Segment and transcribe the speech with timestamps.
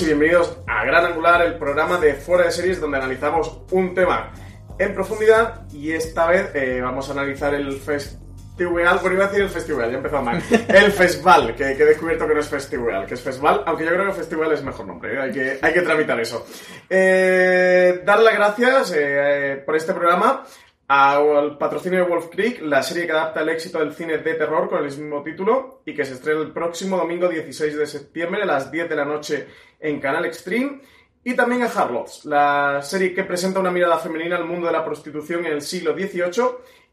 [0.00, 4.30] Y bienvenidos a Gran Angular, el programa de fuera de series donde analizamos un tema
[4.78, 9.42] en profundidad y esta vez eh, vamos a analizar el festival, bueno iba a decir
[9.42, 12.48] el festival, ya he empezado mal, el festival, que, que he descubierto que no es
[12.48, 15.20] festival, que es festival, aunque yo creo que festival es mejor nombre, ¿eh?
[15.20, 16.46] hay, que, hay que tramitar eso.
[16.88, 20.44] Eh, dar las gracias eh, por este programa
[20.88, 24.70] al patrocinio de Wolf Creek, la serie que adapta el éxito del cine de terror
[24.70, 28.46] con el mismo título y que se estrena el próximo domingo 16 de septiembre a
[28.46, 29.46] las 10 de la noche
[29.78, 30.80] en Canal Extreme.
[31.22, 34.84] Y también a Harlots, la serie que presenta una mirada femenina al mundo de la
[34.84, 36.44] prostitución en el siglo XVIII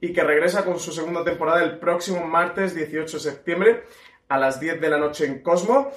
[0.02, 3.84] y que regresa con su segunda temporada el próximo martes 18 de septiembre
[4.28, 5.90] a las 10 de la noche en Cosmo.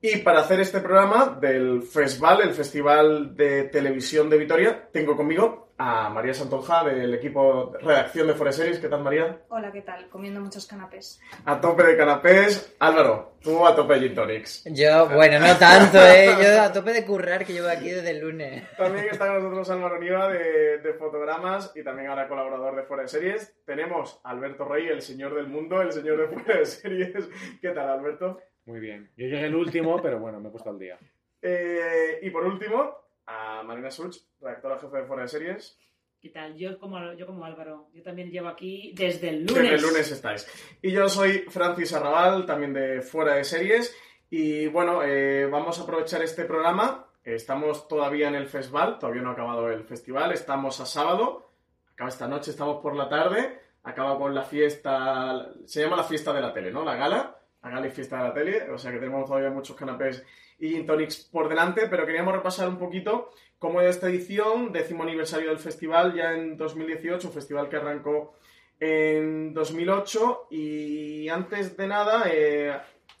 [0.00, 5.69] Y para hacer este programa del Festival, el Festival de Televisión de Vitoria, tengo conmigo
[5.82, 8.78] a María Santonja del equipo redacción de Fuera Series.
[8.78, 9.40] ¿Qué tal, María?
[9.48, 10.10] Hola, ¿qué tal?
[10.10, 11.18] Comiendo muchos canapés.
[11.46, 12.76] A tope de canapés.
[12.78, 14.62] Álvaro, tú a tope de gin tonics.
[14.66, 16.36] Yo, bueno, no tanto, ¿eh?
[16.38, 18.62] Yo a tope de currar que llevo aquí desde el lunes.
[18.76, 23.04] También está con nosotros Álvaro Niva de, de Fotogramas y también ahora colaborador de Fuera
[23.04, 23.54] de Series.
[23.64, 27.26] Tenemos a Alberto Rey, el señor del mundo, el señor de Fuera de Series.
[27.62, 28.38] ¿Qué tal, Alberto?
[28.66, 29.10] Muy bien.
[29.16, 30.98] Yo llegué el último, pero bueno, me he puesto al día.
[31.40, 35.78] Eh, y por último, a Marina Such, redactora jefe de Fuera de Series.
[36.20, 36.54] ¿Qué tal?
[36.56, 39.62] Yo como, yo como Álvaro, yo también llevo aquí desde el lunes.
[39.62, 40.46] Desde el lunes estáis.
[40.82, 43.96] Y yo soy Francis Arrabal, también de Fuera de Series.
[44.28, 47.06] Y bueno, eh, vamos a aprovechar este programa.
[47.24, 50.32] Estamos todavía en el festival, todavía no ha acabado el festival.
[50.32, 51.52] Estamos a sábado,
[51.92, 53.58] acaba esta noche, estamos por la tarde.
[53.82, 56.84] Acaba con la fiesta, se llama la fiesta de la tele, ¿no?
[56.84, 58.70] La gala, y fiesta de la tele.
[58.70, 60.24] O sea que tenemos todavía muchos canapés
[60.58, 65.02] y gin tonics por delante, pero queríamos repasar un poquito cómo es esta edición, décimo
[65.02, 68.34] aniversario del festival ya en 2018, un festival que arrancó
[68.78, 72.74] en 2008 y antes de nada, eh,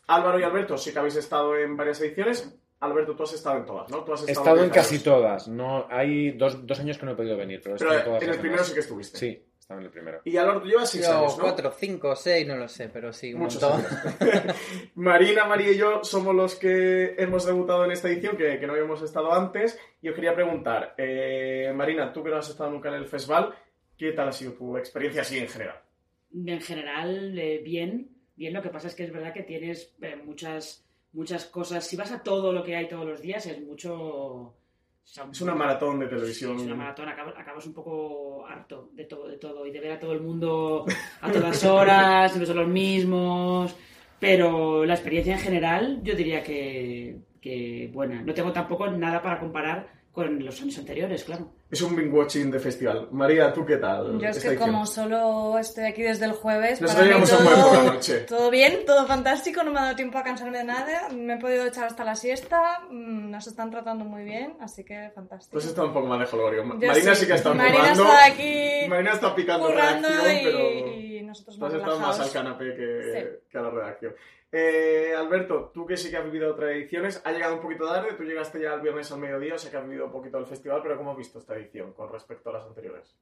[0.06, 2.56] Álvaro y Alberto sí que habéis estado en varias ediciones.
[2.80, 4.02] Alberto, tú has estado en todas, ¿no?
[4.04, 5.48] Tú has He estado en casi todas.
[5.48, 8.22] No, hay dos, dos años que no he podido venir, pero Pero estado en todas
[8.22, 9.18] en el primero sí que estuviste.
[9.18, 10.20] Sí, estaba en el primero.
[10.24, 11.44] Y tú llevas seis Yo, años, ¿no?
[11.44, 13.86] cuatro, cinco, seis, no lo sé, pero sí, un Muchos montón.
[14.20, 14.56] años.
[14.96, 18.72] Marina, María y yo somos los que hemos debutado en esta edición, que, que no
[18.72, 19.78] habíamos estado antes.
[20.02, 23.54] Y os quería preguntar, eh, Marina, tú que no has estado nunca en el festival,
[23.96, 25.76] ¿qué tal ha sido tu experiencia así en general?
[26.34, 28.10] En general, eh, bien.
[28.34, 31.86] Bien, lo que pasa es que es verdad que tienes eh, muchas, muchas cosas.
[31.86, 34.56] Si vas a todo lo que hay todos los días, es mucho.
[35.04, 36.56] Es una maratón de televisión.
[36.56, 39.92] es una maratón, acabas, acabas un poco harto de todo, de todo y de ver
[39.92, 40.84] a todo el mundo
[41.20, 43.74] a todas horas, siempre son los mismos,
[44.20, 48.22] pero la experiencia en general yo diría que, que buena.
[48.22, 51.50] No tengo tampoco nada para comparar con los años anteriores, claro.
[51.70, 53.08] Es un binge watching de festival.
[53.12, 54.18] María, ¿tú qué tal?
[54.18, 57.36] Yo es que como solo estoy aquí desde el jueves, Nos para mí veíamos a
[57.36, 58.18] por la todo, noche.
[58.28, 61.38] todo bien, todo fantástico, no me ha dado tiempo a cansarme de nada, me he
[61.38, 65.58] podido echar hasta la siesta, mm, nos están tratando muy bien, así que fantástico.
[65.58, 66.64] Has estado un poco más de jolgorio.
[66.64, 70.58] Marina sí que ha estado Marina está aquí Marina está picando redacción, y, pero...
[70.58, 72.32] y nosotros más estado más al relajados.
[72.32, 73.46] canapé que, Sí.
[73.48, 74.14] que a la redacción.
[74.52, 78.14] Eh, Alberto, tú que sí que has vivido otras ediciones, ha llegado un poquito tarde,
[78.16, 80.46] tú llegaste ya el viernes al mediodía, o sea que has vivido un poquito el
[80.46, 81.54] festival, pero ¿cómo has visto esta
[81.94, 83.16] con respecto a las anteriores?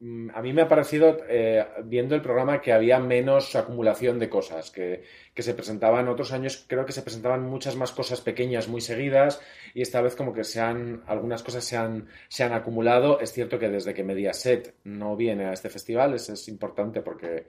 [0.00, 4.30] Mm, A mí me ha parecido, eh, viendo el programa, que había menos acumulación de
[4.30, 5.04] cosas, que,
[5.34, 9.40] que se presentaban otros años, creo que se presentaban muchas más cosas pequeñas muy seguidas
[9.74, 13.20] y esta vez como que se han, algunas cosas se han, se han acumulado.
[13.20, 17.46] Es cierto que desde que Mediaset no viene a este festival, eso es importante porque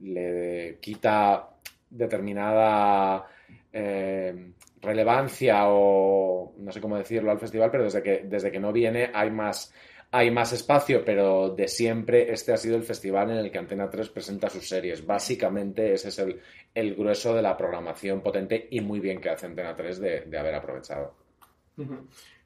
[0.00, 1.50] le quita
[1.90, 3.26] determinada
[3.72, 8.72] eh, relevancia o no sé cómo decirlo al festival, pero desde que, desde que no
[8.72, 9.72] viene hay más,
[10.10, 13.90] hay más espacio, pero de siempre este ha sido el festival en el que Antena
[13.90, 15.04] 3 presenta sus series.
[15.04, 16.40] Básicamente ese es el,
[16.74, 20.38] el grueso de la programación potente y muy bien que hace Antena 3 de, de
[20.38, 21.14] haber aprovechado.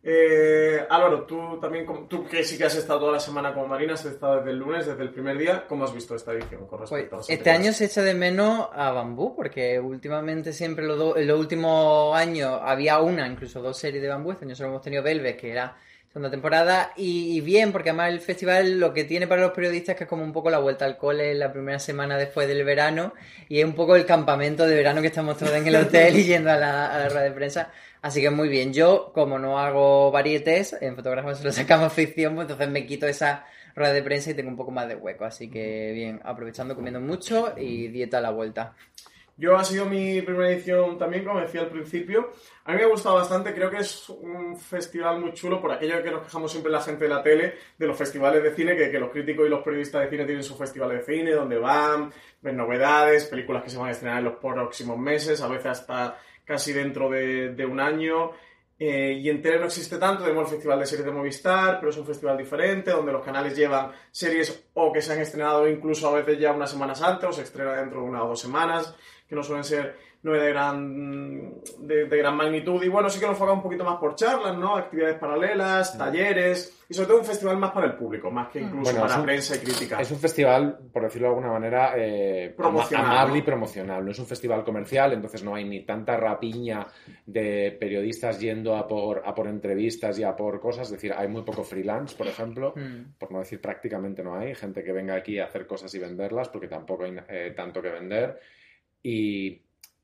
[0.04, 3.94] Eh, Álvaro, tú también, tú que sí que has estado toda la semana con Marina,
[3.94, 6.80] has estado desde el lunes, desde el primer día, ¿cómo has visto esta edición con
[6.80, 7.66] Pues, respecto a las este anteriores?
[7.68, 12.58] año se echa de menos a Bambú, porque últimamente siempre los, do- los últimos años
[12.64, 14.32] había una, incluso dos series de Bambú.
[14.32, 15.76] Este año solo hemos tenido Velvet, que era
[16.12, 16.92] segunda temporada.
[16.96, 20.10] Y, bien, porque además el festival lo que tiene para los periodistas es que es
[20.10, 23.14] como un poco la vuelta al cole la primera semana después del verano.
[23.48, 26.24] Y es un poco el campamento de verano que estamos todos en el hotel y
[26.24, 27.70] yendo a la, rueda de prensa.
[28.02, 28.74] Así que muy bien.
[28.74, 33.46] Yo, como no hago varietés, en fotógrafos solo sacamos ficción, pues entonces me quito esa
[33.74, 35.24] rueda de prensa y tengo un poco más de hueco.
[35.24, 38.74] Así que bien, aprovechando, comiendo mucho y dieta a la vuelta.
[39.36, 42.32] Yo ha sido mi primera edición también, como decía al principio.
[42.64, 46.02] A mí me ha gustado bastante, creo que es un festival muy chulo por aquello
[46.02, 48.98] que nos quejamos siempre la gente de la tele, de los festivales de cine, que,
[48.98, 52.56] los críticos y los periodistas de cine tienen su festival de cine, donde van, ven
[52.56, 56.72] novedades, películas que se van a estrenar en los próximos meses, a veces hasta casi
[56.72, 58.32] dentro de, de un año.
[58.84, 61.90] Eh, y en tele no existe tanto, tenemos el Festival de Series de Movistar, pero
[61.90, 66.08] es un festival diferente, donde los canales llevan series o que se han estrenado incluso
[66.08, 68.92] a veces ya unas semanas antes, o se estrena dentro de una o dos semanas,
[69.32, 72.82] que no suelen ser nueve de gran, de, de gran magnitud.
[72.82, 74.76] Y bueno, sí que nos enfoca un poquito más por charlas, ¿no?
[74.76, 78.92] Actividades paralelas, talleres, y sobre todo un festival más para el público, más que incluso
[78.92, 79.98] Bueno, para un- prensa y crítica.
[80.00, 82.54] Es un festival, por decirlo de alguna manera, eh,
[82.94, 84.04] amable y promocional.
[84.04, 86.86] No es un festival comercial, entonces no hay ni tanta rapiña
[87.26, 90.86] de periodistas yendo a por, a por entrevistas y a por cosas.
[90.88, 93.14] Es decir, hay muy poco freelance, por ejemplo, Mm.
[93.18, 94.54] por no decir prácticamente no hay.
[94.54, 97.88] Gente que venga aquí a hacer cosas y venderlas, porque tampoco hay eh, tanto que
[97.90, 98.38] vender.
[99.02, 99.62] Y,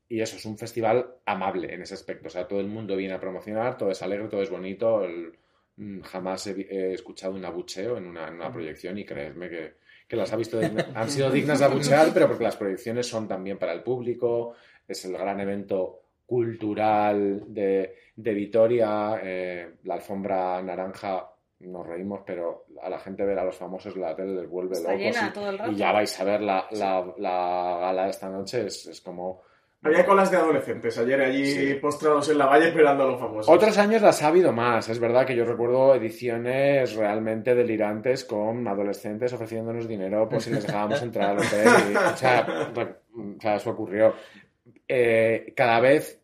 [0.09, 2.27] y eso, es un festival amable en ese aspecto.
[2.27, 5.03] O sea, todo el mundo viene a promocionar, todo es alegre, todo es bonito.
[5.03, 5.33] el-
[5.77, 9.73] mm, jamás he, escuchado un abucheo en una, en una proyección y creedme que,
[10.07, 10.59] que las ha visto,
[10.95, 14.55] han sido dignas de abuchear, pero porque las proyecciones son también para el público,
[14.87, 21.27] es el gran evento cultural de, de Vitoria, eh, la alfombra naranja,
[21.61, 24.91] nos reímos, pero a la gente ver a los famosos la tele les vuelve Está
[24.93, 25.71] locos llena y, todo el rato.
[25.71, 29.41] y ya vais a ver la, la, la gala de esta noche, es, es como...
[29.81, 31.73] Había colas de adolescentes ayer allí Sí.
[31.75, 33.47] postrados en la valla esperando a los famosos.
[33.53, 34.89] Otros años las ha habido más.
[34.89, 40.65] Es verdad que yo recuerdo ediciones realmente delirantes con adolescentes ofreciéndonos dinero por si les
[40.67, 41.67] dejábamos entrar al hotel.
[41.91, 42.41] y- o, sea,
[42.75, 42.95] re-
[43.37, 44.13] o sea, eso ocurrió.
[44.85, 46.21] Eh, cada vez,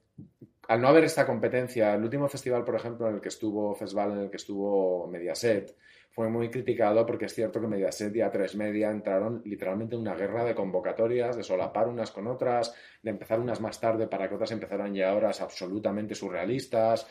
[0.67, 4.11] al no haber esta competencia, el último festival, por ejemplo, en el que estuvo, festival
[4.13, 5.75] en el que estuvo Mediaset,
[6.15, 10.15] fue muy criticado porque es cierto que Mediaset y A3 Media entraron literalmente en una
[10.15, 12.73] guerra de convocatorias, de solapar unas con otras,
[13.03, 17.05] de empezar unas más tarde para que otras empezaran ya horas absolutamente surrealistas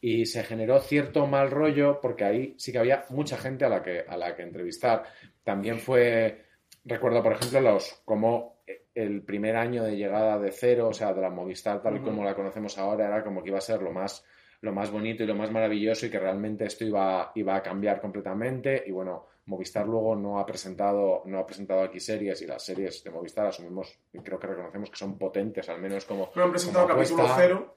[0.00, 3.80] y se generó cierto mal rollo porque ahí sí que había mucha gente a la
[3.80, 5.04] que, a la que entrevistar.
[5.44, 6.44] También fue,
[6.84, 8.57] recuerdo por ejemplo, los como
[9.04, 12.24] el primer año de llegada de cero, o sea, de la Movistar tal y como
[12.24, 14.24] la conocemos ahora, era como que iba a ser lo más
[14.60, 18.00] lo más bonito y lo más maravilloso y que realmente esto iba, iba a cambiar
[18.00, 22.64] completamente y bueno, Movistar luego no ha presentado no ha presentado aquí series y las
[22.64, 26.42] series de Movistar asumimos y creo que reconocemos que son potentes al menos como No
[26.42, 27.42] han presentado como capítulo apuesta.
[27.42, 27.74] cero.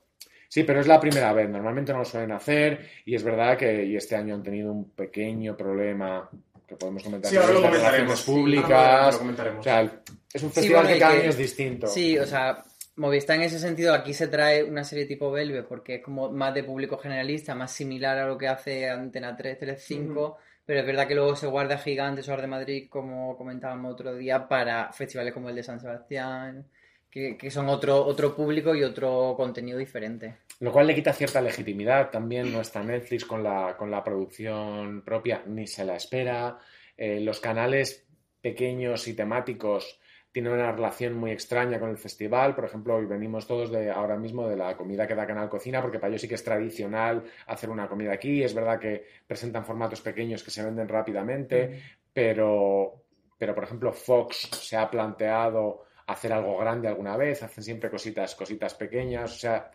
[0.49, 1.47] Sí, pero es la primera vez.
[1.49, 4.89] Normalmente no lo suelen hacer y es verdad que y este año han tenido un
[4.89, 6.29] pequeño problema
[6.67, 7.91] que podemos comentar Sí, ahora lo comentaremos.
[7.93, 9.13] relaciones Sí, ahora públicas.
[9.13, 9.59] lo comentaremos.
[9.59, 9.91] O sea,
[10.33, 11.87] es un Sí, festival bueno, que cada año es distinto.
[11.87, 12.63] Sí, o sea,
[12.95, 16.53] Movistar en ese sentido aquí se trae una serie tipo Velvet porque es como más
[16.53, 20.35] de público generalista, más similar a lo que hace Antena 3, Tele5,
[20.65, 24.47] pero es verdad que luego se guarda Gigantes o de Madrid, como comentábamos otro día,
[24.47, 26.67] para festivales como el de San Sebastián,
[27.09, 30.39] que, que son otro, otro público y otro contenido diferente.
[30.59, 32.11] Lo cual le quita cierta legitimidad.
[32.11, 36.59] También no está Netflix con la, con la producción propia, ni se la espera.
[36.95, 38.05] Eh, los canales
[38.41, 39.99] pequeños y temáticos
[40.31, 42.55] tienen una relación muy extraña con el festival.
[42.55, 45.81] Por ejemplo, hoy venimos todos de ahora mismo de la comida que da Canal Cocina,
[45.81, 48.43] porque para ellos sí que es tradicional hacer una comida aquí.
[48.43, 51.81] Es verdad que presentan formatos pequeños que se venden rápidamente,
[52.13, 53.03] pero,
[53.37, 58.35] pero por ejemplo, Fox se ha planteado hacer algo grande alguna vez, hacen siempre cositas,
[58.35, 59.33] cositas pequeñas.
[59.33, 59.71] O sea,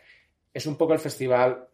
[0.52, 1.68] es un poco el festival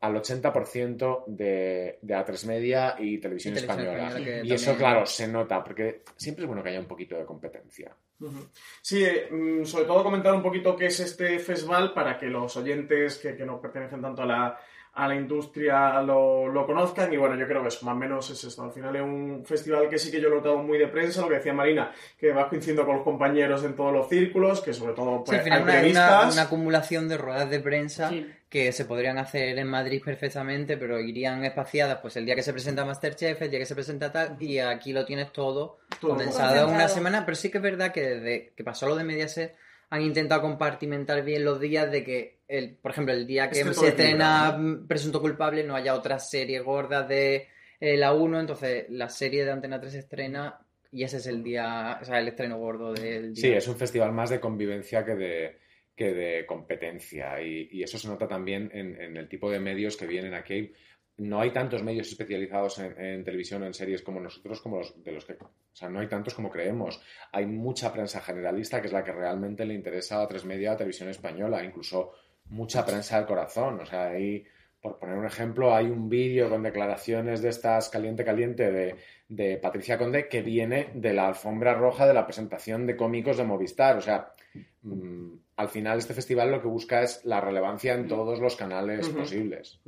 [0.00, 4.42] al 80% de, de A3 Media y Televisión, Y Televisión Española.
[4.44, 7.96] Y eso, claro, se nota, porque siempre es bueno que haya un poquito de competencia.
[8.80, 12.56] Sí, eh, mm, sobre todo comentar un poquito qué es este festival para que los
[12.56, 14.60] oyentes que, que no pertenecen tanto a la,
[14.96, 17.12] a la industria lo, lo conozcan.
[17.12, 18.62] Y bueno, yo creo que eso más o menos es esto.
[18.62, 21.20] Al final es un festival que sí que yo lo he notado muy de prensa,
[21.22, 24.72] lo que decía Marina, que vas coincidiendo con los compañeros en todos los círculos, que
[24.72, 26.22] sobre todo Sí, pues, al final hay una, periodistas.
[26.24, 28.30] una- una acumulación de ruedas de prensa Sí.
[28.48, 32.52] que se podrían hacer en Madrid perfectamente, pero irían espaciadas pues el día que se
[32.52, 36.68] presenta Masterchef, el día que se presenta tal, y aquí lo tienes todo, Todo condensado
[36.68, 39.56] en una semana, pero sí que es verdad que desde que pasó lo de Mediaset
[39.90, 43.88] han intentado compartimentar bien los días de que, el, por ejemplo, el día que se
[43.88, 47.48] estrena Presunto Culpable no haya otras series gordas de
[47.80, 50.60] eh, la 1, entonces la serie de Antena 3 se estrena
[50.94, 53.42] y ese es el día, o sea, el estreno gordo del día.
[53.42, 55.58] Sí, es un festival más de convivencia que de,
[55.96, 57.40] que de competencia.
[57.42, 60.72] Y, y eso se nota también en, en el tipo de medios que vienen aquí.
[61.16, 65.02] No hay tantos medios especializados en, en televisión o en series como nosotros, como los
[65.02, 65.32] de los que.
[65.32, 67.00] O sea, no hay tantos como creemos.
[67.32, 70.76] Hay mucha prensa generalista que es la que realmente le interesa a tres media a
[70.76, 72.12] televisión española, incluso
[72.50, 73.80] mucha prensa del corazón.
[73.80, 74.44] O sea, hay.
[74.80, 78.96] Por poner un ejemplo, hay un vídeo con declaraciones de estas caliente caliente de,
[79.30, 83.44] de Patricia Conde que viene de la alfombra roja de la presentación de cómicos de
[83.44, 83.96] Movistar.
[83.96, 84.32] O sea,
[84.82, 89.08] mm, al final este festival lo que busca es la relevancia en todos los canales
[89.08, 89.80] posibles.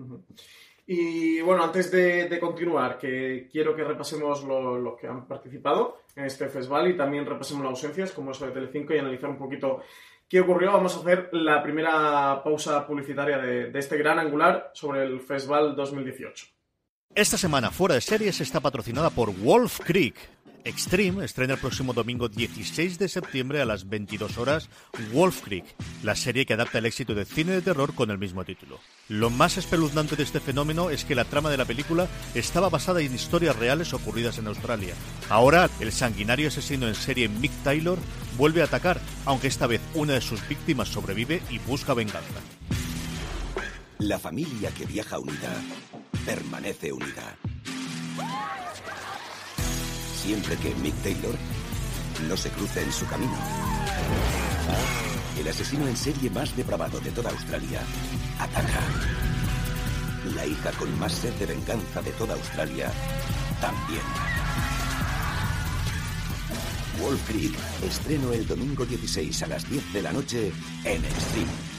[0.86, 5.98] Y bueno, antes de, de continuar, que quiero que repasemos lo- los que han participado
[6.14, 9.36] en este festival y también repasemos las ausencias, como eso de Telecinco, y analizar un
[9.36, 9.82] poquito
[10.28, 10.72] qué ocurrió.
[10.72, 15.74] Vamos a hacer la primera pausa publicitaria de, de este gran angular sobre el Festival
[15.74, 16.46] 2018.
[17.14, 20.35] Esta semana Fuera de Series está patrocinada por Wolf Creek.
[20.66, 24.68] Extreme estrena el próximo domingo 16 de septiembre a las 22 horas
[25.12, 25.64] Wolf Creek,
[26.02, 28.80] la serie que adapta el éxito de cine de terror con el mismo título.
[29.08, 33.00] Lo más espeluznante de este fenómeno es que la trama de la película estaba basada
[33.00, 34.94] en historias reales ocurridas en Australia.
[35.28, 37.98] Ahora, el sanguinario asesino en serie Mick Taylor
[38.36, 42.40] vuelve a atacar, aunque esta vez una de sus víctimas sobrevive y busca venganza.
[43.98, 45.62] La familia que viaja unida
[46.24, 47.36] permanece unida.
[50.26, 51.36] Siempre que Mick Taylor
[52.28, 53.38] no se cruce en su camino.
[55.38, 57.80] El asesino en serie más depravado de toda Australia
[58.36, 58.80] ataca.
[60.34, 62.90] La hija con más sed de venganza de toda Australia
[63.60, 64.02] también.
[67.00, 67.54] Wolf Creek,
[67.84, 70.52] estreno el domingo 16 a las 10 de la noche
[70.82, 71.75] en Extreme.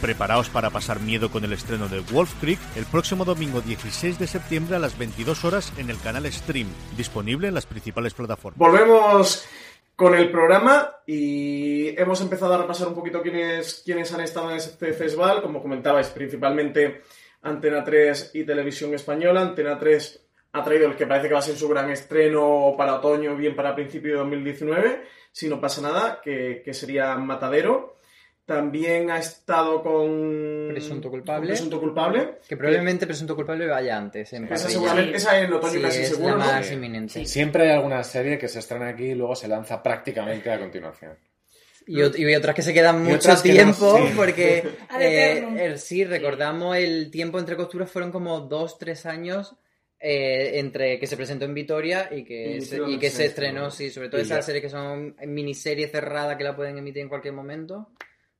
[0.00, 4.26] Preparaos para pasar miedo con el estreno de Wolf Creek el próximo domingo 16 de
[4.26, 8.58] septiembre a las 22 horas en el canal Stream, disponible en las principales plataformas.
[8.58, 9.46] Volvemos
[9.96, 14.56] con el programa y hemos empezado a repasar un poquito quiénes, quiénes han estado en
[14.56, 15.40] este festival.
[15.42, 17.02] Como comentabais, principalmente
[17.42, 19.42] Antena 3 y Televisión Española.
[19.42, 22.96] Antena 3 ha traído el que parece que va a ser su gran estreno para
[22.96, 27.93] otoño, bien para principio de 2019, si no pasa nada, que, que sería Matadero.
[28.46, 31.46] También ha estado con Presunto culpable.
[31.48, 32.38] Presunto culpable.
[32.46, 34.32] Que probablemente Presunto Culpable vaya antes.
[34.34, 36.52] En Esa, seguramente, esa en otoño Sí, casi es seguro, la ¿no?
[36.52, 36.74] más Sí.
[36.74, 37.24] inminente.
[37.24, 41.12] Siempre hay alguna serie que se estrena aquí y luego se lanza prácticamente a continuación.
[41.86, 44.12] Y, y otras que se quedan mucho otras que no, tiempo, sí.
[44.16, 44.68] porque
[45.00, 49.56] eh, el- sí, recordamos el tiempo entre costuras fueron como dos, tres años
[50.00, 53.70] eh, entre que se presentó en Vitoria y que, Y se, y que se estrenó,
[53.70, 57.32] sí, sobre todo esas series que son miniseries cerradas que la pueden emitir en cualquier
[57.32, 57.88] momento,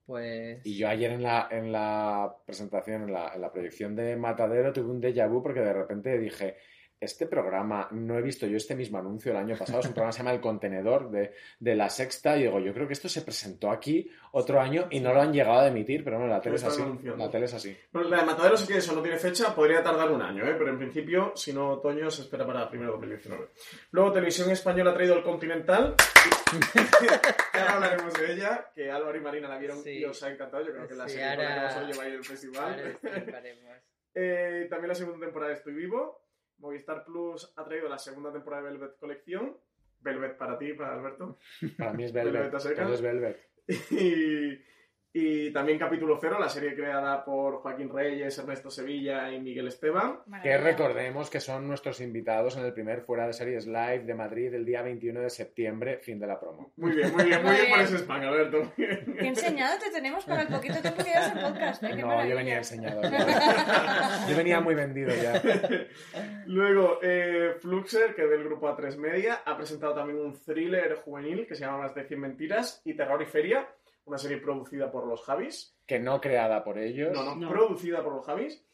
[0.06, 0.60] pues...
[0.64, 4.72] Y yo ayer en la, en la presentación, en la, en la proyección de Matadero,
[4.72, 6.56] tuve un déjà vu porque de repente dije,
[7.04, 10.10] este programa, no he visto yo este mismo anuncio el año pasado, es un programa
[10.10, 13.08] que se llama El Contenedor de, de La Sexta, y digo, yo creo que esto
[13.08, 16.40] se presentó aquí otro año y no lo han llegado a emitir, pero bueno, la
[16.40, 16.82] tele es así.
[17.16, 17.76] La tele es así.
[17.92, 20.54] Bueno, la de Matadero sí que eso no tiene fecha, podría tardar un año, ¿eh?
[20.58, 23.48] pero en principio, si no otoño, se espera para primero 2019.
[23.92, 25.94] Luego Televisión Española ha traído el Continental,
[27.52, 29.98] que ahora hablaremos de ella, que Álvaro y Marina la vieron Sí.
[29.98, 32.06] y os ha encantado, yo creo que la Sí, serie ahora- que vamos a llevar
[32.08, 32.98] el festival.
[33.02, 33.42] Ahora.
[34.16, 36.23] Eh, también la segunda temporada de Estoy Vivo,
[36.64, 39.54] Movistar Plus ha traído la segunda temporada de Velvet Colección,
[40.00, 41.38] Velvet para ti, para Alberto,
[41.76, 42.54] Para mí es Velvet Velvet.
[42.54, 42.84] a secas.
[42.86, 43.48] Todo es Velvet.
[43.90, 44.58] y,
[45.16, 50.18] y también Capítulo Cero, la serie creada por Joaquín Reyes, Ernesto Sevilla y Miguel Esteban.
[50.42, 54.52] Que recordemos que son nuestros invitados en el primer Fuera de Series Live de Madrid
[54.52, 56.72] el día 21 de septiembre, fin de la promo.
[56.78, 58.72] Muy bien, muy bien, muy Muy bien por ese spam, Alberto.
[58.76, 61.82] Qué enseñado te tenemos para el poquito tiempo que llevas en podcast.
[61.84, 61.94] ¿eh?
[61.94, 62.30] No, maravilla.
[62.30, 63.02] yo venía enseñado.
[63.02, 64.26] ya.
[64.28, 65.40] Yo venía muy vendido ya.
[66.46, 71.46] Luego, eh, Fluxer, que es del grupo A3 Media, ha presentado también un thriller juvenil
[71.46, 73.68] que se llama Más de 100 Mentiras y Terror y Feria,
[74.06, 75.76] una serie producida por los Javis.
[75.86, 77.12] Que no creada por ellos.
[77.12, 77.48] No, no, No.
[77.48, 78.64] producida por los Javis.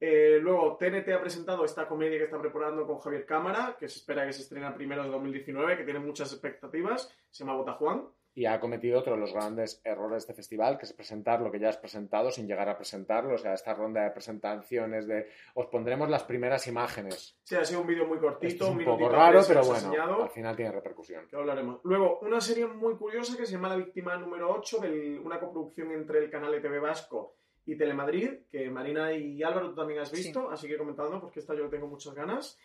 [0.00, 3.98] Eh, luego, TNT ha presentado esta comedia que está preparando con Javier Cámara, que se
[3.98, 7.12] espera que se estrena primero de 2019, que tiene muchas expectativas.
[7.30, 8.04] Se llama Bota Juan.
[8.38, 11.50] Y ha cometido otro de los grandes errores de este festival, que es presentar lo
[11.50, 13.34] que ya has presentado sin llegar a presentarlo.
[13.34, 17.36] O sea, esta ronda de presentaciones de os pondremos las primeras imágenes.
[17.42, 20.22] Sí, ha sido un vídeo muy cortito, Esto es un poco raro, pero bueno, enseñado.
[20.22, 21.26] al final tiene repercusión.
[21.26, 21.80] que hablaremos.
[21.82, 25.90] Luego, una serie muy curiosa que se llama La Víctima número 8, de una coproducción
[25.90, 27.34] entre el canal ETV Vasco
[27.66, 31.56] y Telemadrid, que Marina y Álvaro tú también has visto, así que comentando porque esta
[31.56, 32.56] yo tengo muchas ganas.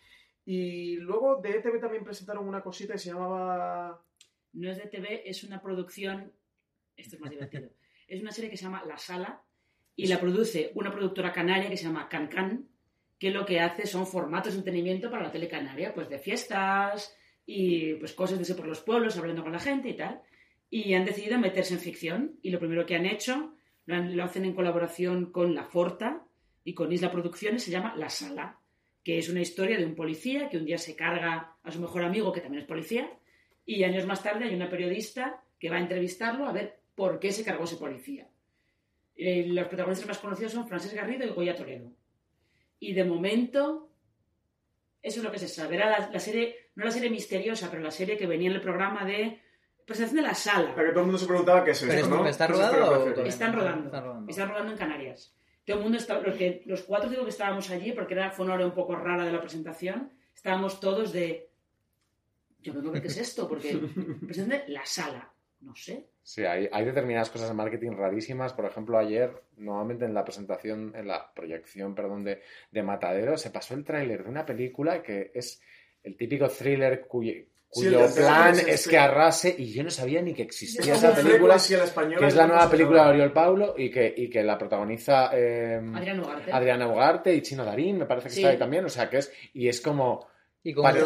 [0.46, 4.00] Y luego de ETV también presentaron una cosita que se llamaba...
[4.54, 6.32] No es de TV, es una producción.
[6.96, 7.70] Esto es más divertido.
[8.08, 9.42] Es una serie que se llama La Sala
[9.96, 12.68] y la produce una productora canaria que se llama CanCan,
[13.18, 17.16] que lo que hace son formatos de entretenimiento para la tele canaria, pues de fiestas
[17.46, 20.22] y pues cosas de eso por los pueblos, hablando con la gente y tal.
[20.70, 23.56] Y han decidido meterse en ficción y lo primero que han hecho
[23.86, 26.26] lo, han- lo hacen en colaboración con La Forta
[26.66, 28.60] y con Isla Producciones, se llama La Sala,
[29.04, 32.04] que es una historia de un policía que un día se carga a su mejor
[32.04, 33.10] amigo, que también es policía,
[33.66, 37.32] y años más tarde hay una periodista que va a entrevistarlo a ver por qué
[37.32, 38.28] se cargó ese policía.
[39.16, 41.92] Eh, los protagonistas más conocidos son Frances Garrido y Goya Toledo.
[42.80, 43.90] Y de momento,
[45.02, 45.76] eso es lo que se sabe.
[45.76, 48.62] Era la, la serie, no la serie misteriosa, pero la serie que venía en el
[48.62, 49.40] programa de
[49.86, 50.74] presentación de la sala.
[50.76, 52.28] La que todo el mundo se preguntaba qué es Pero esto, es- ¿no?
[52.28, 52.74] ¿está rodado
[53.22, 53.58] o Están no?
[53.60, 53.86] rodando.
[53.86, 54.30] Están rodando.
[54.32, 55.36] Están rodando en Canarias.
[55.66, 58.46] Todo el mundo está, los, que, los cuatro digo que estábamos allí porque era, fue
[58.46, 60.12] una hora un poco rara de la presentación.
[60.36, 61.52] Estábamos todos de.
[62.64, 63.74] Yo a ver qué es esto, porque
[64.68, 65.32] la sala.
[65.62, 66.08] No sé.
[66.22, 68.54] Sí, hay, hay determinadas cosas de marketing rarísimas.
[68.54, 72.42] Por ejemplo, ayer, nuevamente en la presentación, en la proyección, perdón, de,
[72.72, 75.62] de Matadero, se pasó el tráiler de una película que es
[76.04, 77.34] el típico thriller cuyo,
[78.16, 78.90] plan es sí.
[78.90, 82.44] que arrase y yo no sabía ni que existía Es esa película, que es la
[82.44, 83.10] ¿cómo nueva película de?
[83.10, 86.52] Oriol Paulo y que, y que la protagoniza eh, Adrián Ugarte.
[86.52, 88.40] Adriana Ugarte y Chino Darín, me parece que Sí.
[88.42, 90.28] está ahí también, o sea que es, y es como
[90.66, 91.02] Y con, Vale,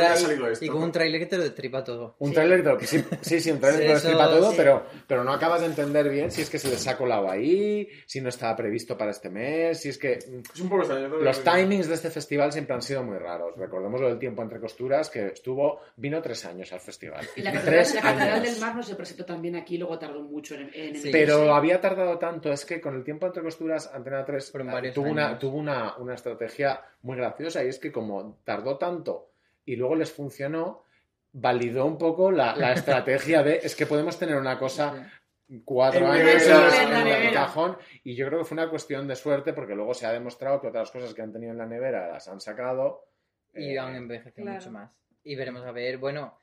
[0.69, 2.15] un un trailer que te lo destripa todo.
[2.19, 2.35] Un Sí.
[2.35, 4.55] tráiler que sí, sí, sí, un tráiler que lo explica todo, sí.
[4.55, 7.89] pero, pero no acabas de entender bien si es que se les ha colado ahí,
[8.05, 11.07] si no estaba previsto para este mes, si es que mm, Es un poco extraño.
[11.07, 11.17] ¿no?
[11.17, 13.55] los timings de este festival siempre han sido muy raros.
[13.57, 17.25] Recordemos lo del tiempo entre costuras, que estuvo, vino tres años al festival.
[17.35, 20.53] Y la tres la catedral del Mar no se presentó también aquí, luego tardó mucho
[20.53, 20.79] en, en Sí.
[20.79, 21.11] emitirse.
[21.11, 24.73] Pero había tardado tanto, es que con el tiempo entre costuras, Antena 3 Fueron eh,
[24.73, 29.31] varios tuvo, una, tuvo una, una estrategia muy graciosa y es que como tardó tanto
[29.67, 30.86] y luego les funcionó,
[31.33, 35.12] validó un poco la, la estrategia de es que podemos tener una cosa
[35.65, 39.51] cuatro En años en el cajón y yo creo que fue una cuestión de suerte
[39.51, 42.27] porque luego se ha demostrado que otras cosas que han tenido en la nevera las
[42.29, 43.09] han sacado
[43.53, 44.59] Y eh, han envejecido claro.
[44.59, 44.91] mucho más.
[45.23, 46.39] Y veremos a ver, bueno,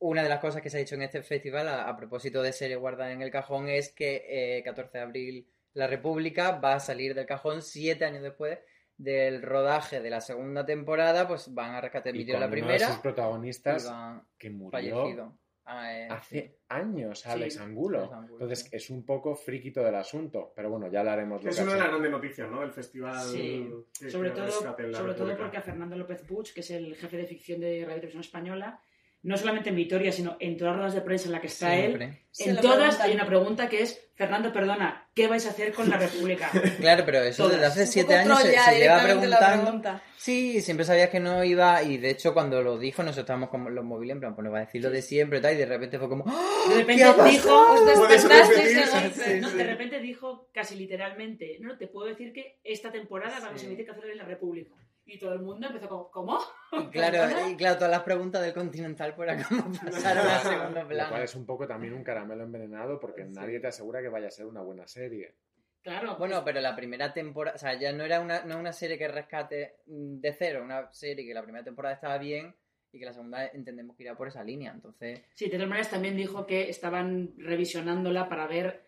[0.00, 2.52] una de las cosas que se ha dicho en este festival, a, a propósito de
[2.52, 4.24] serie guardada en el cajón, es que
[4.58, 8.58] eh, 14 de abril La República va a salir del cajón siete años después
[8.96, 12.54] del rodaje de la segunda temporada, pues van a rescatar el vídeo de la uno
[12.54, 13.92] de sus primera protagonistas
[14.38, 15.38] que murió fallecido.
[15.68, 17.98] Ah, eh, hace años Sí, Alex Angulo.
[17.98, 18.68] Alex Angulo, Entonces sí.
[18.76, 21.78] es un poco friquito del asunto, pero bueno, ya hablaremos Que es lo una de
[21.80, 22.60] las grandes noticias, ¿no?
[22.60, 23.26] Del festival.
[23.26, 27.16] Sí, que- sobre todo, sobre todo porque a Fernando López Puig, que es el jefe
[27.16, 28.80] de ficción de Radio Televisión Española,
[29.24, 31.74] no solamente en Vitoria, sino en todas las ruedas de prensa en la que está
[31.74, 32.22] él, Siempre.
[32.30, 35.88] Se en todas hay una pregunta que es, Fernando, perdona, ¿qué vais a hacer con
[35.90, 36.50] la República?
[36.78, 37.54] Claro, pero eso Todas.
[37.60, 39.62] desde hace siete años se, lleva preguntando.
[39.64, 40.02] pregunta.
[40.16, 43.70] Sí, siempre sabías que no iba, y de hecho cuando lo dijo nosotros estábamos como
[43.70, 45.56] los móviles, en plan, pues nos va a decir lo de siempre y tal, y
[45.56, 46.64] de repente fue como ¡Ah!
[46.68, 47.24] De ¿Qué repente pasado?
[47.28, 49.56] dijo, Os sí, no, sí.
[49.56, 53.66] de repente dijo casi literalmente, no, te puedo decir que esta temporada vamos a Sí.
[53.66, 54.74] emitir Cazadores en la República.
[55.08, 56.38] Y todo el mundo empezó como, ¿cómo?
[56.72, 59.46] Y claro, y claro, todas las preguntas del Continental por acá
[59.84, 61.10] pasaron a segundo Lo plano.
[61.10, 63.30] cual es un poco también un caramelo envenenado porque Sí.
[63.32, 65.34] nadie te asegura que vaya a ser una buena serie.
[65.82, 68.98] Claro, Bueno, pero la primera temporada, o sea, ya no era una, no una serie
[68.98, 72.54] que rescate mm, de cero, una serie que la primera temporada estaba bien
[72.90, 75.20] y que la segunda entendemos que irá por esa línea, entonces...
[75.34, 78.82] Sí, de todas maneras también dijo que estaban revisionándola para ver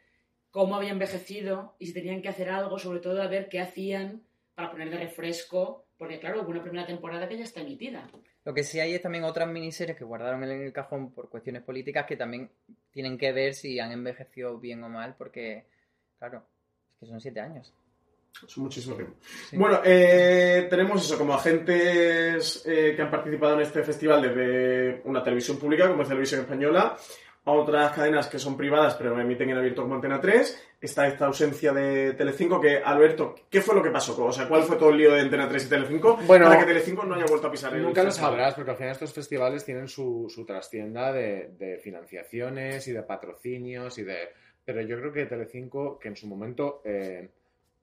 [0.51, 4.25] cómo había envejecido y si tenían que hacer algo, sobre todo a ver qué hacían
[4.55, 8.09] para poner de refresco, porque claro, hubo una primera temporada que ya está emitida.
[8.45, 11.63] Lo que sí hay es también otras miniseries que guardaron en el cajón por cuestiones
[11.63, 12.51] políticas que también
[12.93, 15.67] tienen que ver si han envejecido bien o mal, porque,
[16.19, 16.45] claro,
[16.95, 17.75] es que son siete años.
[18.47, 19.17] Es muchísimo tiempo.
[19.51, 19.57] Sí.
[19.57, 25.23] Bueno, eh, tenemos eso, como agentes eh, que han participado en este festival desde una
[25.23, 26.97] televisión pública, como es Televisión Española,
[27.49, 30.65] a otras cadenas que son privadas pero emiten en abierto como Antena 3.
[30.81, 34.25] Está esta ausencia de Telecinco que, Alberto, ¿qué fue lo que pasó?
[34.25, 36.67] O sea, ¿cuál fue todo el lío de Antena 3 y Telecinco Bueno, para que
[36.67, 39.65] Telecinco no haya vuelto a pisar el Nunca lo sabrás porque al final estos festivales
[39.65, 44.29] tienen su, su trastienda de, de financiaciones y de patrocinios y de...
[44.65, 47.31] Pero yo creo que Telecinco, que en su momento eh,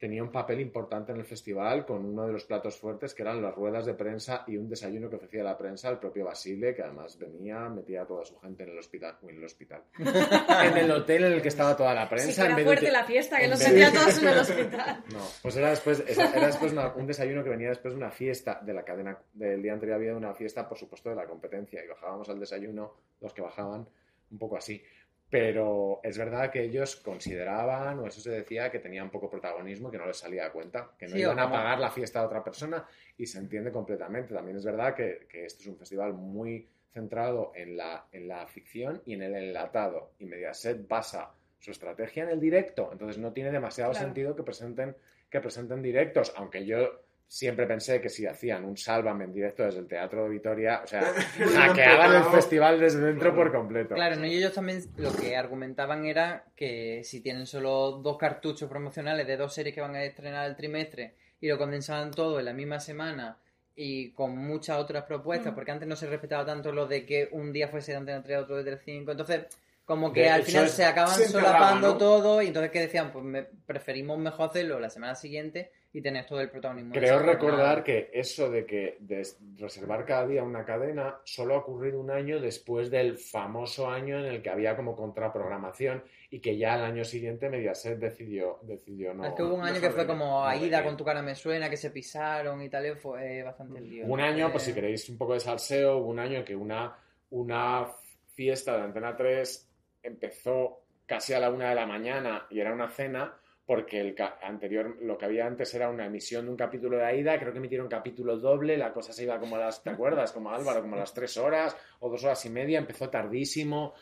[0.06, 3.42] tenía un papel importante en el festival con uno de los platos fuertes que eran
[3.42, 6.84] las ruedas de prensa y un desayuno que ofrecía la prensa el propio Basile, que
[6.84, 10.92] además venía, metía a toda su gente en el hospital, en el hospital, en el
[10.92, 12.28] hotel en el que estaba toda la prensa.
[12.32, 15.04] Sí, que en era de fuerte la fiesta, que los metían todos en el hospital.
[15.12, 18.12] No, pues era después, era era después una- un desayuno que venía después de una
[18.12, 21.84] fiesta de la cadena del día anterior había una fiesta, por supuesto, de la competencia
[21.84, 23.88] y bajábamos al desayuno, los que bajaban,
[24.30, 24.84] un poco así.
[25.30, 29.98] Pero es verdad que ellos consideraban, o eso se decía, que tenían poco protagonismo que
[29.98, 32.44] no les salía a cuenta, que no Sí, iban a pagar la fiesta a otra
[32.44, 32.86] persona
[33.18, 34.34] y se entiende completamente.
[34.34, 38.48] También es verdad que, que este es un festival muy centrado en la, en la
[38.48, 43.34] ficción y en el enlatado, y Mediaset basa su estrategia en el directo, entonces no
[43.34, 44.06] tiene demasiado Claro.
[44.06, 44.96] sentido que presenten,
[45.30, 49.80] que presenten directos, aunque yo siempre pensé que si hacían un Sálvame en directo desde
[49.80, 51.02] el Teatro de Vitoria, o sea,
[51.56, 53.96] hackeaban el festival desde dentro por completo.
[53.96, 54.26] Claro, ¿no?
[54.26, 59.38] y ellos también lo que argumentaban era que si tienen solo dos cartuchos promocionales de
[59.38, 62.80] dos series que van a estrenar el trimestre y lo condensaban todo en la misma
[62.80, 63.38] semana
[63.76, 65.56] y con muchas otras propuestas, Mm.
[65.56, 68.38] porque antes no se respetaba tanto lo de que un día fuese de Antena 3,
[68.40, 69.46] otro de Telecinco, entonces
[69.84, 71.98] como que De al final es- se acaban solapando ¿no?
[71.98, 76.26] todo y entonces que decían, pues me- preferimos mejor hacerlo la semana siguiente y tener
[76.26, 76.92] todo el protagonismo.
[76.94, 77.34] Creo esa jornada.
[77.40, 79.26] recordar que eso de que de
[79.58, 84.26] reservar cada día una cadena solo ha ocurrido un año después del famoso año en
[84.26, 89.26] el que había como contraprogramación y que ya el año siguiente Mediaset decidió, decidió no.
[89.26, 91.34] Es que hubo un año que fue de- como no Aida con tu cara me
[91.34, 94.06] suena, que se pisaron y tal, fue bastante el lío.
[94.06, 96.94] Un año, Eh, pues si queréis un poco de salseo, hubo un año que una,
[97.30, 97.88] una
[98.34, 99.70] fiesta de Antena 3
[100.04, 103.34] empezó casi a la una de la mañana y era una cena
[103.66, 107.40] porque el anterior, lo que había antes era una emisión de un capítulo de Aida,
[107.40, 110.32] creo que emitieron capítulo doble, la cosa se iba como a las, ¿te acuerdas?
[110.32, 113.94] Como Álvaro, como a las tres horas o dos horas y media, empezó tardísimo.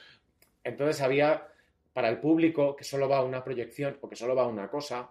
[0.63, 1.47] Entonces había,
[1.93, 4.69] para el público que solo va a una proyección o que solo va a una
[4.69, 5.09] cosa,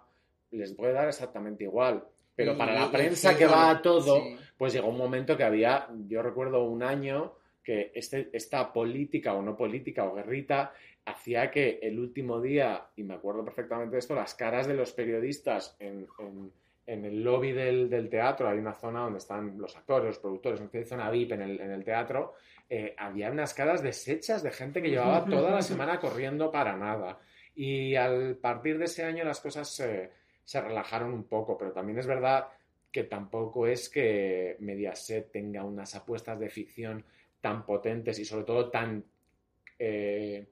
[0.51, 2.03] les puede dar exactamente igual.
[2.35, 4.37] Pero y- para la prensa que va a todo, sí.
[4.57, 9.41] pues llegó un momento que había, yo recuerdo un año que este, esta política o
[9.41, 10.73] no política o guerrita
[11.05, 14.91] hacía que el último día, y me acuerdo perfectamente de esto, las caras de los
[14.93, 16.51] periodistas en, en-
[16.85, 20.59] en el lobby del, del teatro, hay una zona donde están los actores, los productores,
[20.59, 22.33] una zona VIP en el, en el teatro,
[22.69, 27.19] eh, había unas caras deshechas de gente que llevaba toda la semana corriendo para nada.
[27.55, 30.11] Y al partir de ese año las cosas se,
[30.43, 32.47] se relajaron un poco, pero también es verdad
[32.91, 37.05] que tampoco es que Mediaset tenga unas apuestas de ficción
[37.43, 39.03] tan potentes y sobre todo tan
[39.77, 40.47] eh,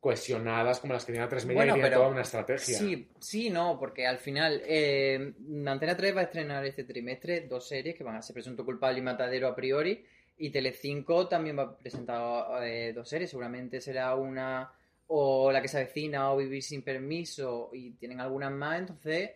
[0.00, 2.78] cohesionadas como las que tiene A3 Media Bueno, y tiene toda una estrategia.
[2.78, 5.34] Sí, sí, no, porque al final eh,
[5.66, 9.00] Antena 3 va a estrenar este trimestre dos series que van a ser Presunto Culpable
[9.00, 10.02] y Matadero a priori
[10.38, 14.72] y Telecinco también va a presentar eh, dos series, seguramente será una
[15.08, 19.32] o La que se avecina o Vivir sin permiso y tienen algunas más, entonces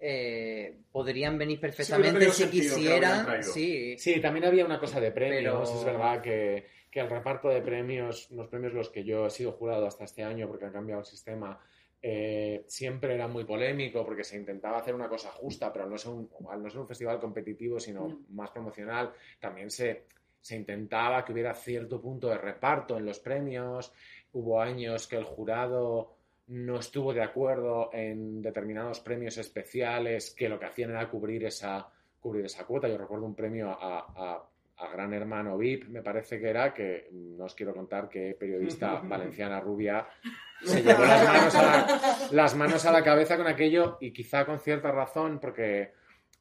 [0.00, 5.10] eh, podrían venir perfectamente tenido si sentido quisieran, sí, Sí, también había una cosa de
[5.12, 5.68] premios.
[5.70, 9.30] Pero- Es verdad que, que el reparto de premios, los premios los que yo he
[9.30, 11.58] sido jurado hasta este año porque han cambiado el sistema,
[12.00, 15.98] eh, siempre era muy polémico porque se intentaba hacer una cosa justa, pero al no
[15.98, 18.20] ser un, al no ser un festival competitivo, sino No.
[18.30, 20.04] más promocional, también se,
[20.40, 23.92] se intentaba que hubiera cierto punto de reparto en los premios.
[24.32, 26.17] Hubo años que el jurado
[26.48, 31.88] no estuvo de acuerdo en determinados premios especiales que lo que hacían era cubrir esa,
[32.20, 32.88] cubrir esa cuota.
[32.88, 34.48] Yo recuerdo un premio a, a-
[34.80, 39.00] a Gran Hermano VIP, me parece que era, que no os quiero contar que periodista
[39.04, 40.06] valenciana rubia
[40.64, 44.46] se llevó las manos, a la, las manos a la cabeza con aquello y quizá
[44.46, 45.90] con cierta razón, porque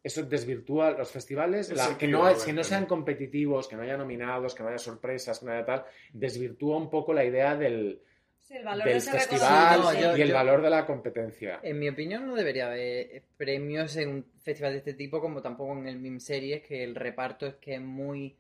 [0.03, 4.53] eso desvirtúa los festivales, la- que, no, que no sean competitivos, que no haya nominados,
[4.53, 8.03] que no haya sorpresas, que no haya tal, desvirtúa un poco la idea del,
[8.47, 9.81] Sí, el valor del de ese festival.
[9.81, 11.59] No, yo- y el yo- valor de la competencia.
[11.63, 15.73] En mi opinión no debería haber premios en un festival de este tipo como tampoco
[15.73, 18.37] en el MIM Series, que el reparto es que es muy...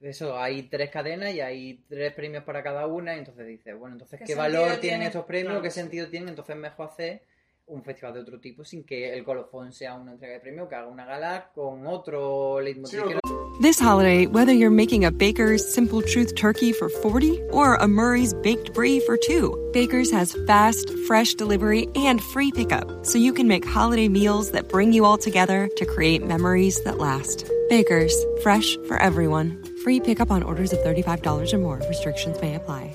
[0.00, 3.96] Eso, hay tres cadenas y hay tres premios para cada una, y entonces dices, bueno,
[3.96, 5.06] entonces, ¿Qué ¿qué, sentido valor tienen tiene?
[5.06, 5.48] estos premios?
[5.48, 5.62] Claro.
[5.62, 6.28] ¿Qué sentido tienen?
[6.28, 7.22] Entonces mejor hacer
[7.68, 10.74] un festival de otro tipo sin que el colofón sea una entrega de premio, que
[10.74, 13.00] haga una gala con otro leitmotiv.
[13.00, 17.88] Sí, This holiday, whether you're making a Baker's Simple Truth turkey for 40 or a
[17.88, 23.32] Murray's Baked Brie for 2, Baker's has fast, fresh delivery and free pickup, so you
[23.32, 27.50] can make holiday meals that bring you all together to create memories that last.
[27.68, 29.60] Baker's, fresh for everyone.
[29.82, 31.82] Free pickup on orders of $35 or more.
[31.88, 32.94] Restrictions may apply.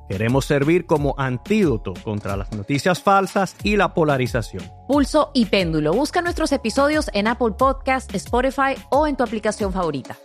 [0.11, 4.61] Queremos servir como antídoto contra las noticias falsas y la polarización.
[4.85, 5.93] Pulso y Péndulo.
[5.93, 10.17] Busca nuestros episodios en Apple Podcast, Spotify o en tu aplicación favorita.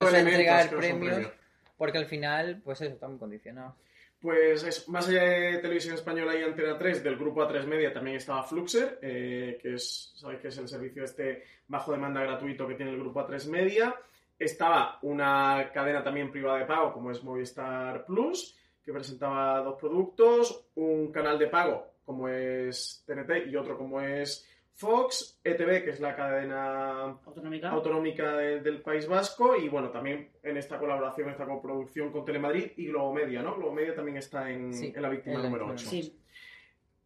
[0.00, 1.28] Entregar premios
[1.76, 3.74] porque al final, pues eso, estamos condicionados.
[4.20, 8.16] Pues es, más allá de Televisión Española y Antena 3, del grupo A3 Media también
[8.16, 12.74] estaba Fluxer, eh, que es, ¿sabéis que es el servicio este bajo demanda gratuito que
[12.74, 13.94] tiene el grupo A3 Media?
[14.36, 20.68] Estaba una cadena también privada de pago como es Movistar Plus, que presentaba dos productos,
[20.74, 26.00] un canal de pago como es TNT y otro como es Fox, ETV, que es
[26.00, 27.70] la cadena Autonómica.
[27.70, 32.72] autonómica de- del País Vasco, y bueno, también en esta colaboración, esta coproducción con Telemadrid
[32.76, 33.54] y Globomedia, ¿no?
[33.54, 35.90] Globomedia también está en, Sí, en la víctima en la número víctima.
[35.90, 36.02] 8.
[36.02, 36.20] Sí.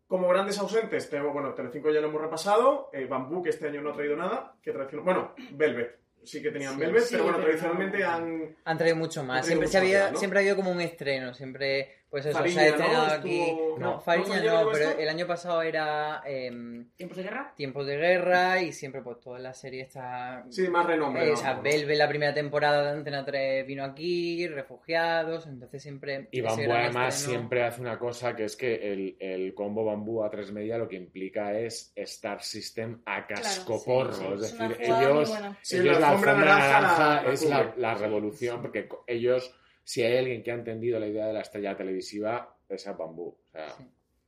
[0.06, 3.82] Como grandes ausentes, tengo, bueno, Telecinco ya lo hemos repasado, eh, Bambú, que este año
[3.82, 6.80] no ha traído nada, que tradicional- bueno, Velvet, sí que tenían Sí.
[6.80, 8.56] Velvet, Sí, pero bueno, pero tradicionalmente han...
[8.64, 9.44] Han traído mucho más.
[9.44, 11.34] traído Siempre, mucho se había, siempre ha habido como un estreno.
[11.34, 13.12] Siempre, pues eso, Fariña, se ha estrenado ¿no?
[13.12, 13.40] aquí.
[13.40, 14.00] Estuvo- No.
[14.00, 14.98] Fariña ¿Fariña no, pero esto?
[15.00, 17.52] el año pasado era em, ¿Tiempos de guerra?
[17.56, 20.44] Tiempos de Guerra y siempre, pues toda la serie está.
[20.50, 21.24] Sí, más renombre.
[21.24, 21.32] Eh, ¿no?
[21.34, 26.28] o sea, Velvet, la primera temporada de Antena 3 vino aquí, Refugiados, entonces siempre.
[26.30, 30.24] Y Bambú además estreno- siempre hace una cosa que es que el, el combo Bambú
[30.24, 34.12] a 3 media lo que implica es Star System a cascoporro.
[34.12, 34.32] sí, sí.
[34.34, 35.34] Es decir, ellos.
[35.62, 39.54] Sí, ellos la alfombra naranja naranja, la- es la revolución, porque ellos,
[39.88, 43.28] si hay alguien que ha entendido la idea de la estrella televisiva, es a Bambú.
[43.28, 43.84] O sea, Sí.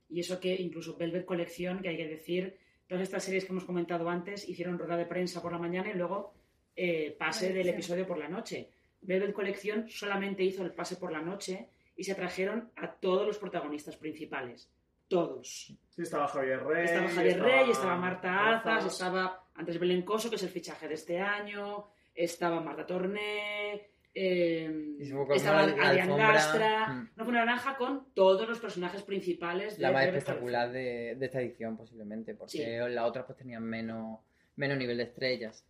[0.09, 3.65] Y eso que incluso Velvet Colección, que hay que decir, todas estas series que hemos
[3.65, 6.33] comentado antes hicieron rueda de prensa por la mañana y luego
[6.75, 8.71] eh, pase del episodio por la noche.
[9.01, 13.37] Velvet Colección solamente hizo el pase por la noche y se trajeron a todos los
[13.37, 14.67] protagonistas principales.
[15.07, 15.75] Todos.
[15.89, 16.85] Sí, estaba Javier Rey.
[16.85, 20.95] Estaba Javier Rey, estaba Marta Marta Azas, estaba Andrés Belencoso, que es el fichaje de
[20.95, 24.97] este año, estaba Marta Torné, eh,
[25.35, 27.27] estaba la Adrián Gastra, mm.
[27.27, 31.77] una naranja con todos los personajes principales de La más espectacular de, de esta edición,
[31.77, 32.63] posiblemente, porque Sí.
[32.93, 34.19] las otras pues tenían menos,
[34.57, 35.65] menos nivel de estrellas.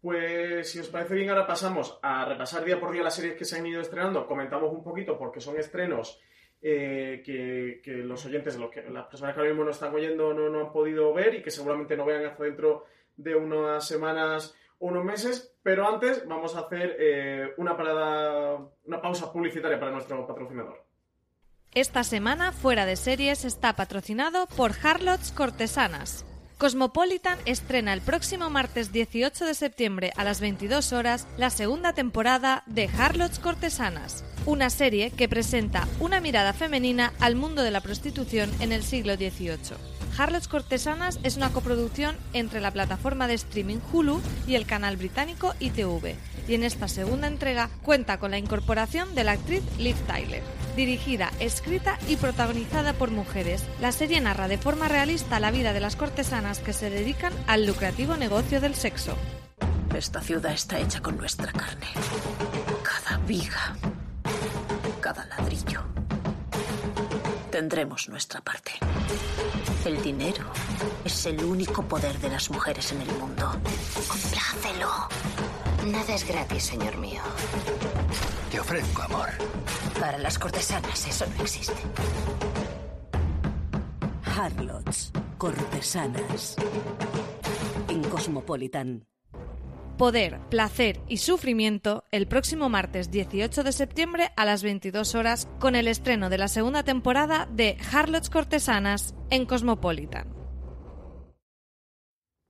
[0.00, 3.44] Pues si os parece bien, ahora pasamos a repasar día por día las series que
[3.44, 4.26] se han ido estrenando.
[4.26, 6.20] Comentamos un poquito porque son estrenos
[6.60, 10.34] eh, que, que los oyentes, los que, las personas que ahora mismo no están oyendo,
[10.34, 12.84] no, no han podido ver y que seguramente no vean hasta dentro
[13.16, 14.54] de unas semanas
[14.84, 15.56] unos meses.
[15.62, 20.84] Pero antes vamos a hacer eh, una parada, una pausa publicitaria para nuestro patrocinador.
[21.72, 26.24] Esta semana Fuera de Series está patrocinado por Harlots Cortesanas.
[26.58, 32.62] Cosmopolitan estrena el próximo martes 18 de septiembre a las 22 horas la segunda temporada
[32.66, 38.52] de Harlots Cortesanas, una serie que presenta una mirada femenina al mundo de la prostitución
[38.60, 39.93] en el siglo XVIII.
[40.16, 45.54] Harlots Cortesanas es una coproducción entre la plataforma de streaming Hulu y el canal británico
[45.58, 46.14] ITV,
[46.46, 50.42] y en esta segunda entrega cuenta con la incorporación de la actriz Liv Tyler.
[50.76, 55.80] Dirigida, escrita y protagonizada por mujeres, la serie narra de forma realista la vida de
[55.80, 59.16] las cortesanas que se dedican al lucrativo negocio del sexo.
[59.94, 61.86] Esta ciudad está hecha con nuestra carne.
[62.82, 63.76] Cada viga,
[65.00, 65.93] cada ladrillo.
[67.54, 68.72] Tendremos nuestra parte.
[69.84, 70.44] El dinero
[71.04, 73.48] es el único poder de las mujeres en el mundo.
[74.08, 74.90] Complácelo.
[75.86, 77.22] Nada es gratis, señor mío.
[78.50, 79.28] Te ofrezco amor.
[80.00, 81.80] Para las cortesanas eso no existe.
[84.24, 86.56] Harlots, cortesanas.
[87.86, 89.06] En Cosmopolitan.
[89.98, 95.76] Poder, placer y sufrimiento el próximo martes 18 de septiembre a las 22 horas con
[95.76, 100.43] el estreno de la segunda temporada de Harlots Cortesanas en Cosmopolitan.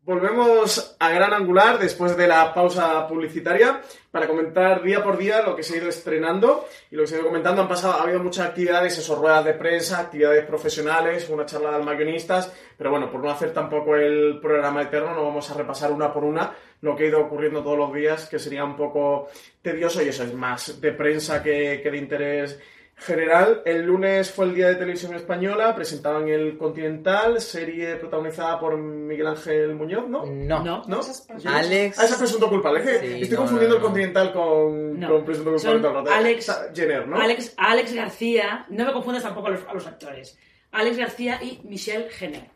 [0.07, 5.57] Volvemos a Gran Angular después de la pausa publicitaria para comentar día por día lo
[5.57, 7.63] que se ha ido estrenando y lo que se ha ido comentando.
[7.63, 11.85] Han pasado, ha habido muchas actividades, esos ruedas de prensa, actividades profesionales, una charla de
[11.85, 16.13] mayonistas, pero bueno, por no hacer tampoco el programa eterno, no vamos a repasar una
[16.13, 19.29] por una lo que ha ido ocurriendo todos los días, que sería un poco
[19.63, 22.61] tedioso y eso es más de prensa que, que de interés
[22.97, 23.63] general.
[23.65, 29.27] El lunes fue el Día de Televisión Española, presentaban el Continental, serie protagonizada por Miguel
[29.27, 30.25] Ángel Muñoz, ¿no?
[30.27, 30.63] No.
[30.65, 30.83] No.
[30.87, 31.01] ¿No?
[31.01, 32.81] Alex- Ah, ese es presunto culpable.
[32.81, 33.87] Es que Sí, estoy no, confundiendo no, no.
[33.87, 35.09] el Continental con, No.
[35.11, 35.83] con presunto culpable.
[35.83, 36.09] Son.
[36.09, 37.21] Alex- Jenner, ¿no?
[37.21, 40.39] Alex, Alex García, no me confundas tampoco a los, a los actores.
[40.73, 42.54] Alex García y Michelle Jenner.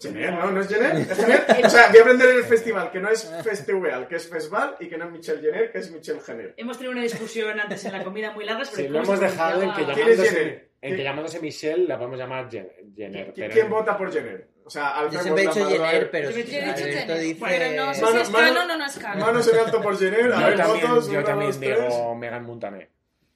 [0.00, 0.50] Jenner, ¿no?
[0.50, 0.96] ¿No es Jenner?
[1.10, 1.44] ¿Es Jenner?
[1.64, 4.76] O sea, voy a aprender en el festival que no es Festival, que es Festival,
[4.80, 6.54] y que no es Michelle Jenner, que es Michelle Jenner.
[6.56, 9.62] Hemos tenido una discusión antes en la comida muy larga sobre Sí, lo hemos dejado
[9.62, 10.48] en que ¿Quién llamándose, Jenner?
[10.80, 13.28] en que ¿Quién- llamándose Michelle la podemos llamar Jen- Jenner.
[13.28, 14.48] ¿Qui- pero- ¿Quién vota por Jenner?
[14.64, 17.18] O sea, Yo Alfred siempre he dicho Jenner, pero Yo he dicho Jenner.
[17.20, 17.34] dice...
[17.40, 19.18] Bueno, no Mano- si es mano- canon o no es canon.
[19.20, 20.32] Manos en alto por Jenner.
[20.32, 22.88] A Yo ver, también, votos, yo también digo Megan Montané.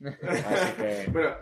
[0.03, 1.05] Así que...
[1.13, 1.37] Bueno,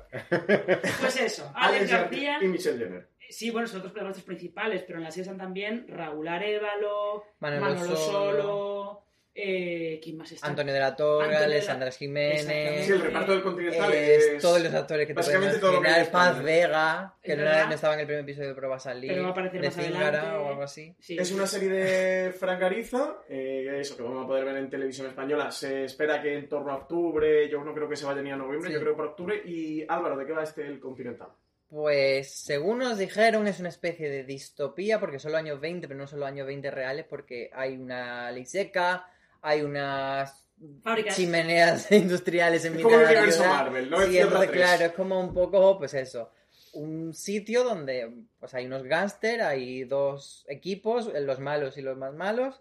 [1.01, 2.39] Pues eso, Alex García.
[2.41, 3.12] y Michelle Jenner.
[3.33, 7.25] Sí, bueno, son los dos protagonistas principales, pero en la serie están también Raúl Arevalo,
[7.41, 8.33] Manolo Manolo, Solo.
[8.43, 8.99] Solo,
[9.35, 10.47] Eh, ¿Quién más está?
[10.47, 12.85] Antonio de la Torre, Alessandra Jiménez.
[12.85, 15.81] Sí, el reparto del Continental es es- todos los actores que te básicamente todo lo
[15.81, 16.43] que en Paz.
[16.43, 17.59] Vega, que Es no, verdad.
[17.61, 19.11] era- no estaba en el primer episodio, pero va a salir.
[19.11, 20.19] Pero va a aparecer de más adelante.
[20.37, 20.95] o algo así.
[21.01, 21.17] Sí.
[21.19, 25.07] Es una serie de Fran Gariza, eh, eso que vamos a poder ver en televisión
[25.07, 25.51] española.
[25.51, 28.37] Se espera que en torno a octubre, yo no creo que se vaya ni a
[28.37, 28.75] noviembre, Sí.
[28.75, 29.41] yo creo por octubre.
[29.47, 31.29] Y Álvaro, ¿de qué va este el Continental?
[31.73, 35.99] Pues según nos dijeron es una especie de distopía porque son los años 20, pero
[35.99, 39.07] no son los años 20 reales porque hay una ley seca,
[39.41, 40.45] hay unas
[40.83, 41.17] Fábricas.
[41.17, 43.49] chimeneas industriales en Es mitad como de la ciudad.
[43.49, 44.03] Marvel, ¿no?
[44.03, 44.63] Es Sí, Tierra entonces, 3.
[44.63, 46.31] claro, es como un poco, pues eso,
[46.75, 52.13] un sitio donde pues hay unos gángster, hay dos equipos, los malos y los más
[52.13, 52.61] malos,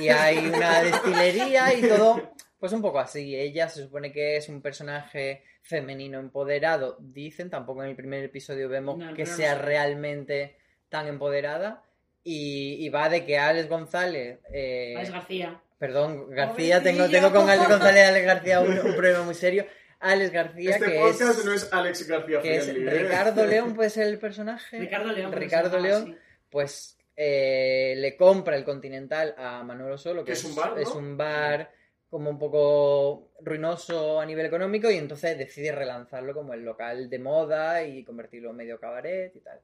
[0.00, 3.36] y hay una destilería y todo, pues un poco así.
[3.36, 8.68] Ella se supone que es un personaje femenino empoderado, dicen, tampoco en el primer episodio
[8.68, 9.62] vemos No, que no sea sé.
[9.62, 10.56] realmente
[10.88, 11.82] tan empoderada.
[12.24, 14.40] Y, y va de que Alex González...
[14.52, 15.62] eh, Alex García.
[15.78, 19.64] Perdón, García, tengo, tengo con Alex González y Alex García un, un problema muy serio.
[20.00, 22.72] Alex García, Este que podcast es, no es Alex García que es ¿eh?
[22.72, 24.78] Ricardo León, puede ser el personaje.
[24.78, 25.30] Ricardo León.
[25.30, 26.16] que Ricardo llamaba, León, sí.
[26.50, 30.78] pues eh, le compra el Continental a Manolo Solo, que Que es un bar, ¿no?
[30.78, 31.70] es un bar
[32.10, 37.18] como un poco ruinoso a nivel económico y entonces decide relanzarlo como el local de
[37.18, 39.60] moda y convertirlo en medio cabaret y tal.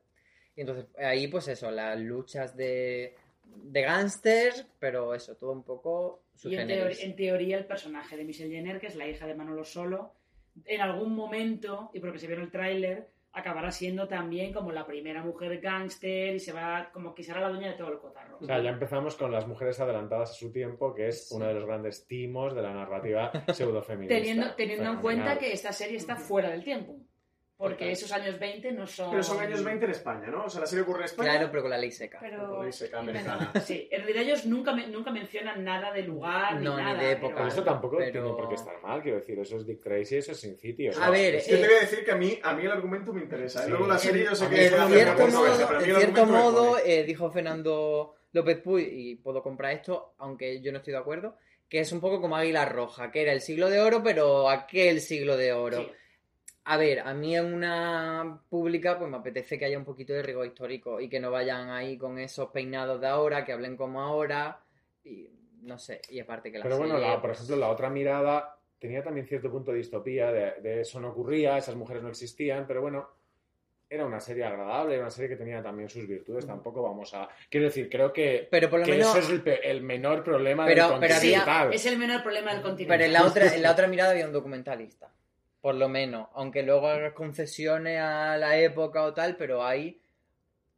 [0.56, 6.22] Y entonces ahí pues eso, las luchas de, de gángsters, pero eso, todo un poco
[6.44, 10.12] Y en, teoría el personaje de Michelle Jenner, que es la hija de Manolo Solo,
[10.66, 14.86] en algún momento, y porque se vio en el tráiler, acabará siendo también como la
[14.86, 18.38] primera mujer gángster y se va como que será la dueña de todo el cotarro.
[18.40, 21.54] O sea, ya empezamos con las mujeres adelantadas a su tiempo, que es uno de
[21.54, 24.14] los grandes timos de la narrativa pseudofeminista.
[24.14, 26.96] Teniendo, teniendo en cuenta que esta serie está fuera del tiempo.
[27.56, 29.10] Porque esos años 20 no son...
[29.10, 30.44] Pero son años 20 en España, ¿no?
[30.46, 31.30] O sea, la serie ocurre en España.
[31.30, 32.18] Claro, pero con la ley seca.
[32.20, 32.62] Pero...
[32.62, 33.52] Ley seca americana.
[33.64, 37.02] Sí, en realidad ellos nunca, me- nunca mencionan nada de lugar No, ni ni nada.
[37.02, 37.34] de época.
[37.36, 40.16] Pero eso tampoco Pero- tiene por qué estar mal, quiero decir, eso es Dick Tracy,
[40.16, 40.88] eso es Sin City.
[40.88, 42.52] o sea, A ver, es- Yo eh, te voy a decir que a mí, a
[42.54, 43.60] mí el argumento me interesa.
[43.60, 43.64] ¿eh?
[43.64, 43.70] Sí.
[43.70, 44.54] Luego la serie yo sé que...
[44.56, 48.58] en es una cierto modo, pero a mí en cierto modo eh, dijo Fernando López
[48.62, 51.36] Puy, y puedo comprar esto, aunque yo no estoy de acuerdo,
[51.68, 55.00] que es un poco como Águila Roja, que era el siglo de oro, pero aquel
[55.00, 55.78] siglo de oro.
[55.78, 55.90] Sí.
[56.66, 60.22] A ver, a mí en una pública pues me apetece que haya un poquito de
[60.22, 64.00] rigor histórico y que no vayan ahí con esos peinados de ahora, que hablen como
[64.00, 64.60] ahora
[65.04, 65.28] y
[65.62, 67.90] no sé, y aparte que la Pero bueno, serie, la- por pues, ejemplo, la otra
[67.90, 72.08] mirada tenía también cierto punto de distopía, de, de eso no ocurría, esas mujeres no
[72.10, 73.08] existían, pero bueno,
[73.88, 77.28] era una serie agradable, era una serie que tenía también sus virtudes, tampoco vamos a...
[77.50, 80.24] Quiero decir, creo que, Pero por lo que menos- eso es el, pe- el menor
[80.24, 81.68] problema Pero- del pero había-.
[81.72, 82.92] Es el menor problema del continente.
[82.94, 85.10] Pero en la otra, en la otra mirada había un documentalista,
[85.64, 89.98] por lo menos, aunque luego hagas concesiones a la época o tal, pero hay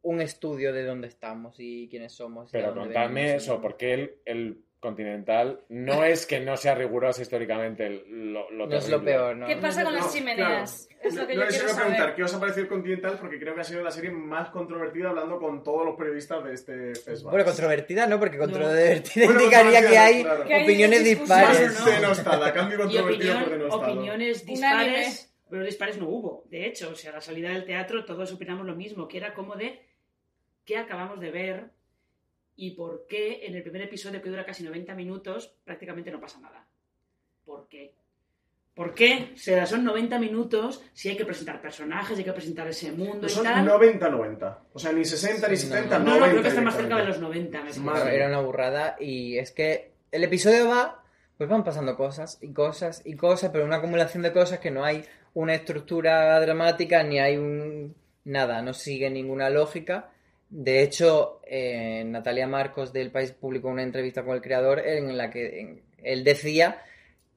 [0.01, 2.47] un estudio de dónde estamos y quiénes somos.
[2.47, 8.03] y Pero contadme eso, porque el, el continental no es que no sea riguroso históricamente
[8.09, 9.47] lo, lo No es lo peor, ¿no?
[9.47, 10.87] ¿Qué pasa con No, las chimeneas?
[10.89, 11.07] claro.
[11.07, 12.15] Es lo que No, yo les quiero iba a preguntar, saber.
[12.15, 13.17] ¿qué os ha parecido Continental?
[13.19, 16.53] Porque creo que ha sido la serie más controvertida hablando con todos los periodistas de
[16.53, 17.31] este festival.
[17.31, 18.43] Bueno, controvertida no, porque No.
[18.43, 20.45] controvertida Bueno, indicaría que hay claro.
[20.45, 21.79] Que hay opiniones dispares.
[21.79, 21.85] ¿no?
[21.85, 23.91] Denostada, cambio controvertido por opinión- denostado.
[23.93, 24.97] opiniones Unánime.
[24.97, 26.43] dispares, pero dispares no hubo.
[26.49, 29.33] De hecho, o sea, a la salida del teatro todos opinamos lo mismo, que era
[29.33, 29.81] como de
[30.65, 31.69] qué acabamos de ver
[32.57, 36.39] y por qué en el primer episodio que dura casi 90 minutos prácticamente no pasa
[36.39, 36.65] nada.
[37.45, 37.93] ¿Por qué?
[38.73, 39.31] ¿Por qué?
[39.33, 43.21] O sea, son 90 minutos si hay que presentar personajes, hay que presentar ese mundo
[43.21, 43.65] No y son tal.
[43.67, 44.57] 90-90.
[44.73, 46.25] O sea, ni 60 ni Sí, no, 70, no, No, 90.
[46.25, 47.63] no, creo que está más cerca de los 90.
[47.63, 47.73] me.
[47.79, 48.15] Madre.
[48.15, 51.03] Era una burrada y es que el episodio va,
[51.37, 54.83] pues van pasando cosas y cosas y cosas, pero una acumulación de cosas que no
[54.83, 60.09] hay una estructura dramática ni hay un nada, no sigue ninguna lógica.
[60.49, 65.29] De hecho, eh, Natalia Marcos del País publicó una entrevista con el creador en la
[65.29, 66.81] que en- él decía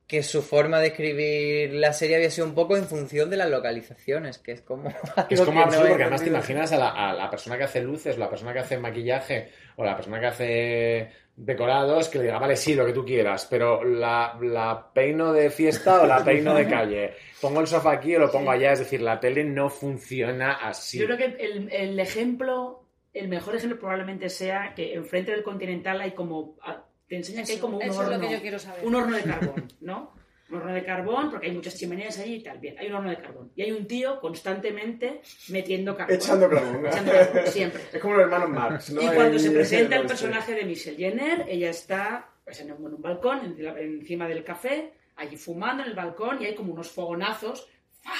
[0.07, 3.49] que su forma de escribir la serie había sido un poco en función de las
[3.49, 4.92] localizaciones, que es como...
[5.29, 7.64] Que es como no absurdo, porque además te imaginas a la, a la persona que
[7.64, 12.25] hace luces, la persona que hace maquillaje o la persona que hace decorados que le
[12.25, 16.25] diga, vale, sí, lo que tú quieras, pero la, la peino de fiesta o la
[16.25, 19.44] peino de calle, pongo el sofá aquí o lo pongo allá, es decir, la tele
[19.44, 20.99] no funciona así.
[20.99, 22.79] Yo creo que el, el ejemplo,
[23.12, 26.57] el mejor ejemplo probablemente sea que enfrente del Continental hay como.
[26.62, 28.18] ah, Te enseñan que hay como un eso es horno.
[28.18, 28.85] lo que yo quiero saber.
[28.87, 30.14] Un horno de carbón, ¿no?
[30.51, 32.59] Un horno de carbón, porque hay muchas chimeneas allí y tal.
[32.59, 33.53] Bien, hay un horno de carbón.
[33.55, 36.16] Y hay un tío constantemente metiendo carbón.
[36.16, 36.87] Echando carbón.
[36.87, 37.83] Echando carbón, siempre.
[37.92, 39.00] Es como los hermanos Marx, ¿no?
[39.00, 42.94] Y cuando se presenta el personaje de Michelle Jenner, ella está pues, en, un, en
[42.94, 46.90] un balcón, en- encima del café, allí fumando en el balcón, y hay como unos
[46.90, 47.69] fogonazos.
[48.02, 48.11] ¡fa!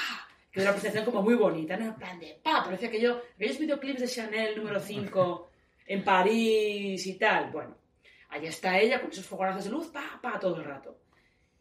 [0.51, 1.86] Que es una presentación como muy bonita, ¿no?
[1.86, 5.51] En plan de, pa, parece aquello, aquellos videoclips de Chanel número 5
[5.86, 7.51] en París y tal.
[7.51, 7.76] Bueno,
[8.30, 10.98] Allí está ella con esos fogonazos de luz, pa, pa, todo el rato.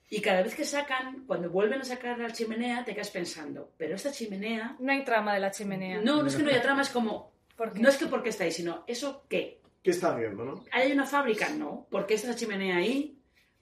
[0.07, 3.95] Y cada vez que sacan, cuando vuelven a sacar la chimenea, te quedas pensando, pero
[3.95, 4.75] esta chimenea...
[4.79, 6.01] No hay trama de la chimenea.
[6.01, 7.31] No, no es que no haya trama, es como...
[7.75, 9.61] No es que por qué está ahí, sino ¿eso qué?
[9.83, 10.63] ¿Qué está haciendo, no?
[10.71, 11.49] ¿Hay una fábrica?
[11.49, 11.87] No.
[11.89, 13.18] ¿Por qué está esa chimenea ahí?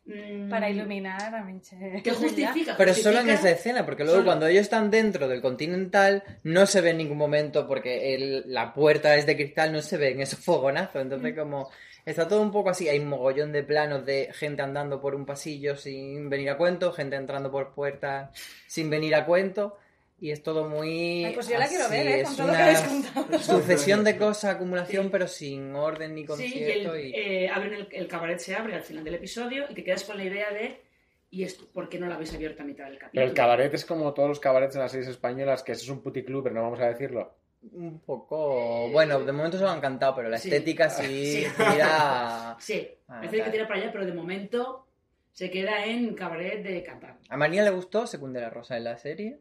[0.07, 1.75] Mm, Para iluminar a Minche.
[2.01, 2.75] ¿Qué justifica?
[2.77, 4.25] Pero Justifica- solo en esa escena, porque luego Solo.
[4.25, 8.73] cuando ellos están dentro del Continental no se ve en ningún momento porque el- la
[8.73, 11.01] puerta es de cristal, no se ven esos fogonazos.
[11.01, 11.69] Entonces como
[12.05, 15.25] está todo un poco así, hay un mogollón de planos de gente andando por un
[15.25, 18.29] pasillo sin venir a cuento, gente entrando por puertas
[18.65, 19.77] sin venir a cuento.
[20.19, 21.25] Y es todo muy...
[21.25, 22.23] Ay, pues yo la quiero ver, ¿eh?
[22.23, 23.39] Con todo lo que una habéis contado.
[23.39, 26.95] Sucesión de cosas, acumulación, pero sin orden ni Sí, y, concierto.
[26.95, 29.83] el, y- eh, abren el, el cabaret se abre al final del episodio y te
[29.83, 30.81] quedas con la idea de
[31.29, 33.11] ¿y esto por qué no lo habéis abierto a mitad del capítulo?
[33.13, 35.89] Pero el cabaret es como todos los cabarets en las series españolas, que eso es
[35.89, 37.35] un puticlub, pero no vamos a decirlo.
[37.73, 38.89] Un poco...
[38.89, 40.47] Bueno, de momento se lo han cantado, pero la Sí.
[40.49, 41.47] estética sí, Sí.
[41.57, 42.55] tira...
[42.59, 44.87] Sí, Ah, parece que tira para allá, pero de momento
[45.31, 47.17] se queda en cabaret de cantar.
[47.29, 49.39] ¿A María le gustó Secund de la Rosa en la serie?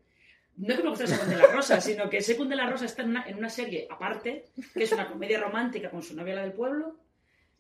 [0.56, 2.86] No es que me guste Secund de la Rosa, sino que Secund de la Rosa
[2.86, 6.34] está en una, en una serie aparte, que es una comedia romántica con su novia
[6.34, 6.96] la del pueblo,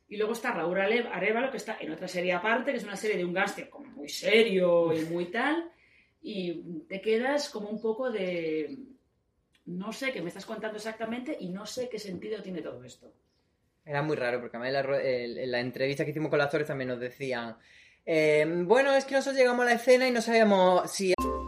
[0.08, 3.16] y luego está Raúl Arevalo, que está en otra serie aparte, que es una serie
[3.18, 5.70] de un gángster como muy serio y muy tal,
[6.22, 8.76] y te quedas como un poco de...
[9.66, 13.12] No sé qué me estás contando exactamente y no sé qué sentido tiene todo esto.
[13.84, 17.00] Era muy raro, porque el- en la entrevista que hicimos con las Torres también nos
[17.00, 17.56] decían...
[18.06, 21.12] eh, bueno, es que nosotros llegamos a la escena y no sabíamos si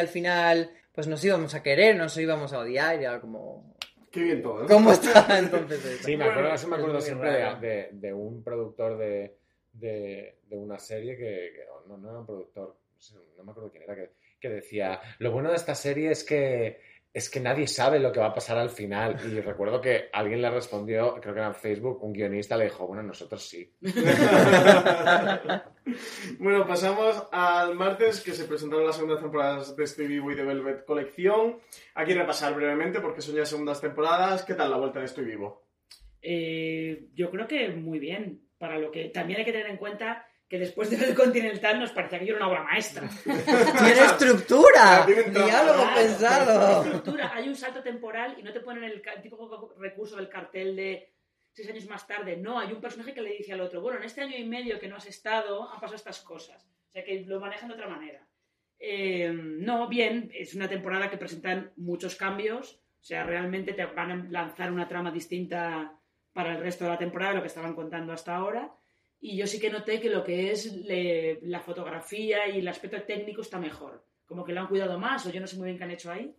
[0.00, 3.74] Al final pues nos íbamos a querer, nos íbamos a odiar, y era como...
[4.12, 4.66] Qué bien todo, ¿no?
[4.68, 6.04] ¿Cómo está entonces eso?
[6.04, 9.36] Sí, me acuerdo, Bueno, eso me acuerdo siempre de, de- de un productor de,
[9.72, 13.50] de, de una serie que, que- no, no era un productor, no, sé, no me
[13.50, 16.80] acuerdo quién era, que, que decía, lo bueno de esta serie es que
[17.14, 19.16] es que nadie sabe lo que va a pasar al final.
[19.24, 22.88] Y recuerdo que alguien le respondió, creo que era en Facebook, un guionista le dijo,
[22.88, 23.72] bueno, nosotros sí.
[26.38, 30.84] Bueno, pasamos al martes que se presentaron las segundas temporadas de Stevie Boy de Velvet
[30.86, 31.58] Colección.
[31.94, 34.44] Aquí repasar brevemente porque son ya segundas temporadas.
[34.44, 35.66] ¿Qué tal la vuelta de Estoy Vivo?
[36.22, 38.40] Eh, yo creo que muy bien.
[38.58, 41.92] Para lo que también hay que tener en cuenta que después de El Continental nos
[41.92, 43.08] parecía que era una obra maestra.
[43.24, 45.06] ¡Tiene estructura!
[45.06, 46.66] ¡Diálogo Claro, pensado!
[46.66, 50.76] hay estructura, hay un salto temporal y no te ponen el típico recurso del cartel
[50.76, 51.14] de
[51.52, 52.36] seis años más tarde.
[52.36, 54.78] No, hay un personaje que le dice al otro, bueno, en este año y medio
[54.78, 56.68] que no has estado han pasado estas cosas.
[56.88, 58.26] O sea que lo manejan de otra manera.
[58.78, 62.80] Eh, no, bien, es una temporada que presentan muchos cambios.
[63.00, 65.98] O sea, realmente te van a lanzar una trama distinta
[66.32, 68.72] para el resto de la temporada de lo que estaban contando hasta ahora.
[69.26, 73.00] Y yo sí que noté que lo que es le- la fotografía y el aspecto
[73.04, 74.04] técnico está mejor.
[74.26, 76.10] Como que lo han cuidado más, o yo no sé muy bien qué han hecho
[76.12, 76.36] ahí.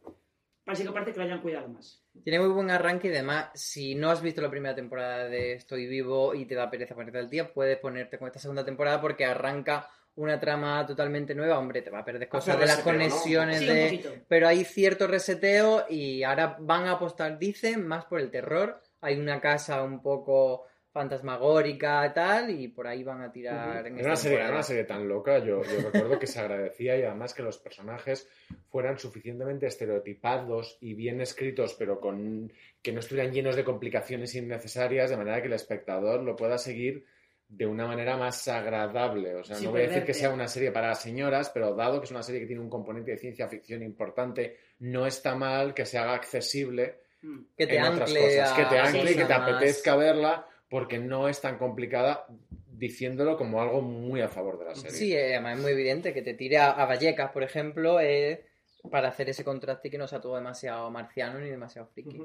[0.64, 2.04] Parece que aparte que lo hayan cuidado más.
[2.24, 5.88] Tiene muy buen arranque y además, si no has visto la primera temporada de Estoy
[5.88, 9.26] Vivo y te da pereza ponerte al día, puedes ponerte con esta segunda temporada porque
[9.26, 11.58] arranca una trama totalmente nueva.
[11.58, 13.00] Hombre, te va a perder cosas Hace de las reseteo, ¿no?
[13.00, 14.24] conexiones Sí, de...
[14.28, 18.82] Pero hay cierto reseteo y ahora van a apostar, dicen, más por el terror.
[19.02, 20.66] Hay una casa un poco
[20.96, 24.50] fantasmagórica y tal y por ahí van a tirar en Era una, esta serie, era
[24.50, 28.30] una serie tan loca, yo, yo recuerdo que se agradecía y además que los personajes
[28.70, 32.50] fueran suficientemente estereotipados y bien escritos, pero con
[32.82, 37.06] que no estuvieran llenos de complicaciones innecesarias, de manera que el espectador lo pueda seguir
[37.50, 39.36] de una manera más agradable.
[39.36, 42.06] O sea, no voy a decir que sea una serie para señoras, pero dado que
[42.06, 45.86] es una serie que tiene un componente de ciencia ficción importante, no está mal que
[45.86, 47.40] se haga accesible Mm.
[47.58, 50.98] Que te en otras ancle cosas, que te ancle y que te apetezca verla porque
[50.98, 52.26] no es tan complicada
[52.68, 54.98] diciéndolo como algo muy a favor de la serie.
[54.98, 58.46] Sí, eh, además es muy evidente que te tire a, a Vallecas, por ejemplo, eh,
[58.92, 62.22] para hacer ese contraste y que no sea todo demasiado marciano ni demasiado friki.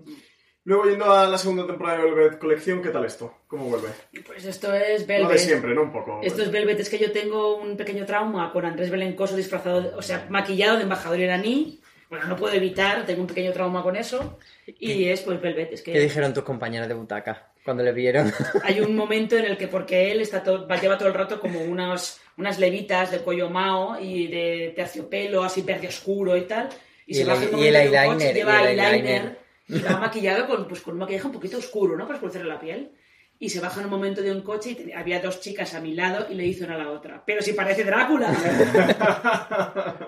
[0.64, 3.34] Luego, yendo a la segunda temporada de Velvet Colección, ¿qué tal esto?
[3.46, 3.88] ¿Cómo vuelve?
[4.26, 5.26] Pues esto es Velvet.
[5.26, 5.82] Lo de siempre, ¿no?
[5.82, 6.20] Un poco.
[6.22, 10.02] Esto es Velvet, es que yo tengo un pequeño trauma con Andrés Belencoso disfrazado, o
[10.02, 11.80] sea, maquillado de embajador iraní.
[12.10, 14.38] Bueno, no puedo evitar, tengo un pequeño trauma con eso.
[14.66, 15.92] Y es pues Velvet, es que...
[15.92, 18.32] ¿Qué dijeron tus compañeras de butaca cuando le vieron?
[18.64, 21.40] Hay un momento en el que, porque él está todo, va- lleva todo el rato
[21.40, 26.68] como unas, unas levitas de cuello mao y de terciopelo así verde oscuro y tal.
[27.06, 28.94] Y, Y se el- baja un y el un coche, eyeliner, lleva y el eyeliner,
[28.94, 29.38] eyeliner.
[29.68, 32.04] y va maquillado con, pues, con un maquillaje un poquito oscuro, ¿no?
[32.06, 32.92] Para escurcerle la piel.
[33.42, 35.94] Y se baja en un momento de un coche y había dos chicas a mi
[35.94, 37.22] lado y le dice una a la otra.
[37.24, 38.36] Pero si parece Drácula.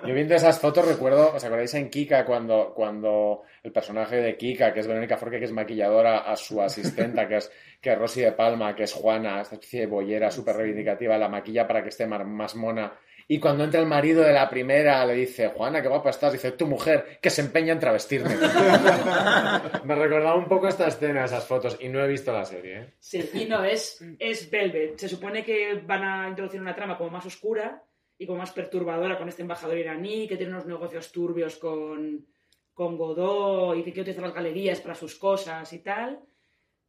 [0.06, 4.74] Yo viendo esas fotos recuerdo, ¿os acordáis en Kika cuando, cuando el personaje de Kika,
[4.74, 8.20] que es Verónica Forque, que es maquilladora, a su asistenta, que es, que es Rosy
[8.20, 11.88] de Palma, que es Juana, esta especie de bollera súper reivindicativa, la maquilla para que
[11.88, 12.92] esté más mona?
[13.32, 16.52] Y cuando entra el marido de la primera, le dice, Juana, qué guapa estás, dice,
[16.52, 18.28] tu mujer, que se empeña en travestirme.
[19.84, 22.92] Me recordaba un poco esta escena, esas fotos, y no he visto la serie, ¿eh?
[22.98, 24.98] Sí, y no, es, es Velvet.
[24.98, 27.82] Se supone que van a introducir una trama como más oscura
[28.18, 32.26] y como más perturbadora con este embajador iraní que tiene unos negocios turbios con,
[32.74, 36.20] con Godot y que quiere utilizar las galerías para sus cosas y tal.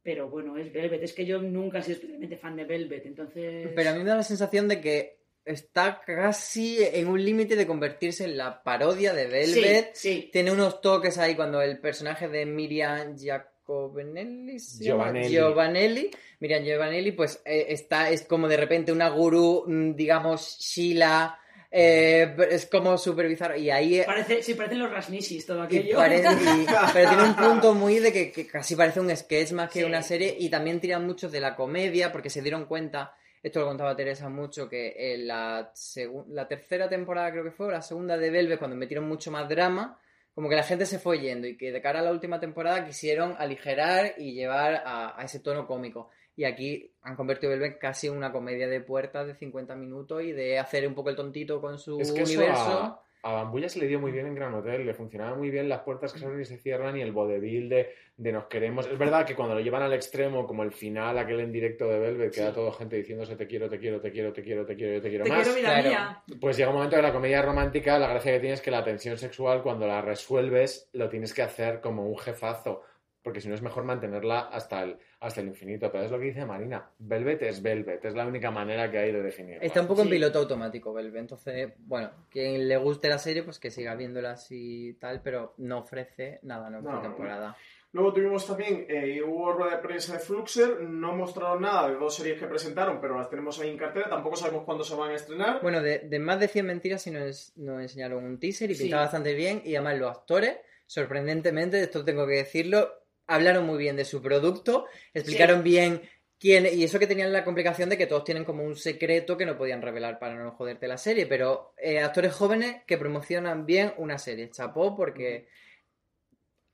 [0.02, 1.04] Pero bueno, es Velvet.
[1.04, 3.72] Es que yo nunca he sido especialmente fan de Velvet, entonces...
[3.74, 7.66] Pero a mí me da la sensación de que está casi en un límite de
[7.66, 9.90] convertirse en la parodia de Velvet.
[9.94, 10.30] Sí, sí.
[10.32, 15.04] Tiene unos toques ahí cuando el personaje de Miriam Giacobanelli, ¿se llama?
[15.04, 15.28] Giovanelli.
[15.34, 21.38] Giovanelli, Miriam Giovanelli, pues eh, está, es como de repente una gurú, mm, digamos, Sheila,
[21.70, 23.56] eh, es como súper bizarro.
[23.56, 25.96] Y ahí eh, Parece, sí, parecen los Rasnishis todo y aquello.
[25.96, 26.28] parece-
[26.62, 29.80] y- pero tiene un punto muy de que, que casi parece un sketch más que
[29.80, 29.84] Sí.
[29.84, 33.14] una serie y también tiran mucho de la comedia porque se dieron cuenta,
[33.44, 37.66] esto lo contaba Teresa mucho, que en la, segu- la tercera temporada creo que fue,
[37.66, 39.98] o la segunda de Velvet, cuando metieron mucho más drama,
[40.34, 42.84] como que la gente se fue yendo y que de cara a la última temporada
[42.84, 46.10] quisieron aligerar y llevar a, a ese tono cómico.
[46.36, 50.32] Y aquí han convertido Velvet casi en una comedia de puertas de 50 minutos y
[50.32, 52.60] de hacer un poco el tontito con su Es que eso universo.
[52.80, 55.68] a, a Bambulla se le dio muy bien en Gran Hotel, le funcionaban muy bien
[55.68, 58.86] las puertas que se abren y se cierran y el vodevil de, de nos queremos.
[58.86, 61.98] Es verdad que cuando lo llevan al extremo, como el final, aquel en directo de
[61.98, 64.94] Velvet, queda toda gente diciéndose te quiero, te quiero, te quiero, te quiero, te quiero,
[64.94, 65.48] yo te quiero Te más.
[65.48, 66.22] quiero, Claro.
[66.40, 68.84] Pues llega un momento de la comedia romántica, la gracia que tiene es que la
[68.84, 72.82] tensión sexual, cuando la resuelves, lo tienes que hacer como un jefazo.
[73.24, 75.90] Porque si no es mejor mantenerla hasta el, hasta el infinito.
[75.90, 76.88] Pero es lo que dice Marina.
[76.98, 78.04] Velvet es Velvet.
[78.04, 79.64] Es la única manera que hay de definirla.
[79.64, 81.20] Está un poco en piloto automático, Velvet.
[81.22, 85.54] Entonces, bueno, quien le guste la serie, pues que siga viéndola así y tal, pero
[85.56, 87.02] no ofrece nada nueva No, no.
[87.02, 87.56] temporada.
[87.92, 92.16] Luego tuvimos también, eh, hubo rueda de prensa de Fluxer, no mostraron nada de dos
[92.16, 95.14] series que presentaron, pero las tenemos ahí en cartera, tampoco sabemos cuándo se van a
[95.14, 95.60] estrenar.
[95.62, 98.82] Bueno, de, de más de 100 mentiras sí nos, nos enseñaron un teaser y Sí.
[98.82, 99.62] pintaba bastante bien.
[99.64, 100.56] Y además los actores,
[100.86, 102.88] sorprendentemente, esto tengo que decirlo,
[103.26, 106.02] hablaron muy bien de su producto, explicaron bien
[106.38, 106.66] quién...
[106.72, 109.56] Y eso que tenían la complicación de que todos tienen como un secreto que no
[109.56, 111.26] podían revelar para no joderte la serie.
[111.26, 114.50] Pero eh, actores jóvenes que promocionan bien una serie.
[114.50, 115.46] Chapó porque...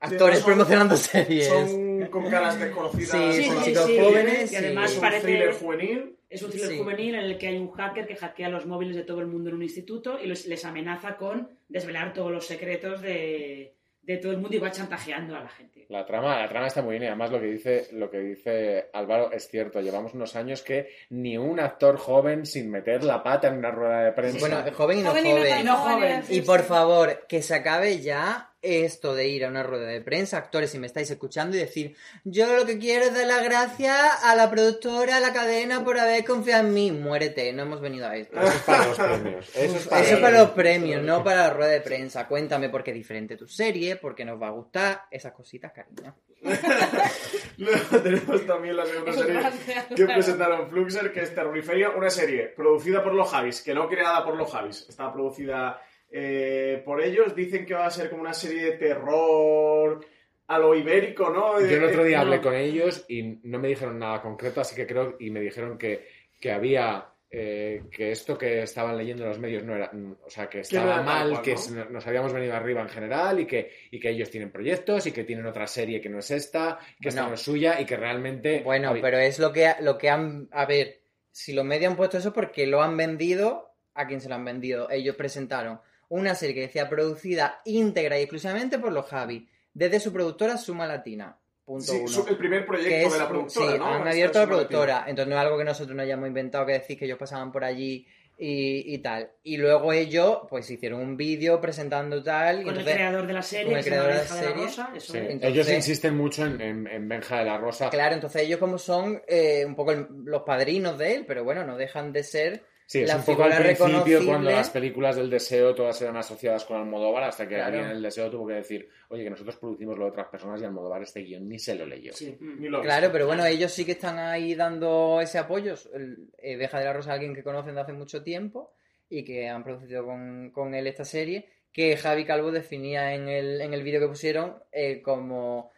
[0.03, 1.47] Sí, Actores son- promocionando series.
[1.47, 5.53] Son con caras desconocidas, Sí, son con chicos jóvenes y además es un parece- thriller
[5.53, 6.17] juvenil.
[6.31, 6.79] Es un thriller Sí.
[6.79, 9.51] juvenil en el que hay un hacker que hackea los móviles de todo el mundo
[9.51, 13.75] en un instituto y los- les amenaza con desvelar todos los secretos de,
[14.13, 15.87] de todo el mundo y va chantajeando a la gente.
[15.89, 18.91] La trama, la trama está muy bien y además lo que dice, lo que dice
[18.93, 19.81] Álvaro es cierto.
[19.81, 24.05] Llevamos unos años que ni un actor joven sin meter la pata en una rueda
[24.05, 24.39] de prensa.
[24.41, 25.61] Bueno, joven y no Joven joven.
[25.61, 29.87] y no joven, por favor, que se acabe ya esto de ir a una rueda
[29.87, 33.27] de prensa, actores, si me estáis escuchando, y decir, yo lo que quiero es dar
[33.27, 36.93] las gracias a la productora, a la cadena por haber confiado en mí.
[36.93, 38.39] Muérete, no hemos venido a esto.
[38.41, 39.49] Eso es para los premios.
[39.57, 42.27] Eso es para, Eso es para los premios, no para la rueda de prensa.
[42.27, 45.73] Cuéntame por qué es diferente tu serie, por qué nos va a gustar, esas cositas,
[45.73, 46.15] cariño.
[47.59, 49.87] Luego tenemos también la segunda serie Gracias.
[49.95, 54.25] que presentaron Fluxer, que es Terroriferia, una serie producida por los Javis, que no creada
[54.25, 57.35] por los Javis, está producida eh, por ellos.
[57.35, 60.05] Dicen que va a ser como una serie de terror
[60.47, 61.61] a lo ibérico, ¿no?
[61.61, 64.87] Yo el otro día hablé con ellos y no me dijeron nada concreto, así que
[64.87, 66.09] creo, y me dijeron que,
[66.41, 69.93] que había, eh, que esto que estaban leyendo en los medios no era,
[70.27, 71.55] o sea, que estaba mal, que
[71.91, 75.23] nos habíamos venido arriba en general y que, y que ellos tienen proyectos y que
[75.23, 78.63] tienen otra serie que no es esta, que esta no es suya y que realmente...
[78.65, 80.49] Bueno, había- pero es lo que, lo que han...
[80.51, 80.99] A ver,
[81.31, 84.45] si los medios han puesto eso porque lo han vendido, ¿a quién se lo han
[84.45, 84.91] vendido?
[84.91, 85.81] Ellos presentaron
[86.11, 90.87] una serie que decía producida íntegra y exclusivamente por los Javi, desde su productora Suma
[90.87, 91.37] Latina.
[91.65, 92.09] Punto Sí, uno.
[92.09, 93.87] su- el primer proyecto que es, de la productora, sí, ¿no?
[93.87, 95.05] han abierto la productora.
[95.07, 97.63] Entonces no es algo que nosotros nos hayamos inventado que decir que ellos pasaban por
[97.65, 98.07] allí
[98.37, 99.31] y, y tal.
[99.45, 102.63] Y luego ellos, pues hicieron un vídeo presentando tal.
[102.63, 104.49] y Con el creador de la serie, con el creador de la Benja de la
[104.49, 104.65] serie.
[104.67, 105.25] Rosa, eso Sí, es.
[105.31, 107.89] Entonces- Ellos insisten mucho en, en- en Benja de la Rosa.
[107.91, 111.65] Claro, entonces ellos como son eh, un poco el- los padrinos de él, pero bueno,
[111.65, 115.31] no dejan de ser Sí, es la un poco al principio cuando las películas del
[115.31, 117.67] deseo todas eran asociadas con Almodóvar hasta que Claro.
[117.67, 120.61] alguien en el deseo tuvo que decir, oye, que nosotros producimos lo de otras personas
[120.61, 122.13] y Almodóvar este guion ni se lo leyó.
[122.13, 122.37] Sí.
[122.41, 125.75] Ni lo Claro, pero bueno, ellos sí que están ahí dando ese apoyo.
[125.95, 128.73] El, eh, Beja de la Rosa alguien que conocen de hace mucho tiempo
[129.09, 133.61] y que han producido con, con él esta serie, que Javi Calvo definía en el,
[133.61, 135.71] en el vídeo que pusieron eh, como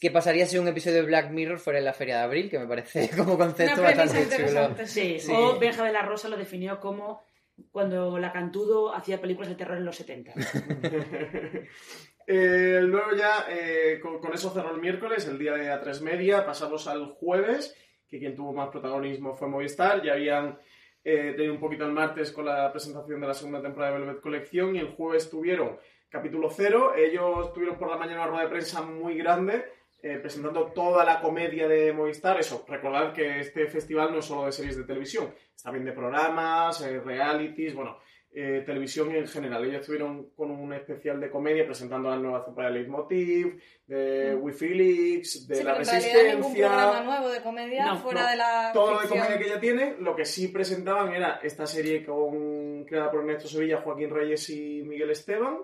[0.00, 2.58] qué pasaría si un episodio de Black Mirror fuera en la Feria de Abril, que
[2.58, 4.32] me parece como concepto Una bastante chulo.
[4.46, 5.32] interesante, Sí, Sí.
[5.34, 7.22] o Benja de la Rosa lo definió como
[7.70, 10.32] cuando la Cantudo hacía películas de terror en los 70.
[12.26, 16.46] Eh, luego ya, eh, con, con eso cerró el miércoles, el día de A3 Media,
[16.46, 17.76] pasamos al jueves,
[18.08, 20.58] que quien tuvo más protagonismo fue Movistar, ya habían
[21.04, 24.22] eh, tenido un poquito el martes con la presentación de la segunda temporada de Velvet
[24.22, 25.76] Collection y el jueves tuvieron
[26.14, 29.64] capítulo cero, ellos tuvieron por la mañana una rueda de prensa muy grande
[30.00, 34.46] eh, presentando toda la comedia de Movistar, eso, recordad que este festival no es solo
[34.46, 37.98] de series de televisión, está bien de programas, eh, realities, bueno,
[38.36, 39.64] eh, televisión en general.
[39.64, 44.42] Ellos estuvieron con un especial de comedia presentando la nueva temporada de Leitmotiv, de Mm.
[44.42, 46.68] Wikileaks, de Sí, La ningún Resistencia.
[46.68, 48.28] programa nuevo de comedia No, fuera no.
[48.30, 49.24] de la Todo lo de ficción.
[49.24, 53.48] comedia que ya tiene, lo que sí presentaban era esta serie con, creada por Ernesto
[53.48, 55.60] Sevilla, Joaquín Reyes y Miguel Esteban.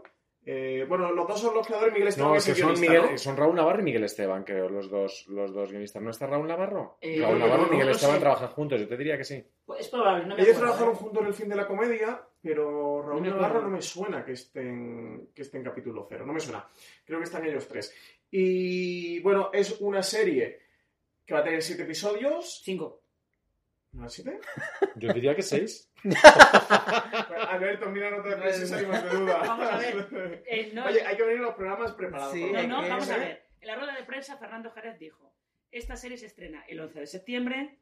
[0.46, 3.10] Eh, bueno, los dos son los creadores, Miguel Esteban No, es que son, guionista, Miguel-
[3.12, 3.18] ¿no?
[3.18, 6.02] son Raúl Navarro y Miguel Esteban, creo, los dos, los dos guionistas.
[6.02, 6.96] ¿No está Raúl Navarro?
[7.02, 8.20] Eh, Raúl Navarro y Miguel no Esteban sé.
[8.20, 9.44] trabajan juntos, yo te diría que sí.
[9.66, 10.98] Pues es probable, no me Ellos acuerdo, trabajaron ¿eh?
[10.98, 14.62] juntos en el fin de la comedia, pero Raúl Navarro no me suena que esté,
[14.62, 16.66] en, que esté en capítulo cero, no me suena.
[17.04, 17.94] Creo que están ellos tres.
[18.30, 20.58] Y bueno, es una serie
[21.26, 22.62] que va a tener siete episodios.
[22.64, 23.02] Cinco.
[23.92, 24.38] ¿No siete?
[24.96, 25.90] Yo diría que seis.
[27.48, 29.38] Alberto, mira, no te prensa y salimos de duda.
[29.38, 30.42] Vamos a ver.
[30.46, 32.32] Eh, no, Oye, hay que venir a los programas preparados.
[32.32, 33.42] Sí, No, no, vamos es, a ver.
[33.60, 35.34] En la rueda de prensa, Fernando Jerez dijo:
[35.70, 37.78] Esta serie se estrena el 11 de septiembre.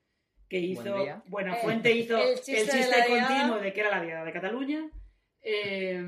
[0.48, 0.96] Que hizo.
[0.96, 1.22] Buen.
[1.26, 4.32] Buenafuente Eh, hizo el el chiste chiste, de continuo de que era la diada de
[4.32, 4.90] Cataluña.
[5.42, 6.02] Eh,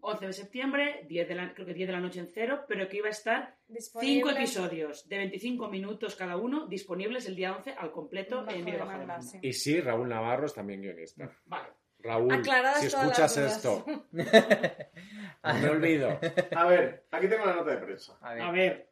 [0.00, 2.88] 11 de septiembre, 10 de la, creo que 10 de la noche en cero, pero
[2.88, 4.14] que iba a estar Disponible.
[4.22, 8.64] 5 episodios de 25 minutos cada uno disponibles el día 11 al completo Bajo en
[8.64, 9.30] video bajo demanda, demanda.
[9.30, 9.38] sí.
[9.42, 11.30] Y sí, Raúl Navarro es también guionista.
[11.46, 11.68] Vale.
[12.00, 16.20] Raúl, Aclaradas si escuchas esto, no me olvido.
[16.54, 18.18] A ver, aquí tengo la nota de prensa.
[18.20, 18.90] A ver, A ver,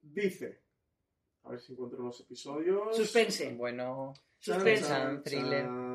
[0.00, 0.60] Dice.
[1.42, 2.96] A ver si encuentro los episodios.
[2.96, 3.52] suspense.
[3.54, 4.86] bueno, Suspense.
[4.86, 5.64] Chan, thriller.
[5.64, 5.89] chan.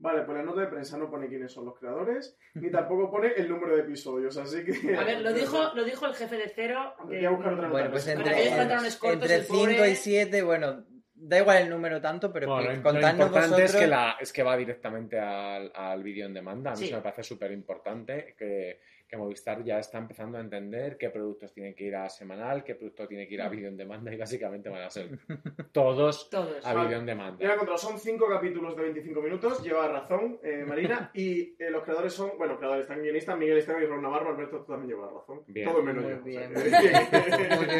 [0.00, 3.32] Vale, pues la nota de prensa no pone quiénes son los creadores, ni tampoco pone
[3.36, 4.96] el número de episodios, así que...
[4.96, 6.78] A ver, lo dijo, lo dijo el jefe de cero.
[6.98, 10.42] A buscar otra nota bueno, pues entre, pantalones cortos, entre el pobre- 5 y 7,
[10.42, 10.84] bueno,
[11.14, 13.74] da igual el número tanto, pero Bueno, lo, contadnos importante vosotros...
[13.74, 16.70] es que, la, es que va directamente al, al vídeo en demanda.
[16.70, 16.84] A mí Sí.
[16.86, 21.52] eso me parece súper importante que, que Movistar ya está empezando a entender qué productos
[21.52, 24.16] tienen que ir a semanal, qué producto tiene que ir a vídeo en demanda y
[24.18, 25.08] básicamente van a ser
[25.72, 26.64] todos Todos.
[26.66, 27.38] a vídeo en demanda.
[27.40, 31.70] Ya he encontrado, son cinco capítulos de 25 minutos, lleva razón eh, Marina, y eh,
[31.70, 34.90] los creadores son, bueno, creadores están guionistas, Miguel Esteban y Ron Navarro, Alberto, tú también
[34.96, 35.42] llevas razón.
[35.46, 35.68] Bien.
[35.70, 36.22] Todo menos Muy yo.
[36.22, 36.52] bien.
[36.54, 36.60] o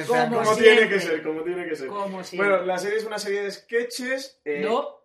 [0.05, 1.89] sea, Como tiene que ser, como tiene que ser.
[1.89, 2.20] Como.
[2.37, 4.41] Bueno, la serie es una serie de sketches.
[4.45, 4.97] eh, No,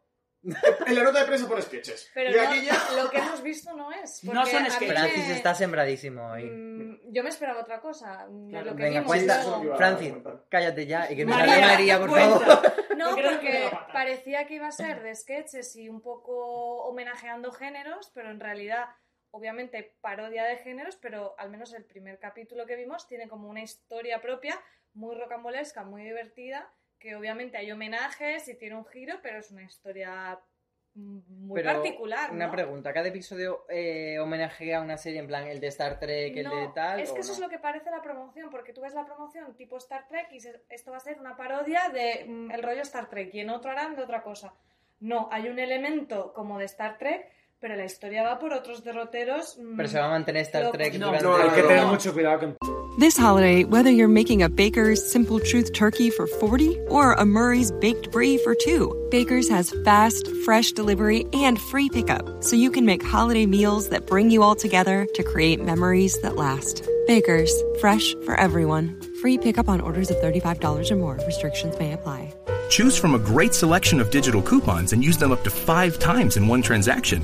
[0.88, 2.12] En la nota de prensa pone sketches.
[2.14, 2.74] Pero y no, aquí ya...
[3.02, 4.24] lo que hemos visto no es.
[4.26, 4.92] No son sketches.
[4.92, 6.44] Francis me- está sembradísimo hoy.
[6.50, 8.28] Mm, Yo me esperaba otra cosa.
[8.50, 9.08] Claro, lo que Venga, vimos.
[9.16, 10.14] cuenta, a Francis,
[10.50, 12.40] cállate ya y que nos María, María, por cuenta.
[12.40, 12.74] favor.
[12.98, 18.30] No, Porque parecía que iba a ser de sketches y un poco homenajeando géneros, pero
[18.30, 18.86] en realidad,
[19.32, 23.62] obviamente, parodia de géneros, pero al menos el primer capítulo que vimos tiene como una
[23.62, 24.60] historia propia,
[24.94, 26.72] muy rocambolesca, muy divertida,
[27.04, 30.40] que obviamente hay homenajes y tiene un giro, pero es una historia
[30.96, 32.32] muy Pero particular.
[32.32, 36.38] Una pregunta, ¿cada episodio eh, homenajea a una serie en plan el de Star Trek,
[36.38, 37.02] el No, de tal?
[37.02, 37.34] Es que eso no?
[37.34, 40.38] es lo que parece la promoción, porque tú ves la promoción tipo Star Trek y
[40.70, 43.72] esto va a ser una parodia de mm, el rollo Star Trek y en otro
[43.72, 44.54] harán de otra cosa.
[45.02, 47.30] No, hay un elemento como de Star Trek,
[47.64, 49.58] pero la historia va por otros derroteros.
[49.58, 51.24] mm, Pero se va a mantener Star Trek No, durante...
[51.26, 51.92] no, Hay que tener no.
[51.92, 52.58] mucho cuidado con
[53.00, 57.72] This holiday, whether you're making a Baker's Simple Truth turkey for 40 or a Murray's
[57.72, 62.86] Baked Brie for 2, Baker's has fast, fresh delivery and free pickup, so you can
[62.86, 66.84] make holiday meals that bring you all together to create memories that last.
[67.08, 69.00] Baker's, fresh for everyone.
[69.22, 71.18] Free pickup on orders of $35 or more.
[71.26, 72.34] Restrictions may apply.
[72.70, 76.38] Choose from a great selection of digital coupons and use them up to five times
[76.38, 77.24] in one transaction.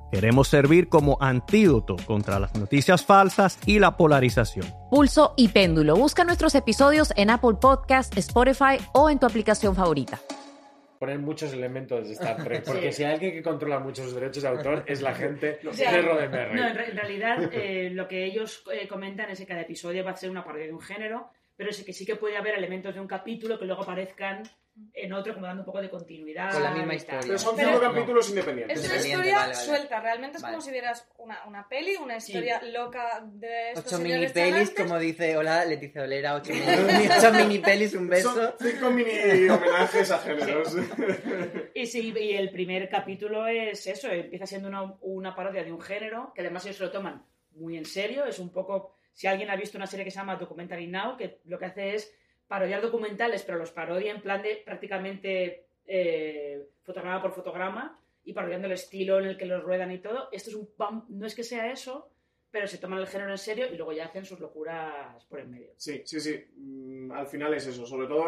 [0.11, 4.65] Queremos servir como antídoto contra las noticias falsas y la polarización.
[4.89, 5.95] Pulso y Péndulo.
[5.95, 10.19] Busca nuestros episodios en Apple Podcast, Spotify o en tu aplicación favorita
[10.99, 14.49] poner muchos elementos de Star Trek, porque si hay alguien que controla muchos derechos de
[14.49, 16.53] autor es la gente O sea, de Roddenberry.
[16.55, 20.05] No, en, re- en realidad eh, lo que ellos eh, comentan es que cada episodio
[20.05, 22.53] va a ser una parodia de un género, pero sí que sí que puede haber
[22.55, 24.43] elementos de un capítulo que luego aparezcan
[24.93, 26.51] en otro, como dando un poco de continuidad.
[26.53, 27.19] Con la misma historia.
[27.21, 28.79] Pero son Pero- cinco capítulos independientes.
[28.79, 29.55] Es una historia vale, vale.
[29.55, 30.53] suelta, realmente es Vale.
[30.55, 34.73] como si vieras una, una peli, una historia loca de estos Ocho mini pelis, chanantes.
[34.75, 36.65] como dice, hola Leticia Olera, ocho mini,
[37.17, 38.33] ocho mini pelis, un beso.
[38.33, 40.75] Son cinco mini homenajes a géneros.
[41.73, 45.81] Y sí, y el primer capítulo es eso, empieza siendo una, una parodia de un
[45.81, 49.49] género, que además ellos se lo toman muy en serio, es un poco, si alguien
[49.49, 52.13] ha visto una serie que se llama Documentary Now, que lo que hace es
[52.51, 58.67] parodiar documentales, pero los parodia en plan de prácticamente eh, fotograma por fotograma y parodiando
[58.67, 60.27] el estilo en el que los ruedan y todo.
[60.33, 62.09] Esto es un pam- no es que sea eso,
[62.51, 65.49] pero se toman el género en serio y luego ya hacen sus locuras por en
[65.49, 65.71] medio.
[65.77, 66.45] Sí, sí, sí.
[66.57, 67.85] Mm, al final es eso.
[67.85, 68.25] Sobre todo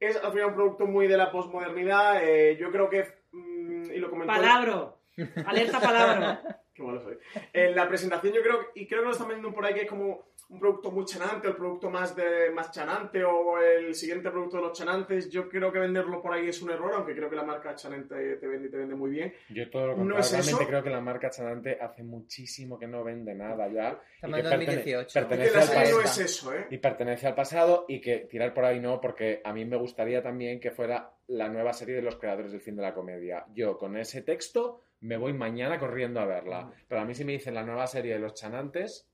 [0.00, 2.24] es al final un producto muy de la posmodernidad.
[2.24, 3.04] eh, yo creo que.
[3.32, 4.32] mm, y lo comentó.
[4.32, 5.00] Palabro,
[5.44, 6.62] alerta palabra.
[6.76, 7.16] Qué malo soy.
[7.52, 9.88] En la presentación yo creo, y creo que lo están vendiendo por ahí que es
[9.88, 14.58] como un producto muy chanante, el producto más de más chanante o el siguiente producto
[14.58, 15.28] de los chanantes.
[15.28, 18.36] Yo creo que venderlo por ahí es un error, aunque creo que la marca chanante
[18.36, 19.34] te vende y te vende muy bien.
[19.48, 20.68] Yo todo lo ¿No contrario, es realmente eso?
[20.68, 24.00] creo que la marca Chanante hace muchísimo que no vende nada ya.
[24.14, 25.18] Estamos y en que pertene- 2018.
[25.18, 26.00] Y que pertenece al no pasado.
[26.02, 26.66] es eso, ¿eh?
[26.70, 30.22] Y pertenece al pasado y que tirar por ahí no, porque a mí me gustaría
[30.22, 33.46] también que fuera la nueva serie de los creadores del fin de la comedia.
[33.52, 36.72] Yo con ese texto me voy mañana corriendo a verla.
[36.88, 39.08] Pero a mí si me dicen la nueva serie de los chanantes,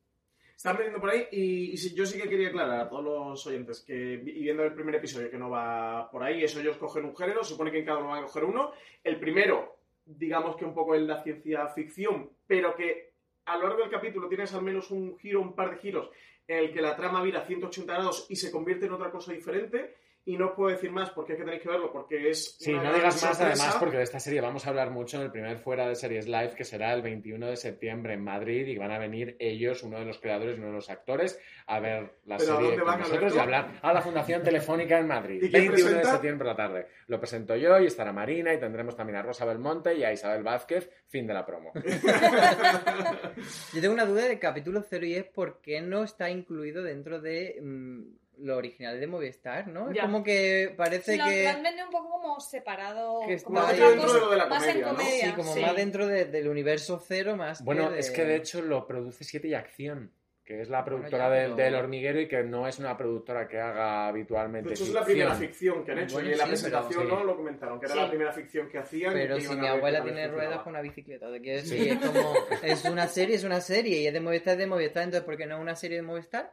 [0.56, 3.94] Están vendiendo por ahí y, yo sí que quería aclarar a todos los oyentes que,
[3.94, 7.42] y viendo el primer episodio, que no va por ahí, eso ellos cogen un género,
[7.42, 8.72] supone que en cada uno van a coger uno.
[9.02, 13.12] El primero, digamos que un poco es la ciencia ficción, pero que
[13.46, 16.10] a lo largo del capítulo tienes al menos un giro, un par de giros,
[16.46, 19.96] en el que la trama vira 180 grados y se convierte en otra cosa diferente.
[20.24, 22.56] Y no os puedo decir más porque es que tenéis que verlo, porque es.
[22.58, 23.44] Sí, una no digas más sorpresa.
[23.46, 26.26] además porque de esta serie vamos a hablar mucho en el primer Fuera de Series
[26.28, 29.98] Live que será el 21 de septiembre en Madrid y van a venir ellos, uno
[29.98, 32.76] de los creadores y uno de los actores, a ver la ¿Pero a serie dónde
[32.76, 33.40] con van, nosotros y Alberto?
[33.42, 35.42] hablar a la Fundación Telefónica en Madrid.
[35.42, 36.86] ¿Y quién 21 de septiembre por la tarde.
[37.08, 40.44] Lo presento yo y estará Marina y tendremos también a Rosa Belmonte y a Isabel
[40.44, 40.88] Vázquez.
[41.08, 41.72] Fin de la promo.
[43.74, 47.20] Yo tengo una duda del capítulo 0 y es por qué no está incluido dentro
[47.20, 48.02] de mm,
[48.42, 49.90] lo original de Movistar, ¿no?
[49.90, 51.44] Es como que parece Lo, que...
[51.44, 54.20] lo han vendido un poco como separado, Que está como ahí otra dentro cosa, de
[54.24, 54.96] lo de la más en comedia, ¿no?
[54.98, 55.24] comedia.
[55.26, 55.60] Sí, como Sí.
[55.60, 58.86] más dentro de- del universo cero más Bueno, que de- es que de hecho lo
[58.86, 60.12] produce Siete y Acción,
[60.44, 64.70] que es la productora del, hormiguero y que no es una productora que haga habitualmente
[64.70, 66.14] De hecho, es la primera ficción que han hecho.
[66.14, 68.00] Bueno, y en la presentación pero- no lo comentaron, que era Sí.
[68.00, 69.12] la primera ficción que hacían.
[69.12, 71.38] Pero que si mi abuela tiene ruedas con una bicicleta, Sí.
[71.40, 72.34] decir, es como,
[72.64, 75.36] es una serie, es una serie, y es de Movistar, es de Movistar, entonces ¿por
[75.36, 76.52] qué no es una serie de Movistar?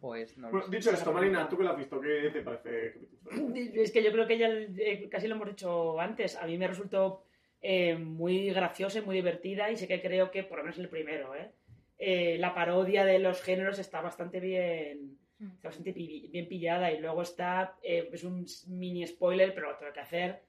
[0.00, 2.94] Pues no Bueno, dicho esto, Marina, tú que la has visto, ¿qué te parece?
[3.74, 6.36] Es que yo creo que ya eh, casi lo hemos dicho antes.
[6.36, 7.24] A mí me resultó
[7.60, 10.88] eh, muy graciosa y muy divertida y sé que creo que, por lo menos el
[10.88, 11.50] primero, ¿eh?
[11.98, 17.22] Eh, la parodia de los géneros está bastante bien, está bastante bien pillada y luego
[17.22, 20.42] está, eh, es un mini spoiler, pero lo tengo que hacer.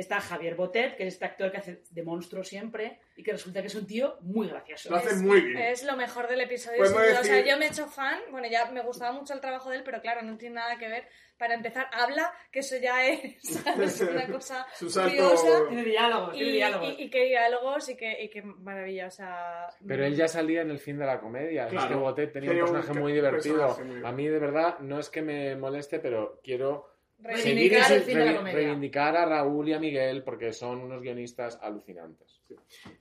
[0.00, 3.60] Está Javier Botet, que es este actor que hace de monstruo siempre y que resulta
[3.60, 4.88] que es un tío muy gracioso.
[4.88, 5.58] Lo hace Es- muy bien.
[5.58, 6.84] Es lo mejor del episodio.
[6.86, 7.20] Sin duda.
[7.20, 8.18] O sea, decir- yo me he hecho fan.
[8.30, 10.88] Bueno, ya me gustaba mucho el trabajo de él, pero claro, no tiene nada que
[10.88, 11.06] ver.
[11.36, 14.00] Para empezar, habla, que eso ya es, ¿sabes?
[14.00, 15.68] una cosa Su salto- curiosa.
[15.68, 16.88] Tiene diálogos, tiene Y, diálogos.
[16.98, 19.06] y- y qué diálogos y qué, y qué maravilla.
[19.06, 21.64] O sea, Pero él ya salía en el fin de la comedia.
[21.66, 21.88] Es Claro.
[21.88, 23.66] que Botet tenía Tenía un un personaje muy ca- divertido.
[23.66, 26.88] personaje muy A mí, de verdad, no es que me moleste, pero quiero
[27.22, 28.56] Reivindicar seguir el fin de la comedia.
[28.58, 32.40] reivindicar a Raúl y a Miguel porque son unos guionistas alucinantes.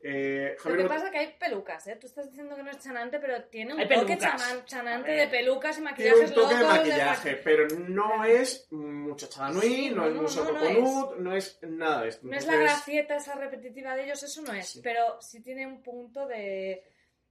[0.04, 1.96] Eh, Lo que pasa es que hay pelucas, ¿eh?
[2.00, 5.28] Tú estás diciendo que no es chanante, pero tiene un Hay toque chaman- chanante de
[5.28, 6.78] pelucas y tiene maquillajes un toque de locos.
[6.78, 11.18] maquillaje, pero no es muchachada nui, Sí, no, no, es no, mucho no, no coconut,
[11.18, 12.28] no es nada de esto.
[12.28, 14.82] No es la gracieta esa repetitiva de ellos, eso no es, Sí.
[14.84, 16.84] pero sí tiene un punto de,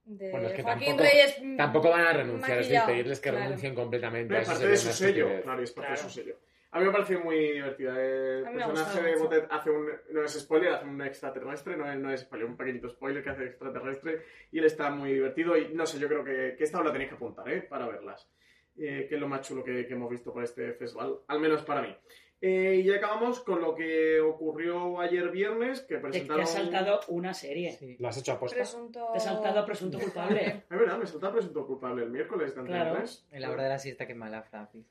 [0.03, 1.57] de Bueno, es que Joaquín tampoco, Reyes.
[1.57, 3.45] tampoco van a renunciar, es decir, pedirles que claro.
[3.45, 4.33] renuncien completamente.
[4.33, 6.03] No, es parte de su sello, claro, es parte Claro.
[6.03, 6.35] de su sello.
[6.71, 7.99] A mí me parece muy divertida.
[7.99, 9.15] El me ha personaje de.
[9.15, 9.89] Botet hace un.
[10.11, 13.29] No es spoiler, hace un extraterrestre, no es, no es spoiler, un pequeñito spoiler que
[13.31, 15.57] hace extraterrestre y él está muy divertido.
[15.57, 17.61] Y no sé, yo creo que, que esta os la tenéis que apuntar, ¿eh?
[17.61, 18.29] Para verlas.
[18.77, 21.63] Eh, que es lo más chulo que, que hemos visto por este festival, al menos
[21.63, 21.93] para mí.
[22.41, 26.37] Eh, y acabamos con lo que ocurrió ayer viernes, que presentaron...
[26.37, 27.77] te has saltado una serie.
[27.99, 28.55] ¿Lo has hecho aposta?
[28.55, 29.09] Presunto...
[29.11, 30.63] Te has saltado presunto culpable.
[30.69, 32.95] Es verdad, me saltaba presunto culpable el miércoles de Claro.
[32.95, 33.25] antes.
[33.31, 34.85] En la hora de la siesta, que mala, Francis.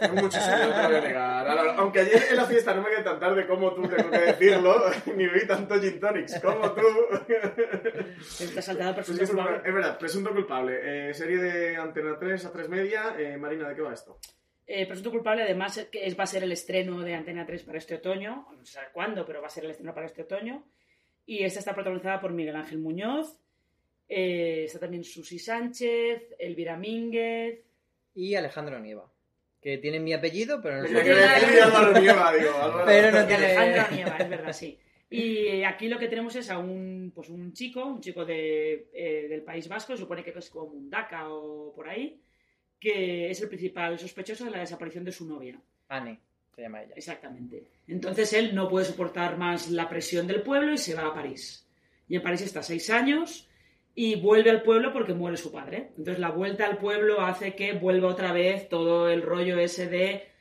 [0.00, 1.48] Tengo mucho sueño, no voy a negar.
[1.76, 4.74] Aunque ayer en la fiesta no me quedé tan tarde como tú, tengo que decirlo,
[5.16, 6.82] ni vi tanto gin tonics como tú.
[7.26, 9.68] Te has saltado presunto es, verdad, culpable.
[9.68, 11.10] es verdad, presunto culpable.
[11.10, 13.14] Eh, serie de Antena 3 a 3 media.
[13.18, 14.18] Eh, Marina, ¿de qué va esto?
[14.74, 17.62] Eh, Presunto culpable, además, es que es, va a ser el estreno de Antena 3
[17.64, 18.46] para este otoño.
[18.56, 20.64] No sé cuándo, pero va a ser el estreno para este otoño.
[21.26, 23.38] Y esta está protagonizada por Miguel Ángel Muñoz.
[24.08, 27.60] eh, está también Susi Sánchez, Elvira Mínguez.
[28.14, 29.10] Y Alejandro Nieva.
[29.60, 31.02] Que tiene mi apellido, pero no sé.
[31.02, 32.82] quedé decir Álvaro Nieva, digo.
[32.86, 33.46] Pero no tiene.
[33.46, 34.78] Alejandro Nieva, es verdad, sí.
[35.10, 39.26] Y aquí lo que tenemos es a un, pues un chico, un chico de, eh,
[39.28, 42.18] del País Vasco, se supone que es como Mundaka o por ahí,
[42.82, 45.56] que es el principal sospechoso de la desaparición de su novia.
[45.88, 46.18] Anne,
[46.52, 46.94] se llama ella.
[46.96, 47.62] Exactamente.
[47.86, 51.64] Entonces él no puede soportar más la presión del pueblo y se va a París.
[52.08, 53.48] Y en París está seis años
[53.94, 55.90] y vuelve al pueblo porque muere su padre.
[55.96, 60.31] Entonces la vuelta al pueblo hace que vuelva otra vez todo el rollo ese de...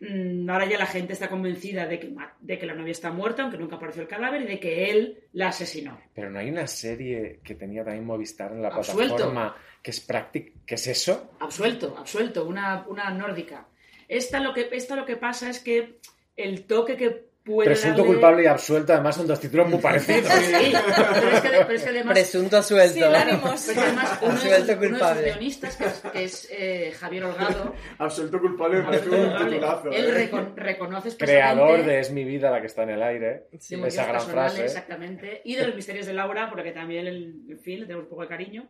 [0.00, 3.42] mm, ahora ya la gente está convencida de que, de que la novia está muerta,
[3.42, 6.00] aunque nunca apareció el cadáver, y de que él la asesinó.
[6.14, 9.16] Pero no hay una serie que tenía también Movistar en la Absuelto.
[9.16, 10.52] plataforma que es práctica.
[10.66, 11.32] ¿Qué es eso?
[11.40, 13.68] Absuelto, absuelto, una, una nórdica.
[14.08, 15.98] Esta lo, que, esta lo que pasa es que
[16.36, 20.30] el toque que puede Presunto darle- culpable y absuelto, además son dos títulos muy parecidos.
[20.34, 22.12] Sí, pero es que, pero es que además...
[22.14, 22.94] Presunto suelto.
[22.94, 23.64] Sin ánimos.
[23.68, 25.22] Pero además, uno de, sus, Suelto uno de sus culpable.
[25.30, 29.90] guionistas, que es, que es, eh, Javier Holgado, Absuelto culpable me parece un culpable, titulazo.
[29.92, 30.30] él ¿eh?
[30.30, 33.26] recon- reconoce Creador de Es mi vida la que está en el aire.
[33.28, 34.64] de motivos esa gran frase.
[34.64, 38.10] exactamente, y de los misterios de Laura, porque también, el, en fin, le tenemos un
[38.10, 38.68] poco de cariño.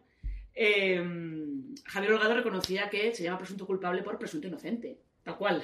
[0.54, 1.02] Eh,
[1.86, 5.62] Javier Holgado reconocía que se llama presunto culpable por presunto inocente, tal cual.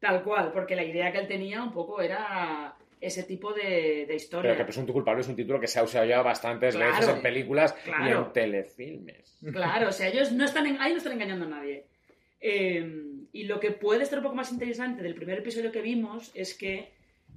[0.00, 4.14] Tal cual, porque la idea que él tenía un poco era ese tipo de, de
[4.14, 4.50] historia.
[4.50, 6.92] Pero que Presunto culpable es un título que se ha usado ya bastantes Claro.
[6.92, 8.26] veces en películas y Claro.
[8.26, 9.38] en telefilmes.
[9.52, 11.86] Claro, o sea, ellos no están en- ahí no están engañando a nadie.
[12.40, 16.30] Eh, y lo que puede estar un poco más interesante del primer episodio que vimos
[16.34, 16.90] es que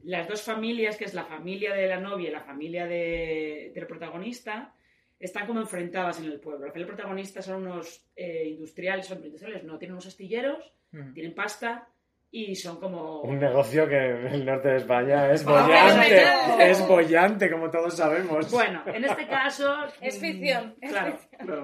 [0.04, 3.88] las dos familias, que es la familia de la novia y la familia de- del
[3.88, 4.74] protagonista,
[5.20, 6.66] están como enfrentadas en el pueblo.
[6.68, 11.14] La familia del protagonista son unos eh, industriales, son industriales, no, tienen unos astilleros, Ujú.
[11.14, 11.88] tienen pasta
[12.32, 13.22] y son como...
[13.22, 16.24] Un negocio que en el norte de España es bollante.
[16.60, 18.52] Es bollante, como todos sabemos.
[18.52, 19.76] Bueno, en este caso...
[20.02, 21.18] Es ficción, Claro.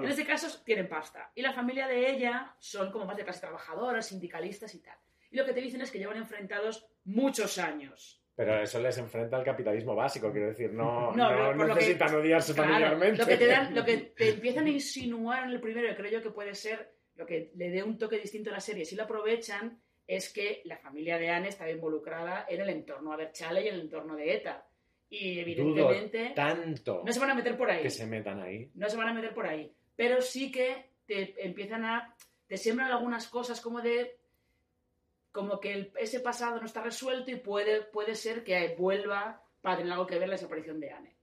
[0.03, 1.31] En este caso tienen pasta.
[1.35, 4.97] Y la familia de ella son como más de clase trabajadora, sindicalistas y tal.
[5.31, 8.21] Y lo que te dicen es que llevan enfrentados muchos años.
[8.35, 12.53] Pero eso les enfrenta al capitalismo básico, quiero decir, no, No, lo que- necesitan odiarse
[12.53, 13.21] Claro, familiarmente.
[13.21, 16.11] lo que te dan, lo que te empiezan a insinuar en el primero, y creo
[16.11, 18.95] yo que puede ser lo que le dé un toque distinto a la serie, si
[18.97, 23.67] lo aprovechan, es que la familia de Anne estaba involucrada en el entorno Aberchale y
[23.69, 24.67] en el entorno de ETA.
[25.09, 27.83] Y Dudo evidentemente tanto no se van a meter por ahí.
[27.83, 28.71] que se metan ahí.
[28.75, 29.71] no se van a meter por ahí.
[29.95, 32.15] Pero sí que te empiezan a.
[32.47, 34.17] te siembran algunas cosas como de.
[35.31, 39.77] como que el- ese pasado no está resuelto y puede, puede ser que vuelva para
[39.77, 41.14] tener algo que ver la desaparición de Anne.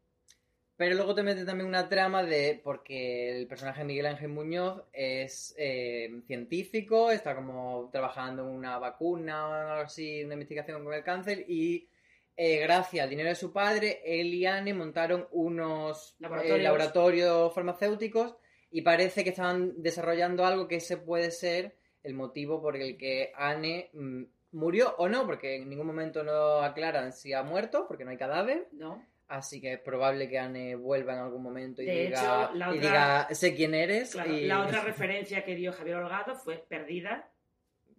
[0.77, 2.61] Pero luego te mete también una trama de.
[2.63, 8.79] Porque el personaje de Miguel Ángel Muñoz es eh, científico, está como trabajando en una
[8.79, 11.89] vacuna o algo así, una investigación con el cáncer, y
[12.37, 16.59] eh, gracias al dinero de su padre, él y Anne montaron unos Laboratorios.
[16.59, 18.37] eh, laboratorios farmacéuticos
[18.71, 23.33] y parece que estaban desarrollando algo que ese puede ser el motivo por el que
[23.37, 28.05] Anne mm, murió o no, porque en ningún momento no aclaran si ha muerto, porque
[28.05, 28.69] no hay cadáver.
[28.73, 29.05] ¿No?
[29.33, 32.19] Así que es probable que Anne vuelva en algún momento y, De diga,
[32.51, 34.13] hecho, la y otra- diga, sé quién eres.
[34.13, 37.31] Claro, y- La otra referencia que dio Javier Holgado fue Perdida.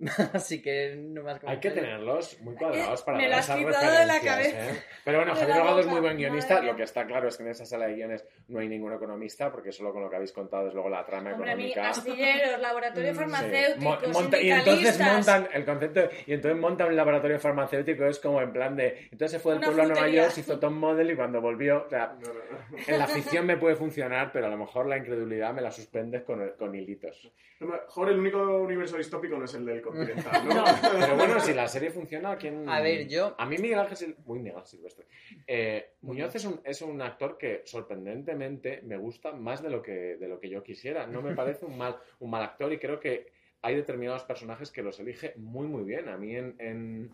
[0.33, 4.13] Así que no más Hay que tenerlos muy cuadrados para Me esas quitado de la
[4.15, 4.71] referencias, cabeza.
[4.71, 4.83] ¿eh?
[5.03, 6.53] Pero bueno, Javier la Holgado es muy buen guionista.
[6.55, 8.93] Madre Lo que está claro es que en esa sala de guiones no hay ningún
[8.93, 11.71] economista, porque solo con lo que habéis contado es luego la trama Hombre, a mí,
[11.71, 11.89] económica.
[11.89, 13.19] astilleros, laboratorios Sí.
[13.19, 18.19] farmacéuticos, Mo- monta- y entonces montan el concepto y entonces montan un laboratorio farmacéutico es
[18.19, 20.07] como en plan de entonces se fue del pueblo a Nueva.
[20.07, 22.15] York se hizo Tom Model y cuando volvió o sea
[22.87, 26.23] en la ficción me puede funcionar pero a lo mejor la incredulidad me la suspendes
[26.23, 29.81] con, con hilitos A lo mejor el único universo distópico no es el del
[30.99, 32.67] pero bueno si la serie funciona ¿quién...
[32.69, 35.05] A ver, yo- a mí Miguel Ángel Sil- muy Miguel Silvestre.
[35.47, 40.17] Eh, Muñoz es un, es un actor que sorprendentemente me gusta más de lo que
[40.17, 41.07] de lo que yo quisiera.
[41.07, 43.31] No me parece un mal un mal actor y creo que
[43.61, 46.09] hay determinados personajes que los elige muy muy bien.
[46.09, 47.11] A mí en, en,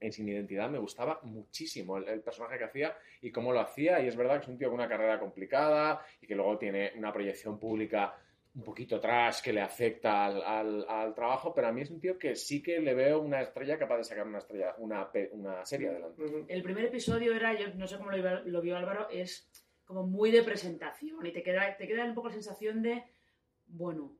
[0.00, 4.00] en Sin Identidad me gustaba muchísimo el, el personaje que hacía y cómo lo hacía.
[4.00, 6.92] Y es verdad que es un tío con una carrera complicada y que luego tiene
[6.96, 8.14] una proyección pública
[8.54, 12.00] un poquito trash que le afecta al, al- al trabajo, pero a mí es un
[12.00, 15.64] tío que sí que le veo una estrella capaz de sacar una estrella, una, una
[15.64, 16.22] serie adelante.
[16.48, 19.48] El primer episodio era, yo no sé cómo lo, iba- lo vio Álvaro, es
[19.84, 23.04] como muy de presentación y te queda, te queda un poco la sensación de,
[23.68, 24.16] bueno,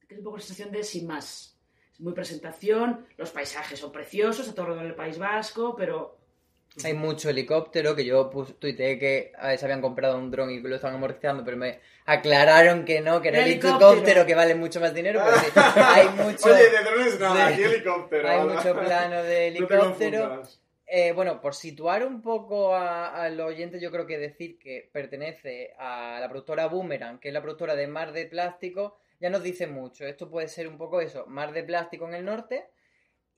[0.00, 1.56] te queda un poco la sensación de sin más.
[1.92, 6.18] Es muy presentación, los paisajes son preciosos, a todo alrededor del País Vasco, pero
[6.84, 10.68] Hay mucho helicóptero, que yo tuiteé que a se habían comprado un dron y que
[10.68, 13.90] lo estaban amortizando, pero me aclararon que no, que era Helicóptero.
[13.90, 15.46] helicóptero, que vale mucho más dinero, pero sí,
[15.76, 16.46] hay mucho...
[16.52, 18.28] Oye, de drones nada, aquí helicóptero.
[18.28, 18.54] Hay ¿verdad?
[18.54, 20.42] mucho plano de No te helicóptero.
[20.86, 25.72] Eh, bueno, por situar un poco a- al oyente, yo creo que decir que pertenece
[25.78, 29.66] a la productora Boomerang, que es la productora de Mar de Plástico, ya nos dice
[29.66, 30.04] mucho.
[30.06, 32.64] Esto puede ser un poco eso, Mar de Plástico en el norte.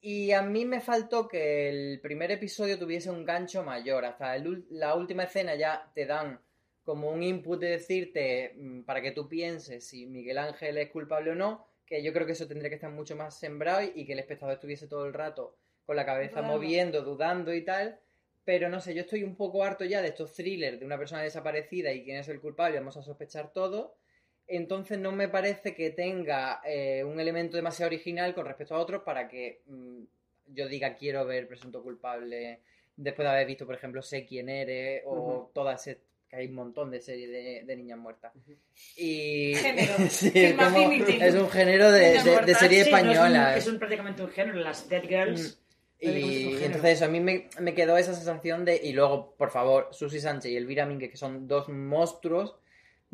[0.07, 4.05] Y a mí me faltó que el primer episodio tuviese un gancho mayor.
[4.05, 6.39] Hasta el la última escena ya te dan
[6.83, 11.31] como un input de decirte mm, para que tú pienses si Miguel Ángel es culpable
[11.31, 14.05] o no, que yo creo que eso tendría que estar mucho más sembrado y, y
[14.05, 16.53] que el espectador estuviese todo el rato con la cabeza Dudando.
[16.53, 17.99] moviendo, dudando y tal.
[18.45, 21.23] Pero no sé, yo estoy un poco harto ya de estos thrillers de una persona
[21.23, 23.97] desaparecida y quién es el culpable, vamos a sospechar todo.
[24.47, 29.03] Entonces no me parece que tenga eh, un elemento demasiado original con respecto a otros
[29.03, 30.03] para que mm,
[30.49, 32.61] yo diga quiero ver presunto culpable
[32.97, 35.51] después de haber visto, por ejemplo, Sé quién eres o Ujú.
[35.55, 35.83] todas
[36.29, 38.33] que hay un montón de series de, de niñas muertas.
[38.97, 39.95] Y Género.
[40.11, 43.57] Sí, es, como- es un género de, de- serie sí, no es un- española.
[43.57, 45.61] es, un, prácticamente un género, las Dead Girls.
[46.01, 46.15] Y un
[46.53, 46.67] género.
[46.67, 48.77] entonces eso, a mí me, me quedó esa sensación de...
[48.77, 52.57] Y luego, por favor, Susi Sánchez y Elvira Mingue, que son dos monstruos,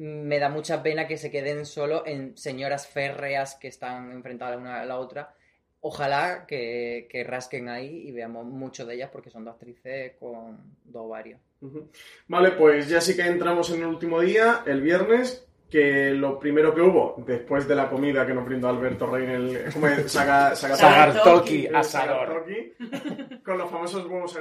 [0.03, 4.81] me da mucha pena que se queden solo en señoras férreas que están enfrentadas una
[4.81, 5.35] a la otra.
[5.83, 10.59] Ojalá que, que rasquen ahí y veamos mucho de ellas porque son dos actrices con
[10.85, 11.41] dos ovarios.
[11.61, 11.91] Ujú.
[12.29, 16.75] Vale, pues ya sí que entramos en el último día, el viernes, que lo primero
[16.75, 19.73] que hubo, después de la comida que nos brindó Alberto Rey en el...
[19.73, 20.11] ¿Cómo es?
[20.11, 22.27] Saga, saga- Sagartoki, el asador.
[22.27, 24.37] Sagartoki, con los famosos huevos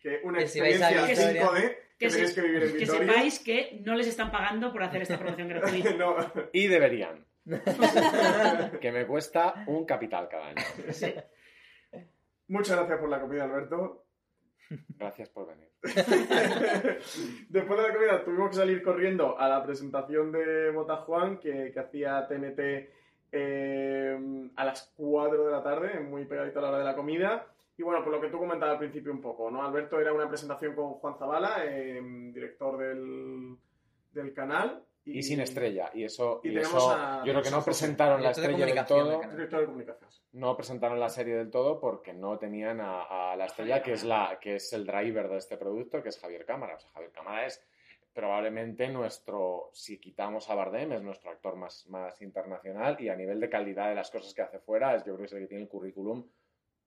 [0.00, 2.78] que una Que si vais a experiencia Vitoria- 5D que, tenéis que vivir en que
[2.78, 3.06] Vitoria.
[3.12, 5.92] sepáis que no les están pagando por hacer esta promoción gratuita.
[5.94, 6.16] No.
[6.52, 7.24] Y deberían.
[8.80, 10.62] que me cuesta un capital cada año.
[12.48, 14.04] Muchas gracias por la comida, Alberto.
[14.98, 15.68] Gracias por venir.
[17.48, 21.70] Después de la comida tuvimos que salir corriendo a la presentación de Bota Juan que,
[21.72, 22.60] que hacía TNT
[23.32, 27.46] eh, a las 4 de la tarde, muy pegadito a la hora de la comida.
[27.78, 29.62] Y bueno, por lo que tú comentabas al principio un poco, ¿no?
[29.64, 32.00] Alberto era una presentación con Juan Zabala, eh,
[32.32, 33.56] director del,
[34.12, 34.84] del canal.
[35.04, 35.90] Y sin estrella.
[35.94, 38.66] Y eso, Y y tenemos eso a- yo creo que no presentaron la de estrella
[38.66, 39.10] del todo.
[39.10, 39.36] del canal.
[39.36, 39.94] Director de.
[40.32, 44.04] No presentaron la serie del todo porque no tenían a, a la estrella que es
[44.04, 46.74] la que es el driver de este producto, que es Javier Cámara.
[46.74, 47.64] O sea, Javier Cámara es
[48.12, 53.38] probablemente nuestro, si quitamos a Bardem, es nuestro actor más, más internacional y a nivel
[53.40, 55.46] de calidad de las cosas que hace fuera, es yo creo que es el que
[55.46, 56.26] tiene el currículum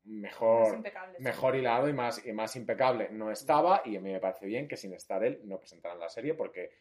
[0.03, 0.81] mejor,
[1.19, 3.09] mejor hilado y más, y más impecable.
[3.11, 6.09] No estaba y a mí me parece bien que sin estar él no presentaran la
[6.09, 6.71] serie porque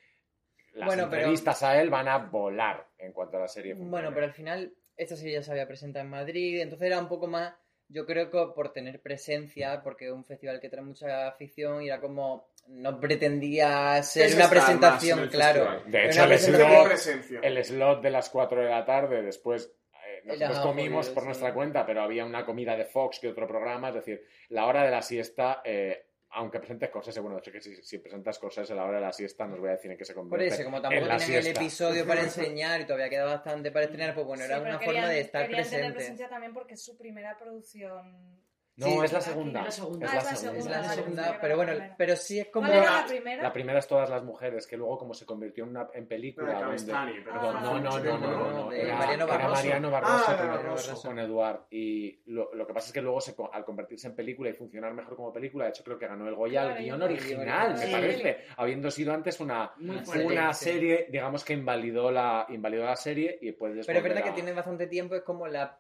[0.73, 3.75] las Bueno, pero- entrevistas a él van a volar en cuanto a la serie.
[3.75, 4.15] Bueno, funcione.
[4.15, 7.27] pero al final esta serie ya se había presentado en Madrid, entonces era un poco
[7.27, 7.55] más,
[7.89, 11.89] yo creo que por tener presencia, porque es un festival que trae mucha afición y
[11.89, 15.83] era como, no pretendía ser una presentación, claro.
[15.87, 19.73] De hecho, el slot, el slot de las 4 de la tarde, después
[20.21, 21.27] eh, nosotros Era comimos por sí.
[21.27, 24.85] nuestra cuenta, pero había una comida de Fox que otro programa, es decir, la hora
[24.85, 28.73] de la siesta, eh, aunque presentes Scorsese, bueno, de hecho que si, si presentas Scorsese
[28.73, 30.55] a la hora de la siesta, nos voy a decir en qué se Por convierte.
[30.55, 31.61] eso, como tampoco tenían el siesta.
[31.61, 34.95] episodio para enseñar y todavía queda bastante para estrenar, pues bueno, Sí, era una querían-
[34.95, 35.97] forma de estar querían tener presente.
[35.97, 38.41] presencia también porque es su primera producción.
[38.81, 38.99] No, Sí.
[39.05, 39.61] es la segunda.
[39.61, 40.07] es la segunda.
[40.07, 40.59] Es Ah, la es la segunda.
[40.61, 42.67] Es la segunda, pero era bueno, pero sí es como...
[42.67, 43.43] ¿Cuál era la primera?
[43.43, 46.55] La primera es todas las mujeres, que luego como se convirtió en una en película.
[46.63, 48.51] Donde- pero no, no, no, no, no, ¿no?
[48.65, 49.55] no, De era Mariano era Barroso.
[49.55, 51.03] Mariano Barroso, Ah, con, de Eduard, Barroso.
[51.09, 51.61] con Eduard.
[51.71, 54.95] Y lo, lo que pasa es que luego se, al convertirse en película y funcionar
[54.95, 57.87] mejor como película, de hecho creo que ganó el Goya Claro, al guion original, me
[57.91, 63.53] parece, habiendo sido antes una, Una serie, digamos que invalidó la, invalidó la serie y
[63.53, 65.79] puedes Pero es verdad que tiene bastante tiempo, es como la,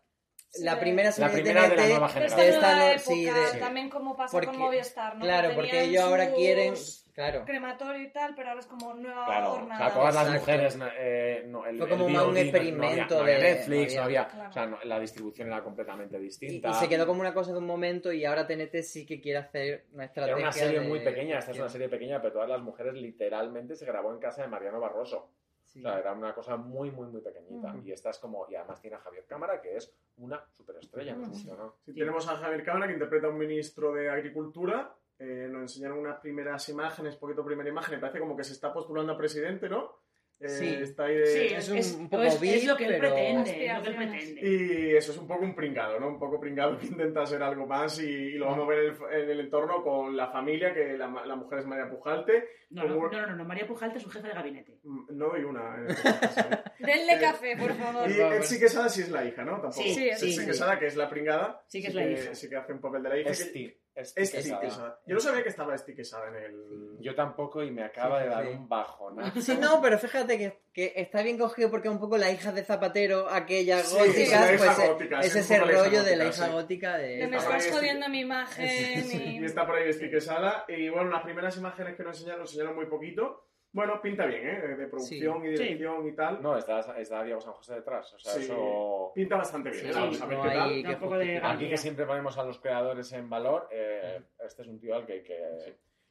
[0.59, 2.47] la de- primera serie primera de la nueva De generación.
[2.49, 5.25] esta nueva no- época, sí, de- también como pasa porque- con Movistar, ¿no?
[5.25, 6.75] Claro, Que porque ellos ahora quieren...
[7.13, 7.45] Claro.
[7.45, 9.85] Crematorio y tal, pero ahora es como nueva Claro, o jornada.
[9.85, 10.41] sea, todas las Exacto.
[10.53, 13.43] mujeres, eh, no, el, Fue como el más un experimento no había, no había de-
[13.57, 14.49] Netflix, no no había, Claro.
[14.49, 16.71] o sea, no- la distribución era completamente distinta.
[16.71, 19.39] y se quedó como una cosa de un momento y ahora TNT sí que quiere
[19.39, 22.33] hacer una Era estrategia una serie de- muy pequeña, esta es una serie pequeña, pero
[22.33, 25.29] todas las mujeres literalmente se grabó en casa de Mariano Barroso.
[25.73, 25.79] Sí.
[25.79, 27.69] O sea, era una cosa muy, muy, muy pequeñita.
[27.69, 27.87] Ujú.
[27.87, 31.29] Y esta es como, y además tiene a Javier Cámara, que es una superestrella, nos
[31.29, 31.77] gusta, ¿no?
[31.85, 34.93] Sí, Tenemos a Javier Cámara que interpreta a un ministro de Agricultura.
[35.19, 37.97] Eh, nos enseñaron unas primeras imágenes, poquito primera imagen.
[37.99, 39.95] y Parece como que se está postulando a presidente, ¿no?
[40.43, 40.75] Eh, Sí.
[40.81, 42.97] está ahí de- Sí, es es, un es- poco es- es beat, lo que él
[42.99, 44.41] pero- pretende, es lo que él pretende.
[44.43, 46.09] Y eso es un poco un pringado, ¿no?
[46.09, 48.87] Un poco pringado que intenta ser algo más y, y lo vamos a ver en
[48.95, 52.49] el, en el entorno con la familia, que la, la mujer es María Pujalte.
[52.71, 54.79] No, no, como- no, no, no, María Pujalte es su jefe de gabinete.
[54.85, 55.77] Mm, No doy una.
[55.77, 56.59] en este caso, ¿eh?
[56.79, 58.11] Denle Eh, café, por favor.
[58.11, 59.53] Y Etsy Quesada sí es la hija, ¿no?
[59.61, 59.73] Tampoco.
[59.83, 60.47] Sí, Sí, Etsy sí.
[60.47, 61.63] Quesada, que es la pringada.
[61.67, 62.35] Sí que es la hija.
[62.35, 63.27] Sí que hace un papel de la hija.
[63.27, 64.61] que- Esti, Quesada.
[64.61, 65.01] Quesada.
[65.07, 66.97] Yo no sabía que estaba Esti Quesada en el...
[67.01, 68.51] Yo tampoco y me acaba Sí, de dar sí.
[68.53, 69.17] un bajón.
[69.17, 69.41] ¿no?
[69.41, 72.53] Sí, no, pero fíjate que, que está bien cogido porque es un poco la hija
[72.53, 76.25] de Zapatero, aquella Sí, gótica, hija pues eh, gótica, es un ese rollo de la
[76.27, 76.53] hija sí.
[76.53, 77.27] gótica Que de...
[77.29, 78.67] me estás jodiendo mi imagen
[79.11, 79.45] Y y...
[79.45, 80.65] está por ahí Esti Quesada.
[80.69, 83.50] Y bueno, las primeras imágenes que nos enseñaron, nos enseñaron muy poquito.
[83.73, 84.61] Bueno, pinta bien, ¿eh?
[84.77, 85.63] De producción y Sí.
[85.63, 86.43] dirección y tal.
[86.43, 88.13] No, está, está Diego San José detrás.
[88.15, 88.43] O sea, Sí.
[88.43, 89.13] eso...
[89.15, 89.91] Pinta bastante bien, Sí.
[89.95, 90.83] Vamos a ver no qué hay tal.
[90.83, 91.55] Da un poco de justificar.
[91.57, 95.07] Aquí que siempre ponemos a los creadores en valor, eh, este es un tío al
[95.07, 95.39] que hay que...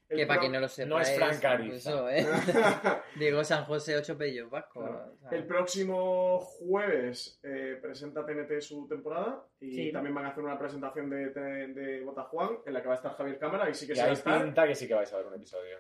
[0.08, 1.44] El Que para pro- quien no lo sepa no es Frank
[2.10, 2.26] ¿eh?
[3.20, 4.80] Diego San José, ocho pellos vasco.
[4.80, 5.12] Claro.
[5.14, 5.38] o sea.
[5.38, 9.92] El próximo jueves eh, presenta TNT su temporada y Sí.
[9.92, 12.98] también van a hacer una presentación de, de, de Botajuan en la que va a
[12.98, 14.44] estar Javier Cámara y sí que Y se va a hay estar.
[14.44, 15.78] pinta que sí que vais a ver un episodio.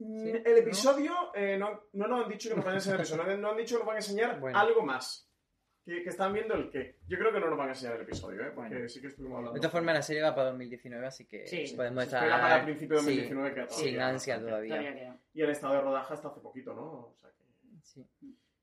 [0.00, 3.00] Mm, Sí, El episodio eh, no, no nos han dicho que nos van a enseñar
[3.02, 4.58] eso, no, no han dicho que nos van a enseñar Bueno.
[4.58, 5.26] algo más.
[5.84, 6.98] Que, que están viendo el qué.
[7.08, 8.52] Yo creo que no nos van a enseñar el episodio, ¿eh?
[8.54, 8.88] porque Bueno.
[8.88, 9.60] sí que estuvimos De hablando.
[9.60, 11.74] todas formas, la serie va para 2019, así que Sí.
[11.76, 12.22] podemos estar...
[12.22, 14.76] espera para principio de sí, 2019 que todavía sin ansia todavía.
[14.78, 15.18] Todavía.
[15.34, 16.82] Y el estado de rodaje hasta hace poquito, ¿no?
[16.82, 17.44] O sea que...
[17.82, 18.06] Sí.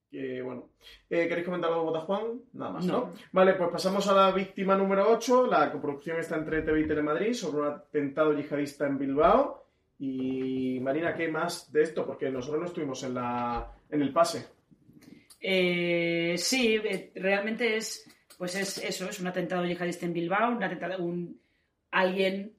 [0.09, 0.69] Que, bueno.
[1.09, 2.41] Eh, ¿Queréis comentar algo de Botajuan?
[2.53, 2.93] Nada más, ¿no?
[2.93, 3.13] No.
[3.33, 5.47] Vale, pues pasamos a la víctima número 8.
[5.47, 9.66] La coproducción está entre TV y Telemadrid sobre un atentado yihadista en Bilbao.
[9.99, 12.05] Y Marina, ¿qué más de esto?
[12.05, 14.45] Porque nosotros no estuvimos en, la, en el pase.
[15.39, 20.63] Eh, sí, eh, realmente es, pues es eso, es un atentado yihadista en Bilbao, un
[20.63, 21.39] atentado, un
[21.91, 22.53] alguien,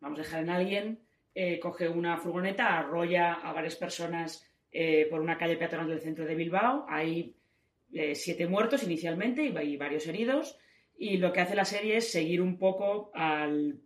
[0.00, 1.00] vamos a dejar en alguien,
[1.34, 4.42] eh, coge una furgoneta, arrolla a varias personas
[5.10, 7.34] por una calle peatonal del centro de Bilbao, hay
[8.12, 10.58] siete muertos inicialmente y hay varios heridos,
[10.98, 13.80] y lo que hace la serie es seguir un poco al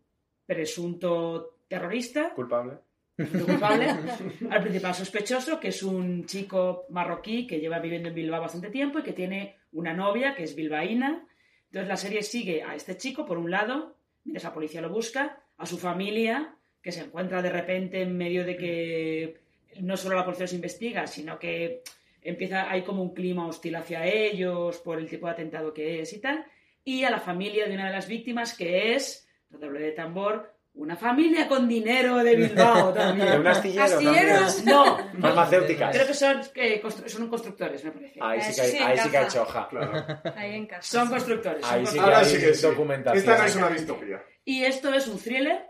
[0.46, 2.78] presunto terrorista, ¿Culpable?
[3.16, 3.86] culpable,
[4.50, 8.98] al principal sospechoso, que es un chico marroquí que lleva viviendo en Bilbao bastante tiempo
[8.98, 11.26] y que tiene una novia que es bilbaína.
[11.66, 15.44] Entonces la serie sigue a este chico, por un lado, mientras la policía lo busca,
[15.56, 19.40] a su familia, que se encuentra de repente en medio de que
[19.80, 21.82] no solo la policía los investiga, sino que
[22.22, 26.12] empieza, hay como un clima hostil hacia ellos por el tipo de atentado que es
[26.14, 26.44] y tal,
[26.82, 30.96] y a la familia de una de las víctimas, que es, doble de tambor, una
[30.96, 33.28] familia con dinero de Bilbao también.
[33.32, 34.64] ¿De un astillero ¿Astilleros?
[34.64, 34.96] No.
[35.20, 35.94] Farmacéuticas.
[35.94, 38.18] Creo que son, eh, constru- son constructores, me parece.
[38.22, 39.26] Ahí sí que, hay- sí ahí sí que ha encaja.
[39.26, 39.68] hecho hoja.
[39.68, 40.06] Claro.
[40.36, 40.98] Ahí en casa.
[40.98, 41.64] Son constructores.
[41.66, 43.18] son Ahí sí que Ahora hay sí que documentación.
[43.18, 44.22] Esta no es una distopía.
[44.44, 45.66] Y esto es un thriller.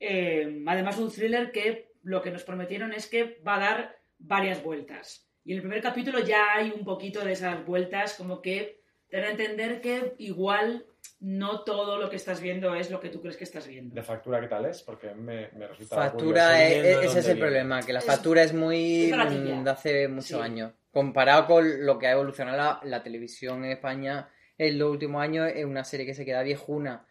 [0.00, 4.62] eh, además, un thriller que lo que nos prometieron es que va a dar varias
[4.62, 5.26] vueltas.
[5.44, 9.16] Y en el primer capítulo ya hay un poquito de esas vueltas, como que te
[9.18, 10.84] dan a entender que igual
[11.20, 13.94] no todo lo que estás viendo es lo que tú crees que estás viendo.
[13.94, 14.82] ¿De factura qué tal es?
[14.82, 17.40] Porque me, me resulta Factura, curioso eh, ese es el viene.
[17.40, 19.54] problema, que la Es- factura es muy es baratilla.
[19.54, 20.34] mm, de hace muchos Sí.
[20.34, 20.72] años.
[20.90, 24.28] Comparado con lo que ha evolucionado la, la televisión en España
[24.58, 27.06] en los últimos años, es una serie que se queda viejuna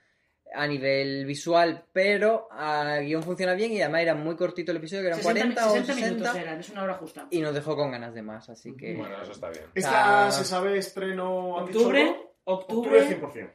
[0.56, 5.02] a nivel visual, pero a guion funciona bien y además era muy cortito el episodio,
[5.04, 7.28] que eran 60, 40 o 60 60, minutos eran, es una hora justa.
[7.32, 8.96] y nos dejó con ganas de más, así que...
[8.96, 9.66] Bueno, eso está bien.
[9.76, 10.32] Esta Ah.
[10.32, 11.60] se sabe estreno.
[11.60, 13.52] ¿han dicho Octubre, octubre, Octubre 100%.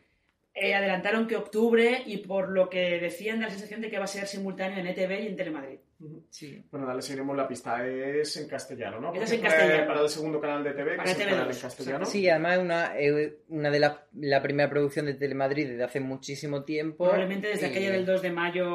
[0.55, 4.05] eh, adelantaron que octubre y por lo que decían da la sensación de que va
[4.05, 5.79] a ser simultáneo en ETV y en Telemadrid.
[6.31, 6.65] Sí.
[6.71, 7.87] Bueno, dale, seguiremos la pista.
[7.87, 9.15] Es en castellano, ¿no?
[9.15, 9.87] Es en castellano.
[9.87, 12.05] Para el segundo canal de TV, que Para es el TV2, canal en castellano.
[12.07, 12.93] Sí, además es una,
[13.49, 17.05] una de las la primera producción de Telemadrid desde hace muchísimo tiempo.
[17.05, 18.67] Probablemente desde y- aquella del 2 de mayo.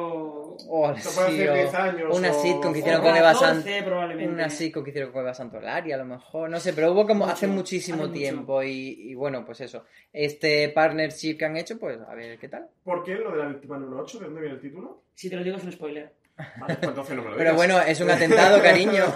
[0.70, 3.16] O Esto puede sí, hacer o 10 años, Una o- sitcom que o hicieron con
[3.16, 4.34] Eva 14 Sant- probablemente.
[4.34, 6.50] Una sitcom que hicieron con Eva Santolari, a lo mejor.
[6.50, 8.62] No sé, pero hubo como hace muchísimo hace tiempo.
[8.64, 9.86] Y, y bueno, pues eso.
[10.14, 12.68] Este partnership que han hecho, pues a ver qué tal.
[12.84, 14.20] ¿Por qué lo de la víctima número 8?
[14.20, 15.02] ¿De dónde viene el título?
[15.14, 16.12] Si te lo digo es un spoiler.
[16.38, 19.06] Vale, pues entonces no me lo Pero bueno, es un atentado, cariño.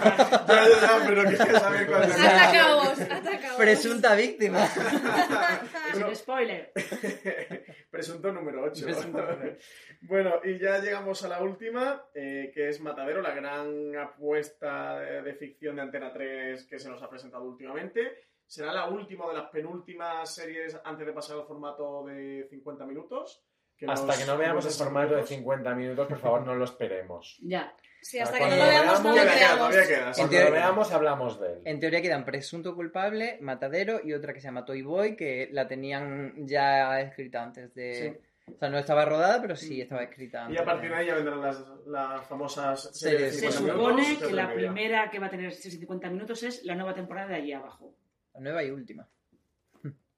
[0.50, 2.18] Ya, ya, ya, pero saber cuál es.
[2.18, 3.56] Atacaos, atacaos.
[3.56, 4.66] Presunta víctima.
[5.92, 6.72] Es un spoiler.
[7.90, 8.84] Presunto número 8.
[8.84, 9.56] Presunto número.
[10.02, 15.22] bueno, y ya llegamos a la última, eh, que es Matadero, la gran apuesta de,
[15.22, 18.28] de ficción de Antena 3 que se nos ha presentado últimamente.
[18.46, 23.44] Será la última de las penúltimas series antes de pasar al formato de 50 minutos.
[23.88, 25.28] Hasta que no veamos el 50 formato de minutos.
[25.30, 27.38] 50 minutos, por favor, no lo esperemos.
[27.42, 27.74] Ya.
[28.02, 29.58] Sí, hasta que Cuando no lo veamos, no lo Todavía queda, creamos.
[29.68, 30.06] todavía queda.
[30.08, 31.60] En Cuando teoría- lo veamos, hablamos de él.
[31.66, 35.68] En teoría quedan presunto culpable, matadero y otra que se llama Toy Boy, que la
[35.68, 38.22] tenían ya escrita antes de.
[38.54, 40.48] O sea, no estaba rodada, pero sí estaba escrita.
[40.50, 44.28] Y a partir de ahí ya vendrán las, las famosas series Se 50 supone minutos,
[44.28, 47.52] que la primera que va a tener 50 minutos es la nueva temporada de allí
[47.52, 47.94] abajo.
[48.32, 49.06] La nueva y última.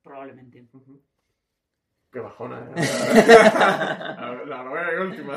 [0.03, 0.65] Probablemente.
[2.13, 2.83] Qué bajona, ¿eh?
[3.59, 5.37] la, la novena y última.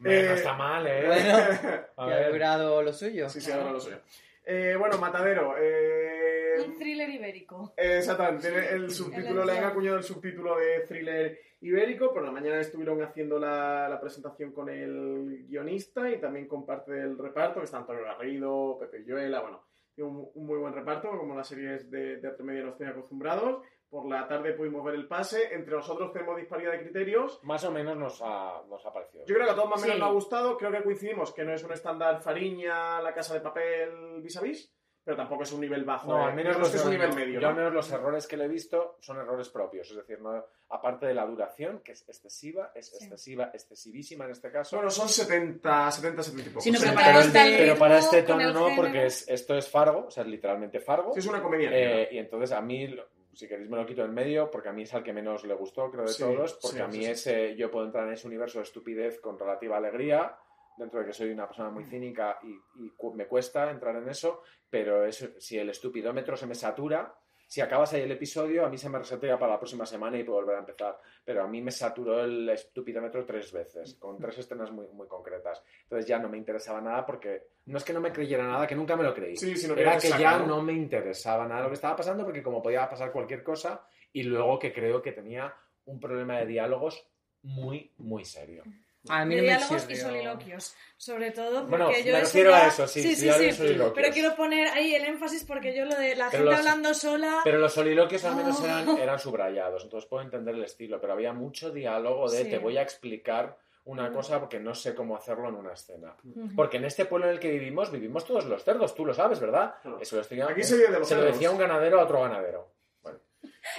[0.00, 1.06] No está mal, ¿eh?
[1.06, 3.28] Bueno, A ha logrado lo suyo.
[3.30, 3.96] Sí, sí, ahora lo suyo.
[4.44, 5.54] Eh, bueno, Matadero.
[5.58, 7.72] Eh, Un thriller ibérico.
[7.78, 12.12] eh, exactamente, tiene el subtítulo, El le han acuñado el subtítulo de thriller ibérico.
[12.12, 16.92] Por la mañana estuvieron haciendo la, la presentación con el guionista y también con parte
[16.92, 19.64] del reparto, que está Antonio Garrido, Pepe Lloela, bueno,
[19.94, 23.62] tiene un, un muy buen reparto, como las series de Teatro Media nos tienen acostumbrados.
[23.94, 25.54] Por la tarde pudimos ver el pase.
[25.54, 27.38] Entre nosotros tenemos disparidad de criterios.
[27.44, 29.24] Más o menos nos ha, nos ha parecido.
[29.24, 30.00] Yo creo que a todos más o menos Sí.
[30.00, 30.56] nos ha gustado.
[30.58, 34.40] Creo que coincidimos que no es un estándar Fariña, La Casa de Papel vis a
[34.40, 34.72] vis,
[35.04, 36.08] pero tampoco es un nivel bajo.
[36.10, 36.30] No, ¿eh?
[36.30, 37.34] al menos Yo creo los, que es un nivel medio.
[37.34, 37.48] yo ¿no?
[37.50, 39.88] al menos los errores que le he visto son errores propios.
[39.90, 44.50] Es decir, no, aparte de la duración, que es excesiva, es excesiva, excesivísima en este
[44.50, 44.74] caso.
[44.76, 46.64] Bueno, son 70, 70, 70 y pocos.
[46.64, 49.28] Sí, no, pero Sí, para pero este- el- pero para este tono no, porque es,
[49.28, 51.12] esto es Fargo, o sea, es literalmente Fargo.
[51.12, 51.70] Sí, es una comedia.
[51.72, 52.86] Eh, y entonces a mí,
[53.34, 55.54] si queréis me lo quito en medio, porque a mí es al que menos le
[55.54, 58.12] gustó, creo, de Sí, todos, porque sí, a mí sí, ese, yo puedo entrar en
[58.14, 60.36] ese universo de estupidez con relativa alegría,
[60.76, 64.08] dentro de que soy una persona muy cínica y, y cu- me cuesta entrar en
[64.08, 67.14] eso, pero eso, si el estupidómetro se me satura,
[67.54, 70.24] si acabas ahí el episodio, a mí se me resetea para la próxima semana y
[70.24, 70.98] puedo volver a empezar.
[71.24, 75.62] Pero a mí me saturó el estupidómetro tres veces, con tres escenas muy, muy concretas.
[75.84, 78.74] Entonces ya no me interesaba nada porque no es que no me creyera nada, que
[78.74, 79.36] nunca me lo creí.
[79.36, 80.46] Sí, sino que Era que saca, ya ¿no?
[80.48, 84.24] no me interesaba nada lo que estaba pasando porque como podía pasar cualquier cosa y
[84.24, 85.54] luego que creo que tenía
[85.84, 87.08] un problema de diálogos
[87.42, 88.64] muy, muy serio.
[89.08, 92.50] A mí de no me diálogos y soliloquios, sobre todo porque Bueno, yo me refiero
[92.50, 93.92] ya- a eso, sí, sí, sí, diálogos sí, soliloquios.
[93.94, 96.94] pero quiero poner ahí el énfasis porque yo lo de la Pero gente los- hablando
[96.94, 98.64] sola Pero los soliloquios al menos Oh.
[98.64, 102.50] eran, eran subrayados, entonces puedo entender el estilo, pero había mucho diálogo de Sí.
[102.50, 104.14] te voy a explicar una Mm.
[104.14, 106.16] cosa porque no sé cómo hacerlo en una escena.
[106.56, 109.38] Porque en este pueblo en el que vivimos, vivimos todos los cerdos, tú lo sabes,
[109.40, 109.74] ¿verdad?
[110.00, 112.22] Eso lo estoy- Aquí se vive de los se lo decía un ganadero a otro
[112.22, 112.72] ganadero.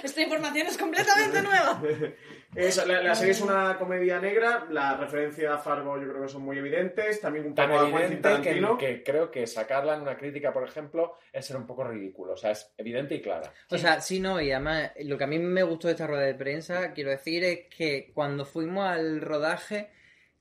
[0.02, 1.82] Esta información es completamente nueva
[2.54, 6.28] Es- la, la serie es una comedia negra, las referencias a Fargo yo creo que
[6.28, 10.16] son muy evidentes, también un tan poco Quentin evidente que creo que sacarla en una
[10.16, 12.32] crítica, por ejemplo, es ser un poco ridículo.
[12.32, 13.52] O sea, es evidente y clara.
[13.70, 16.22] O sea, sí, no, y además lo que a mí me gustó de esta rueda
[16.24, 19.90] de prensa, quiero decir, es que cuando fuimos al rodaje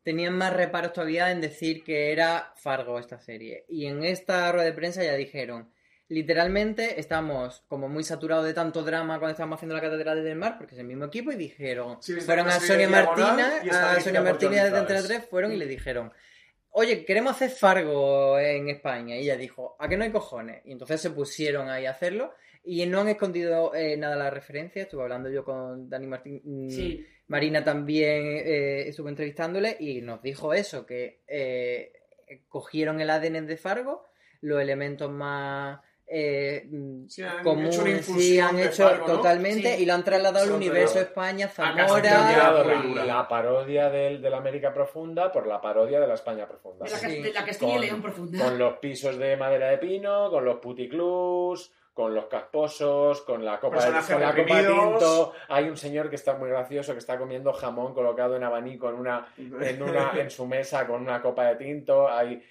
[0.03, 3.65] tenían más reparos todavía en decir que era Fargo esta serie.
[3.67, 5.69] Y en esta rueda de prensa ya dijeron,
[6.07, 10.57] literalmente estamos como muy saturados de tanto drama cuando estábamos haciendo la Catedral del Mar,
[10.57, 14.55] porque es el mismo equipo, y dijeron, Sí, fueron a Sonia Martina, a Sonia Johnny
[14.55, 15.07] de Antena Flores.
[15.07, 16.11] 3, fueron y le dijeron,
[16.69, 19.15] oye, queremos hacer Fargo en España.
[19.15, 20.61] Y ella dijo, ¿a qué no hay cojones?
[20.65, 22.33] Y entonces se pusieron ahí a hacerlo
[22.63, 24.83] y no han escondido eh, nada la referencia.
[24.83, 26.41] Estuve hablando yo con Dani Martín.
[26.43, 27.05] mm, Sí.
[27.27, 31.91] Marina también eh, estuvo entrevistándole y nos dijo eso, que eh,
[32.49, 34.05] cogieron el ADN de Fargo,
[34.41, 35.79] los elementos más...
[36.07, 39.13] Eh, mm, Sí, han hecho una comunes, sí, infusión han de hecho Fargo, ¿no?
[39.15, 39.83] totalmente Sí.
[39.83, 40.99] y lo han trasladado al universo.
[40.99, 42.01] España, Zamora,
[42.95, 46.85] la, la parodia del, de la América Profunda por la parodia de la España Profunda.
[46.85, 47.21] De la, Sí.
[47.21, 48.43] de la Castilla y Con- León profunda.
[48.45, 53.59] Con los pisos de madera de pino, con los puticlús, con los casposos, con la
[53.59, 55.33] copa de, con la copa tinto.
[55.47, 58.95] Hay un señor que está muy gracioso que está comiendo jamón colocado en abanico en
[58.95, 62.07] una, en una en su mesa con una copa de tinto.
[62.09, 62.43] Hay,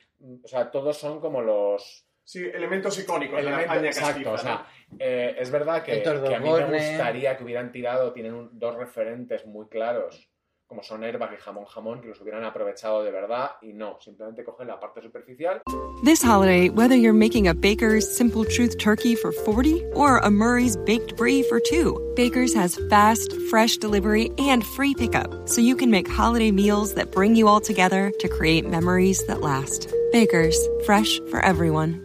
[0.42, 4.00] o sea, todos son como los Sí, elementos icónicos de la exacto.
[4.06, 4.66] castiza, O sea,
[4.98, 8.76] eh, es verdad que, que a mí me gustaría que hubieran tirado, tienen un- dos
[8.76, 10.28] referentes muy claros,
[10.66, 14.42] como son Airbag y Jamón Jamón, que los hubieran aprovechado de verdad y no, simplemente
[14.42, 15.60] cogen la parte superficial
[16.02, 20.76] This holiday, whether you're making a Baker's Simple Truth turkey for 40 or a Murray's
[20.78, 25.90] Baked Brie for 2, Baker's has fast, fresh delivery and free pickup, so you can
[25.90, 29.88] make holiday meals that bring you all together to create memories that last.
[30.12, 30.56] Baker's,
[30.86, 32.04] fresh for everyone.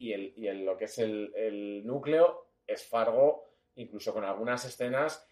[0.00, 3.44] Y, el, y el- lo que es el, el núcleo es Fargo,
[3.76, 5.24] incluso con algunas escenas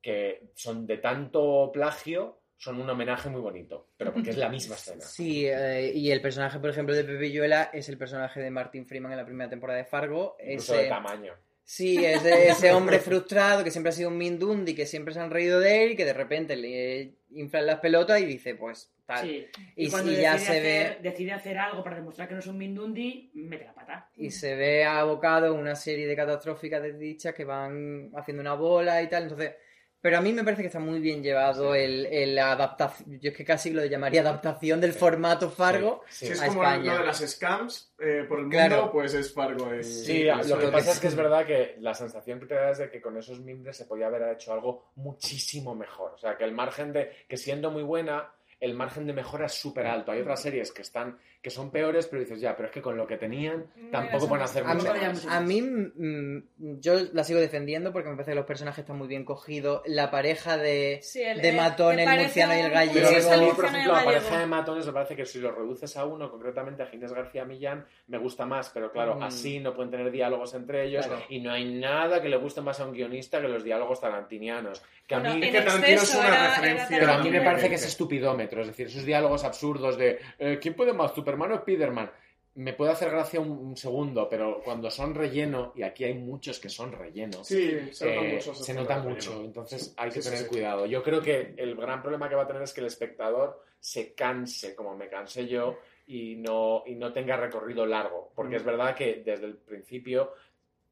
[0.00, 4.76] que son de tanto plagio, son un homenaje muy bonito, pero porque es la misma
[4.76, 5.00] escena.
[5.04, 8.86] Sí, eh, y el personaje, por ejemplo, de Pepe Yuela es el personaje de Martin
[8.86, 10.36] Freeman en la primera temporada de Fargo.
[10.40, 11.34] Incluso Ese- de tamaño.
[11.64, 15.20] Sí, es de ese hombre frustrado que siempre ha sido un mindundi, que siempre se
[15.20, 18.92] han reído de él y que de repente le inflan las pelotas y dice, pues
[19.14, 19.26] tal.
[19.28, 19.46] Sí.
[19.76, 22.34] Y, Y, cuando y ya decide, se ve hacer, decide hacer algo para demostrar que
[22.34, 24.08] no es un Mindundi, mete la pata.
[24.16, 29.02] y se ve abocado en una serie de catastróficas desdichas que van haciendo una bola
[29.02, 29.24] y tal.
[29.24, 29.52] Entonces,
[30.00, 33.20] pero a mí me parece que está muy bien llevado el, el adaptación.
[33.20, 36.94] Yo es que casi lo llamaría adaptación del formato Fargo Si es a como España.
[36.94, 38.90] lo de las scams eh, por el mundo, Claro.
[38.90, 39.72] pues es Fargo.
[39.72, 42.54] en- Sí, en lo que pasa es que es verdad que la sensación que te
[42.54, 46.14] da es de que con esos mimbres se podía haber hecho algo muchísimo mejor.
[46.14, 48.28] O sea, que el margen de que siendo muy buena,
[48.62, 50.12] el margen de mejora es súper alto.
[50.12, 52.96] Hay otras series que están que son peores, pero dices, ya, pero es que con
[52.96, 55.26] lo que tenían tampoco pueden hacer a mí, mucho más.
[55.26, 56.42] a mí, mm,
[56.80, 59.82] yo la sigo defendiendo porque me parece que los personajes están muy bien cogidos.
[59.86, 63.08] La pareja de, Sí, el- de Matón, el murciano y el gallego.
[63.08, 65.50] Pero es a mí, por ejemplo, la pareja de matones me parece que si lo
[65.50, 69.22] reduces a uno, concretamente a Ginés García Millán, me gusta más, pero claro, Mm.
[69.24, 71.22] así no pueden tener diálogos entre ellos Claro.
[71.28, 74.80] y no hay nada que le guste más a un guionista que los diálogos tarantinianos.
[75.08, 76.96] Que a mí, que Tarantino es una era- referencia.
[76.96, 80.20] era pero a mí me parece que es estupidómetro, es decir, esos diálogos absurdos de
[80.38, 82.10] eh, ¿quién puede más, Superman o Spiderman?
[82.54, 86.60] Me puede hacer gracia un, un segundo, pero cuando son relleno, y aquí hay muchos
[86.60, 88.54] que son rellenos, Sí, se nota eh, mucho.
[88.54, 90.84] se nota mucho, entonces hay que Sí, tener cuidado.
[90.84, 94.12] Yo creo que el gran problema que va a tener es que el espectador se
[94.12, 98.58] canse, como me cansé yo, y no, y no tenga recorrido largo, porque Mm.
[98.58, 100.34] es verdad que desde el principio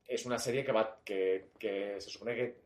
[0.08, 2.56] es una serie que, va, que, que se supone que,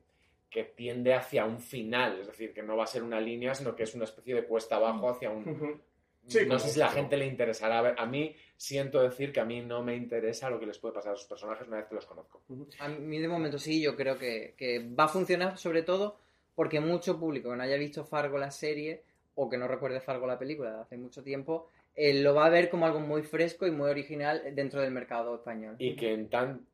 [0.48, 3.74] que tiende hacia un final, es decir, que no va a ser una línea, sino
[3.74, 5.82] que es una especie de cuesta abajo hacia un...
[6.26, 6.96] Sí, no sé si la todo.
[6.96, 7.78] gente le interesará.
[7.78, 10.78] A, ver, a mí siento decir que a mí no me interesa lo que les
[10.78, 12.42] puede pasar a sus personajes una vez que los conozco.
[12.78, 16.18] A mí de momento sí, yo creo que, que va a funcionar sobre todo
[16.54, 19.02] porque mucho público que no haya visto Fargo la serie
[19.34, 22.50] o que no recuerde Fargo la película de hace mucho tiempo, eh, lo va a
[22.50, 25.76] ver como algo muy fresco y muy original dentro del mercado español.
[25.78, 26.66] y que en tan,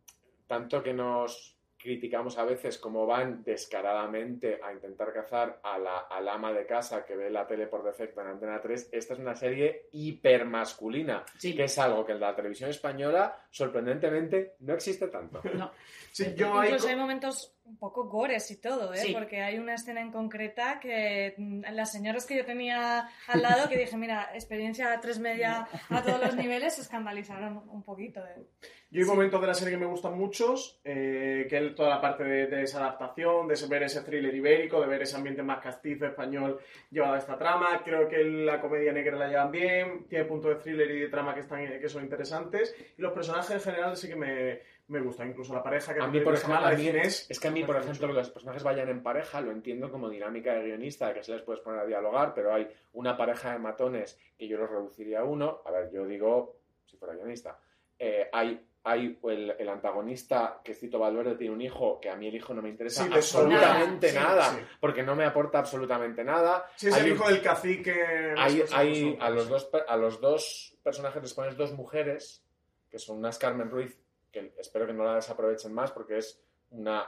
[0.47, 6.28] tanto que nos criticamos a veces como van descaradamente a intentar cazar a la, al
[6.28, 9.35] ama de casa que ve la tele por defecto en Antena 3, esta es una
[9.35, 11.55] serie hipermasculina, Sí.
[11.55, 15.40] que es algo que en la televisión española sorprendentemente no existe tanto.
[15.55, 15.70] No.
[16.12, 18.98] Sí, yo Incluso co- hay momentos un poco gores y todo, ¿eh?
[18.98, 19.12] Sí.
[19.14, 21.35] Porque hay una escena en concreta que
[21.70, 26.20] las señoras que yo tenía al lado que dije, mira, experiencia tres media a todos
[26.20, 28.20] los niveles, se escandalizaron un poquito.
[28.27, 28.43] ¿eh?
[28.90, 32.01] Yo hay momentos de la serie que me gustan muchos, eh, que es toda la
[32.01, 35.60] parte de, de esa adaptación, de ver ese thriller ibérico, de ver ese ambiente más
[35.60, 36.59] castizo español
[36.90, 37.82] llevado a esta trama.
[37.85, 41.35] Creo que la comedia negra la llevan bien, tiene puntos de thriller y de trama
[41.35, 42.74] que, están, que son interesantes.
[42.98, 46.07] Y los personajes en general sí que me, me gustan, incluso la pareja que A
[46.09, 48.89] mí, por ejemplo, a mí- es que a mí, por ejemplo, que los personajes vayan
[48.89, 52.35] en pareja, lo entiendo como dinámica de guionista, que se les puedes poner a dialogar,
[52.35, 55.62] pero hay una pareja de matones que yo los reduciría a uno.
[55.65, 57.59] A ver, yo digo, si fuera guionista,
[57.99, 62.17] eh, hay, hay el, el antagonista, que es Cito Valverde, tiene un hijo, que a
[62.17, 64.29] mí el hijo no me interesa Sí, absolutamente nada.
[64.37, 64.67] nada, Sí, sí.
[64.81, 66.67] porque no me aporta absolutamente nada.
[66.77, 68.35] Sí, es Hay el hijo del cacique.
[68.37, 72.43] hay, hay- a, los dos, a los dos personajes les pones dos mujeres,
[72.91, 73.97] que son unas Carmen Ruiz,
[74.33, 77.03] que espero que no la desaprovechen más porque es una,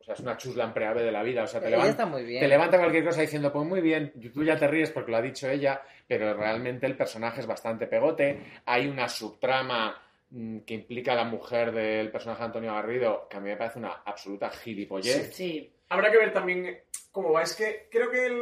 [0.00, 1.44] o sea, es una chusla empreave de la vida.
[1.44, 2.40] O sea, te, Ella levan- está muy bien.
[2.40, 5.22] te levanta cualquier cosa diciendo, pues muy bien, tú ya te ríes porque lo ha
[5.22, 8.44] dicho ella, pero realmente el personaje es bastante pegote.
[8.66, 13.36] Hay una subtrama mm, que implica a la mujer del personaje de Antonio Garrido, que
[13.36, 15.34] a mí me parece una absoluta gilipollez.
[15.34, 15.70] Sí.
[15.88, 16.78] Habrá que ver también
[17.12, 17.42] cómo va.
[17.42, 18.40] Es que creo que el,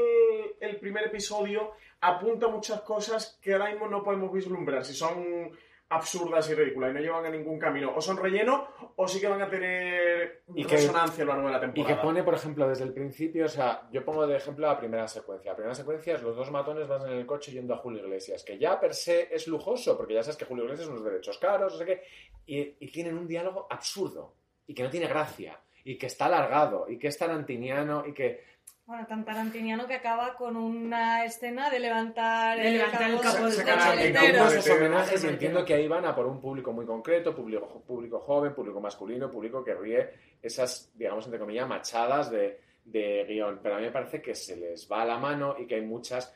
[0.61, 4.85] el primer episodio apunta muchas cosas que ahora mismo no podemos vislumbrar.
[4.85, 5.51] Si son
[5.95, 7.93] absurdas y ridículas y no llevan a ningún camino.
[7.95, 11.47] O son relleno o sí que van a tener Y que- resonancia a lo largo
[11.49, 11.95] de la Y temporada.
[11.97, 15.07] que pone, por ejemplo, desde el principio, o sea, yo pongo de ejemplo la primera
[15.09, 15.53] secuencia.
[15.53, 18.45] La primera secuencia es los dos matones van en el coche yendo a Julio Iglesias,
[18.45, 21.73] que ya per se es lujoso, porque ya sabes que Julio Iglesias unos derechos caros,
[21.73, 22.03] no sé qué,
[22.47, 24.35] y, y tienen un diálogo absurdo,
[24.67, 28.52] y que no tiene gracia, y que está alargado, y que es tarantiniano, y que...
[28.93, 33.65] Bueno, tan tarantiniano que acaba con una escena de levantar De levantar el capó del
[33.65, 34.71] coche.
[34.71, 38.55] homenajes y entiendo que ahí van a por un público muy concreto, público, público joven,
[38.55, 40.11] público masculino, público que ríe
[40.43, 43.61] esas, digamos, entre comillas, machadas de, de guion.
[43.63, 45.87] Pero a mí me parece que se les va a la mano y que hay
[45.87, 46.35] muchas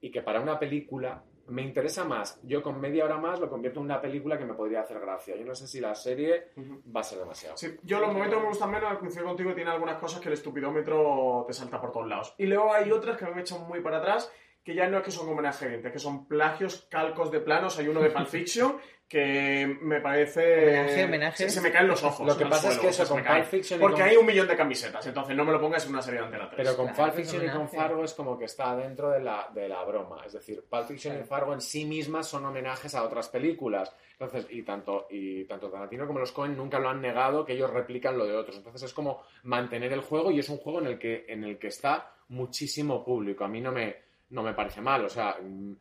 [0.00, 2.40] y que para una película me interesa más.
[2.42, 5.36] Yo con media hora más lo convierto en una película que me podría hacer gracia.
[5.36, 6.48] Yo no sé si la serie
[6.94, 7.56] va a ser demasiado.
[7.56, 10.34] Sí, yo los momentos que me gustan menos, coincido contigo, tiene algunas cosas que el
[10.34, 12.34] estupidómetro te salta por todos lados.
[12.38, 14.30] Y luego hay otras que me echan muy para atrás,
[14.64, 17.78] que ya no es que son homenaje evidente, es que son plagios, calcos de planos.
[17.78, 18.76] Hay uno de Pulp Fiction
[19.08, 20.62] que me parece...
[20.62, 21.36] Homenaje, homenaje.
[21.36, 22.26] Se, se me caen los ojos.
[22.26, 23.42] Lo que pasa es que eso, con me caen.
[23.42, 25.84] Pulp Fiction y Porque con- hay un millón de camisetas, entonces no me lo pongas
[25.84, 26.56] en una serie de Antena 3.
[26.56, 27.68] Pero con Claro, Pulp Fiction y con.
[27.68, 30.22] Fargo es como que está dentro de la, de la broma.
[30.24, 33.94] Es decir, Pulp Fiction y Fargo en sí mismas son homenajes a otras películas.
[34.12, 37.70] Entonces, y tanto, y tanto Tarantino como los Cohen nunca lo han negado que ellos
[37.70, 38.56] replican lo de otros.
[38.56, 41.58] Entonces es como mantener el juego y es un juego en el que, en el
[41.58, 43.44] que está muchísimo público.
[43.44, 43.96] A mí no me,
[44.32, 45.04] no me parece mal.
[45.04, 45.74] O sea, mm,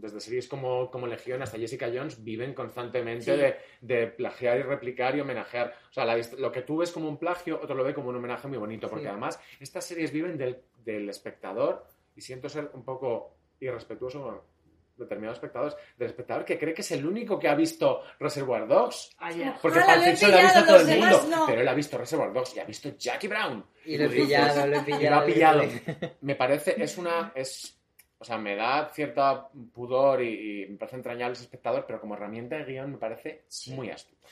[0.00, 3.40] desde series como, como Legión hasta Jessica Jones viven constantemente Sí.
[3.40, 5.72] de, de plagiar y replicar y homenajear.
[5.90, 8.16] O sea, la lo que tú ves como un plagio, otro lo ve como un
[8.16, 8.88] homenaje muy bonito.
[8.88, 9.08] Porque Sí.
[9.10, 11.86] además estas series viven del, del espectador
[12.16, 14.40] y siento ser un poco irrespetuoso con
[14.96, 19.16] determinados espectadores, del espectador que cree que es el único que ha visto Reservoir Dogs.
[19.18, 19.58] Ah, ya.
[19.62, 21.46] Porque Ojalá, Pulp Fiction lo ha visto todo el mundo, no.
[21.46, 23.64] pero él ha visto Reservoir Dogs y ha visto Jackie Brown.
[23.86, 25.20] Y lo he pillado, lo he y lo pillado.
[25.20, 25.62] ha pillado.
[26.20, 27.79] Me parece, es una, es,
[28.20, 32.14] o sea, me da cierta pudor y, y me parece entrañable ese espectador, pero como
[32.14, 34.28] herramienta de guion me parece muy astuto.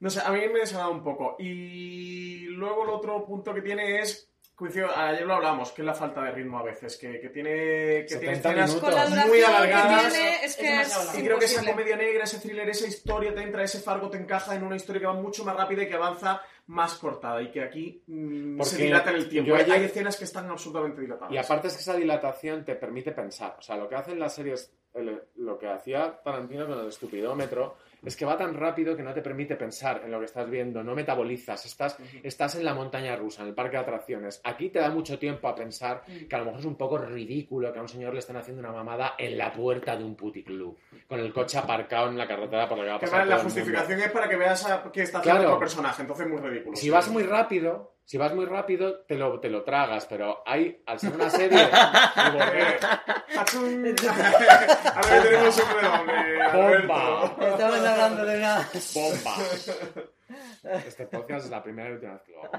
[0.00, 1.36] No sé, a mí me desagrada un poco.
[1.38, 5.94] Y luego el otro punto que tiene es, coincido, ayer lo hablamos, que es la
[5.94, 10.12] falta de ritmo a veces, que, que tiene, que tiene 70 escenas muy que alargadas.
[10.12, 11.20] tiene, es Es que demasiado es largo.
[11.20, 14.18] Y creo que esa comedia negra, ese thriller, esa historia te entra, ese fargo te
[14.18, 17.50] encaja en una historia que va mucho más rápida y que avanza más cortada y
[17.50, 19.54] que aquí mm, se dilata en el tiempo.
[19.54, 21.32] Hay- ayer- Hay escenas que están absolutamente dilatadas.
[21.32, 23.54] Y aparte es que esa dilatación te permite pensar.
[23.58, 27.76] O sea, lo que hacen las series, el- lo que hacía Tarantino con el estupidómetro,
[28.04, 30.82] es que va tan rápido que no te permite pensar en lo que estás viendo,
[30.82, 34.40] no metabolizas, estás, estás en la montaña rusa, en el parque de atracciones.
[34.44, 37.72] Aquí te da mucho tiempo a pensar que a lo mejor es un poco ridículo
[37.72, 40.76] que a un señor le estén haciendo una mamada en la puerta de un puticlub,
[41.06, 43.24] con el coche aparcado en la carretera por la que va a Que pasar la
[43.24, 43.54] todo el mundo.
[43.60, 45.54] justificación es para que veas a- que está haciendo Claro.
[45.54, 46.76] otro personaje, entonces es muy ridículo.
[46.76, 50.82] Si vas muy rápido, si vas muy rápido, te lo, te lo tragas, pero hay,
[50.86, 51.58] al ser una serie,
[52.16, 52.78] y volver-
[55.22, 55.68] tenemos un.
[56.54, 57.34] ¡Bomba!
[57.38, 58.68] Estamos hablando de una...
[58.94, 59.34] ¡Bomba!
[60.86, 62.52] Este podcast es la primera y última vez que lo hago.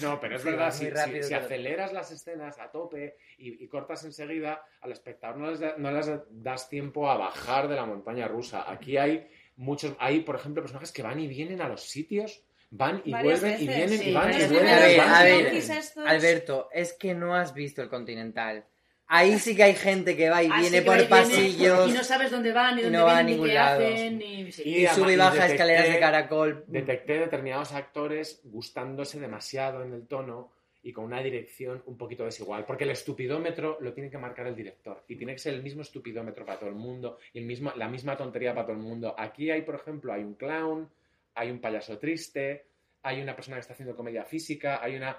[0.00, 4.64] No, pero es Sí, verdad, si, aceleras las escenas a tope y, y cortas enseguida,
[4.80, 8.64] al espectador no les, da- no les das tiempo a bajar de la montaña rusa.
[8.70, 12.42] Aquí hay muchos, hay, por ejemplo, personajes que van y vienen a los sitios,
[12.74, 14.10] van y Varias vuelven y vienen sí.
[14.10, 14.66] y van y vuelven.
[14.68, 15.52] A ver, van y a ver, vuelven.
[15.52, 18.64] Yankees estos- Alberto, es que no has visto el Continental.
[19.06, 22.02] Ahí sí que hay gente que va y Así viene por viene pasillos Y no
[22.02, 23.84] sabes dónde van, ni y dónde no va a vienen, ni ningún qué lado.
[23.86, 24.20] hacen,
[24.52, 24.62] sí.
[24.64, 26.64] y además- sube y baja detecté- escaleras de caracol.
[26.66, 30.50] Detecté determinados actores gustándose demasiado en el tono
[30.82, 34.56] y con una dirección un poquito desigual, porque el estupidómetro lo tiene que marcar el
[34.56, 37.70] director y tiene que ser el mismo estupidómetro para todo el mundo y el mismo,
[37.76, 39.14] la misma tontería para todo el mundo.
[39.18, 40.88] Aquí hay, por ejemplo, hay un clown,
[41.34, 42.66] hay un payaso triste,
[43.02, 45.16] hay una persona que está haciendo comedia física, hay una...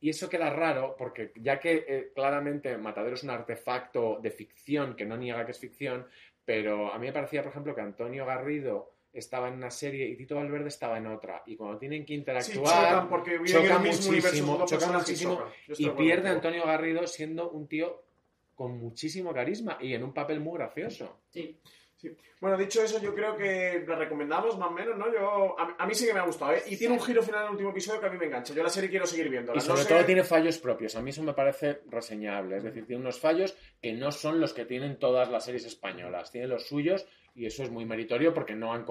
[0.00, 4.94] Y eso queda raro porque ya que eh, claramente Matadero es un artefacto de ficción
[4.94, 6.06] que no niega que es ficción,
[6.44, 10.16] pero a mí me parecía, por ejemplo, que Antonio Garrido estaba en una serie y
[10.16, 11.42] Tito Valverde estaba en otra.
[11.46, 14.92] Y cuando tienen que Sí, interactuar, chocan porque viven choca en el mismo universo, muchísimo,
[14.92, 15.76] muchísimo chocan.
[15.78, 16.28] Y pierde.
[16.28, 18.02] Antonio Garrido siendo un tío
[18.54, 21.20] con muchísimo carisma y en un papel muy gracioso.
[21.30, 21.58] Sí.
[22.00, 22.16] Sí.
[22.40, 25.12] Bueno, dicho eso, yo creo que la recomendamos más o menos, ¿no?
[25.12, 26.62] Yo, a, a mí sí que me ha gustado, ¿eh?
[26.68, 28.54] Y tiene un giro final en el último episodio que a mí me engancha.
[28.54, 29.52] Yo la serie quiero seguir viendo.
[29.52, 30.94] Y sobre todo tiene fallos propios.
[30.94, 32.58] A mí eso me parece reseñable.
[32.58, 36.30] Es decir, tiene unos fallos que no son los que tienen todas las series españolas.
[36.30, 37.04] Tiene los suyos
[37.34, 38.84] y eso es muy meritorio porque no han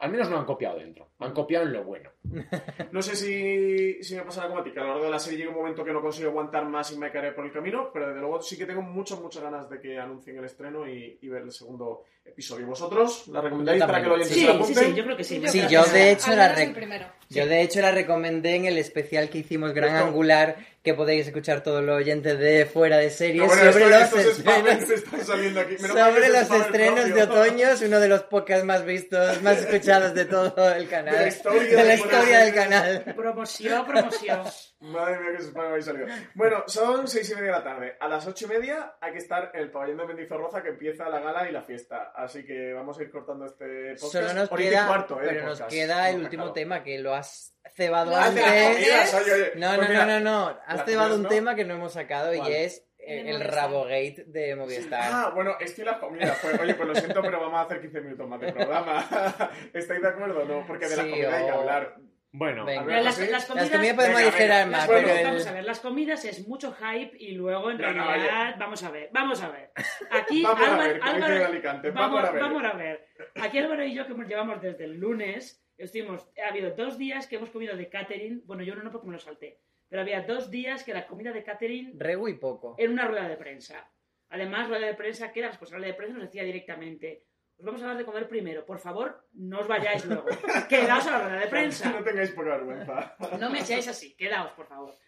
[0.00, 1.08] al menos no han copiado dentro.
[1.18, 2.10] Han copiado en lo bueno.
[2.92, 5.18] No sé si, si me pasará como a ti, que a lo largo de la
[5.18, 7.90] serie llega un momento que no consigo aguantar más y me caeré por el camino,
[7.92, 11.18] pero desde luego sí que tengo muchas, muchas ganas de que anuncien el estreno y,
[11.20, 12.66] y ver el segundo episodio.
[12.66, 14.84] ¿Vosotros la recomendáis para que lo oyentes Sí, se la sí, apunten?
[14.84, 15.42] sí, yo creo que sí.
[15.48, 17.06] Sí, yo de hecho la primero.
[17.28, 21.26] Yo de hecho la recomendé en el especial que hicimos Gran Esto- Angular que podéis
[21.26, 25.24] escuchar todos los oyentes de fuera de series No, bueno, sobre esto- los estrenos están
[25.24, 25.76] saliendo aquí.
[25.76, 30.24] Sobre los estrenos de otoño es uno de los podcasts más vistos más escuchados de
[30.24, 34.40] todo el canal De la historia de la historia de del canal Promoción, promoción.
[34.80, 36.06] Madre mía, que se habéis salido.
[36.34, 37.96] Bueno, son seis y media de la tarde.
[37.98, 41.08] A las ocho y media hay que estar en el pabellón de Mendizorroza que empieza
[41.08, 42.12] la gala y la fiesta.
[42.14, 44.12] Así que vamos a ir cortando este podcast.
[44.12, 45.24] solo nos y queda cuarto, ¿eh?
[45.28, 49.14] pero nos queda el último tema que lo has cebado las antes comidas,
[49.56, 51.28] no Pues no mira, no no no has las cebado comidas, un ¿no?
[51.28, 52.50] tema que no hemos sacado ¿Cuál?
[52.50, 53.54] y es De el Movistar.
[53.54, 56.38] Rabogate de Movistar Ah, bueno, estoy las comidas.
[56.42, 59.04] Pues, oye, pues lo siento, pero vamos a hacer 15 minutos más de programa.
[59.72, 60.66] ¿Estáis de acuerdo o no?
[60.66, 61.94] Porque de las Sí, comidas hay que hablar.
[62.30, 62.82] Bueno, Venga.
[62.82, 63.22] Alberto, Las, ¿sí?
[63.22, 63.70] las las comidas...
[63.70, 67.16] comidas podemos aligerar más Bueno, pero el- Vamos a ver, las comidas es mucho hype
[67.18, 69.70] y luego en No, no, realidad, vamos a ver, vamos a ver.
[70.10, 72.42] Aquí Vamos a Álvaro, ver, como Álvaro- Alicante, vamos, vamos a ver.
[72.42, 73.08] vamos a ver.
[73.40, 77.26] Aquí Álvaro y yo que hemos- llevamos desde el lunes, estuvimos, ha habido dos días
[77.26, 80.22] que hemos comido de catering, bueno yo no, no porque me lo salté, pero había
[80.22, 83.90] dos días que la comida de catering Regu y poco en una rueda de prensa.
[84.30, 87.24] Además, rueda de prensa, que la responsable de prensa nos decía directamente,
[87.56, 90.26] os vamos a dar de comer primero, por favor, no os vayáis luego.
[90.68, 91.90] Quedaos a la rueda de prensa.
[91.90, 93.16] No tengáis poca vergüenza.
[93.40, 94.98] No me echéis así, quedaos, por favor.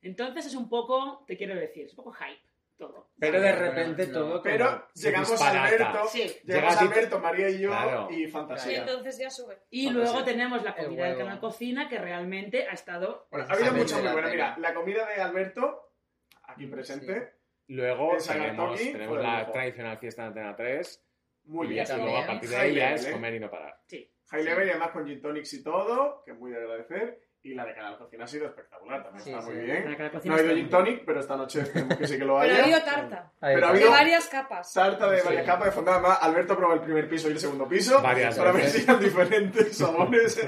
[0.00, 2.49] Entonces es un poco, te quiero decir, es un poco hype
[2.80, 3.10] todo.
[3.20, 4.42] Pero de repente todo.
[4.42, 5.64] Pero llegamos disparata.
[5.66, 6.18] Alberto, Sí.
[6.42, 8.08] llegamos Llega a Alberto, María y yo Claro.
[8.10, 8.78] y Y fantasía.
[8.80, 9.58] entonces ya sube.
[9.70, 9.92] Y Fantasía.
[10.12, 13.28] luego tenemos la comida del canal Cocina, que realmente ha estado...
[13.30, 14.28] Bueno, ha habido merece muy buena.
[14.30, 15.92] Mira, la comida de Alberto,
[16.44, 17.34] aquí presente,
[17.68, 18.76] Luego tenemos,
[19.22, 19.52] la lujo.
[19.52, 21.06] tradicional fiesta de Antena 3.
[21.44, 21.86] muy y bien.
[21.88, 23.12] y luego a partir de ahí ya es ¿eh?
[23.12, 23.78] comer y no parar.
[23.86, 24.12] Sí.
[24.30, 27.20] High level y además con gin tonics y todo, que es muy de agradecer.
[27.42, 29.50] Y la de Canal Cocina ha sido espectacular, también Sí, está sí.
[29.50, 29.84] muy bien.
[30.24, 32.60] No ha habido gin tonic, pero esta noche esperemos que sí que lo Pero haya.
[32.60, 33.32] ha habido tarta.
[33.40, 33.60] Pero ha está.
[33.60, 34.72] De habido varias capas.
[34.74, 35.24] tarta de Sí.
[35.26, 35.98] varias capas de fondant.
[36.00, 38.02] Además, Alberto probó el primer piso y el segundo piso.
[38.02, 40.46] Varias para ver si eran diferentes sabores.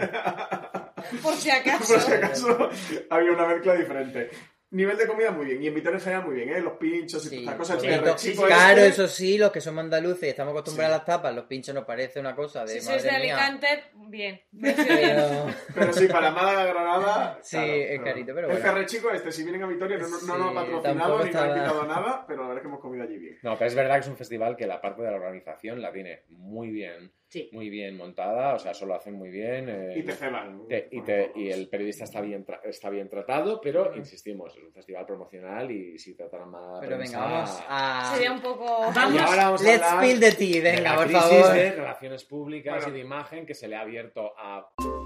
[1.22, 1.78] Por si acaso.
[1.94, 2.70] Por si acaso
[3.10, 4.30] había una mezcla diferente.
[4.72, 5.62] Nivel de comida muy bien.
[5.62, 6.60] Y en Vitoria en general muy bien, ¿eh?
[6.60, 7.78] Los pinchos y Sí, todas estas
[8.16, 8.34] cosas.
[8.34, 8.86] El Claro, este.
[8.88, 10.94] eso sí, los que somos andaluces y estamos acostumbrados Sí.
[10.94, 13.36] a las tapas, los pinchos nos parece una cosa de Si sois de madre mía.
[13.46, 14.40] Alicante, bien.
[14.60, 15.46] Pero...
[15.74, 17.38] Pero sí, para Málaga, Granada.
[17.42, 18.64] Sí, claro, es carito, pero El bueno.
[18.72, 21.76] Ferrechico este, si vienen a Vitoria, no, no, no Sí, nos ha patrocinado ni nos
[21.76, 23.38] ha a nada, pero la verdad es que hemos comido allí bien.
[23.42, 25.92] No, pero es verdad que es un festival que la parte de la organización la
[25.92, 27.48] tiene muy bien, Sí.
[27.50, 29.66] muy bien montada, o sea, eso lo hacen muy bien.
[29.70, 30.68] eh, Y te ceban.
[30.68, 34.62] te- y, te- y el periodista está bien, tra- está bien tratado, pero insistimos, es
[34.62, 38.12] un festival promocional y si trataran mal Pero prensa- venga, vamos a...
[38.14, 38.66] Sería un poco...
[38.94, 39.20] Vamos.
[39.22, 41.52] Ahora vamos a Let's spill the tea, de venga, la por crisis favor.
[41.54, 42.88] de relaciones públicas Bueno.
[42.90, 44.68] y de imagen que se le ha abierto a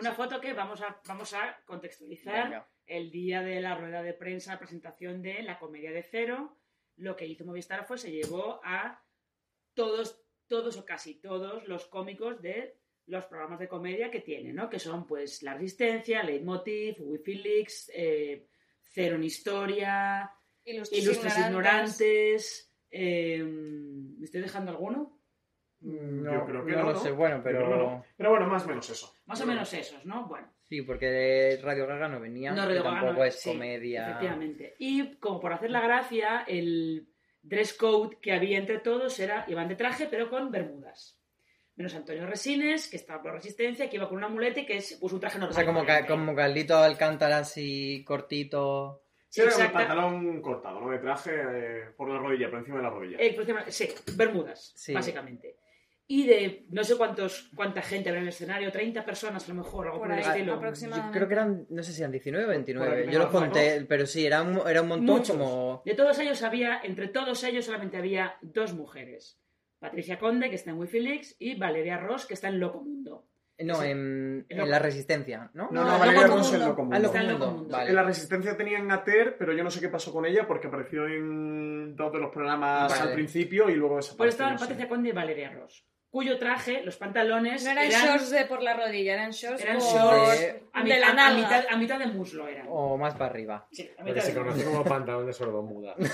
[0.00, 2.68] Una foto que vamos a, vamos a contextualizar Venga.
[2.86, 6.56] el día de la rueda de prensa, presentación de la comedia de cero.
[6.96, 9.02] Lo que hizo Movistar fue se llevó a
[9.74, 14.68] todos, todos o casi todos los cómicos de los programas de comedia que tiene, ¿no?
[14.68, 18.46] Que son pues La Resistencia, Leitmotiv, Wi-Fi Leaks, eh,
[18.84, 20.30] Cero en Historia,
[20.64, 22.00] Ilustres, Ilustres ignorantes.
[22.00, 22.74] Ignorantes.
[22.90, 25.16] eh, ¿Me estoy dejando alguno?
[25.80, 27.68] No, Yo creo que no no, lo sé, bueno, pero...
[27.68, 28.04] no.
[28.16, 29.14] Pero bueno, más o menos eso.
[29.30, 30.26] Más o menos esos, ¿no?
[30.26, 30.48] Bueno.
[30.68, 34.08] Sí, porque de Radio Gaga no venía, No, Radio Gaga tampoco no, es sí, comedia...
[34.10, 34.74] Efectivamente.
[34.78, 37.08] Y como por hacer la gracia, el
[37.42, 41.16] dress code que había entre todos era, iban de traje, pero con bermudas.
[41.76, 44.98] Menos Antonio Resines, que estaba por resistencia, que iba con una muleta y que es
[45.00, 45.54] pues, un traje O normal.
[45.56, 49.02] sea, como, ca- como Carlito Alcántara así cortito...
[49.28, 50.90] Sí, era un pantalón cortado, ¿no?
[50.90, 53.16] De traje eh, por la rodilla, por encima de la rodilla.
[53.20, 54.92] Eh, por encima- sí, bermudas, Sí.
[54.92, 55.56] básicamente.
[56.12, 59.62] Y de no sé cuántos cuánta gente habrá en el escenario, 30 personas a lo
[59.62, 60.60] mejor, algo Por por, el estilo.
[60.60, 63.02] Yo creo que eran, no sé si eran 19 o Por 29.
[63.04, 65.36] aquí Yo los conté, pero sí, era un, era un montón Muchos.
[65.36, 65.82] como...
[65.84, 69.38] De todos ellos había, entre todos ellos solamente había dos mujeres.
[69.78, 73.26] Patricia Conde, que está en Wikileaks, y Valeria Ross, que está en Locomundo.
[73.62, 73.86] No, Sí.
[73.88, 74.68] en, en loco.
[74.70, 75.68] La Resistencia, ¿no?
[75.70, 76.66] No, No, no, Valeria Loco Ross Mundo.
[76.66, 76.96] Loco Ah, Mundo.
[76.96, 77.76] En Locomundo, Locomundo.
[77.76, 77.90] vale.
[77.90, 80.66] En la Resistencia tenían a Ter, pero yo no sé qué pasó con ella porque
[80.66, 83.10] apareció en dos de los programas Vale.
[83.10, 84.30] al principio y luego Pues desapareció.
[84.34, 84.64] estaban no sé.
[84.64, 88.74] Patricia Conde y Valeria Ross, cuyo traje, los pantalones, No eran, shorts de por la
[88.74, 91.36] rodilla, eran shorts eran shorts de- a, de la a nalga.
[91.48, 92.66] mitad- a mitad de muslo eran.
[92.68, 93.66] O más para arriba.
[93.70, 95.94] Sí, a mitad se de conoce como pantalón de sordomuda.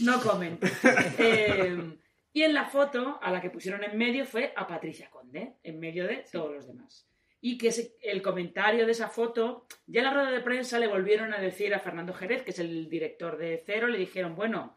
[0.00, 0.58] No comen.
[1.18, 1.96] Eh,
[2.32, 5.78] y en la foto, a la que pusieron en medio, fue a Patricia Conde, en
[5.78, 7.06] medio de todos los demás.
[7.40, 10.86] Y que ese- el comentario de esa foto, ya en la rueda de prensa le
[10.86, 14.76] volvieron a decir a Fernando Jerez, que es el director de Cero, le dijeron, bueno,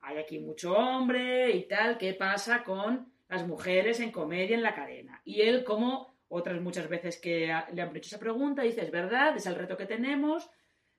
[0.00, 4.74] hay aquí mucho hombre y tal, ¿qué pasa con las mujeres en comedia en la
[4.74, 5.20] cadena?
[5.24, 9.36] Y él, como otras muchas veces que le han hecho esa pregunta, dice, es verdad,
[9.36, 10.50] es el reto que tenemos,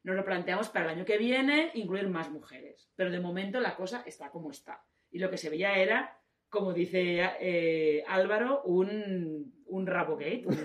[0.03, 2.90] nos lo planteamos para el año que viene, incluir más mujeres.
[2.95, 4.84] Pero de momento la cosa está como está.
[5.11, 6.19] Y lo que se veía era,
[6.49, 10.44] como dice eh, Álvaro, un, un Rabogate.
[10.45, 10.57] Un,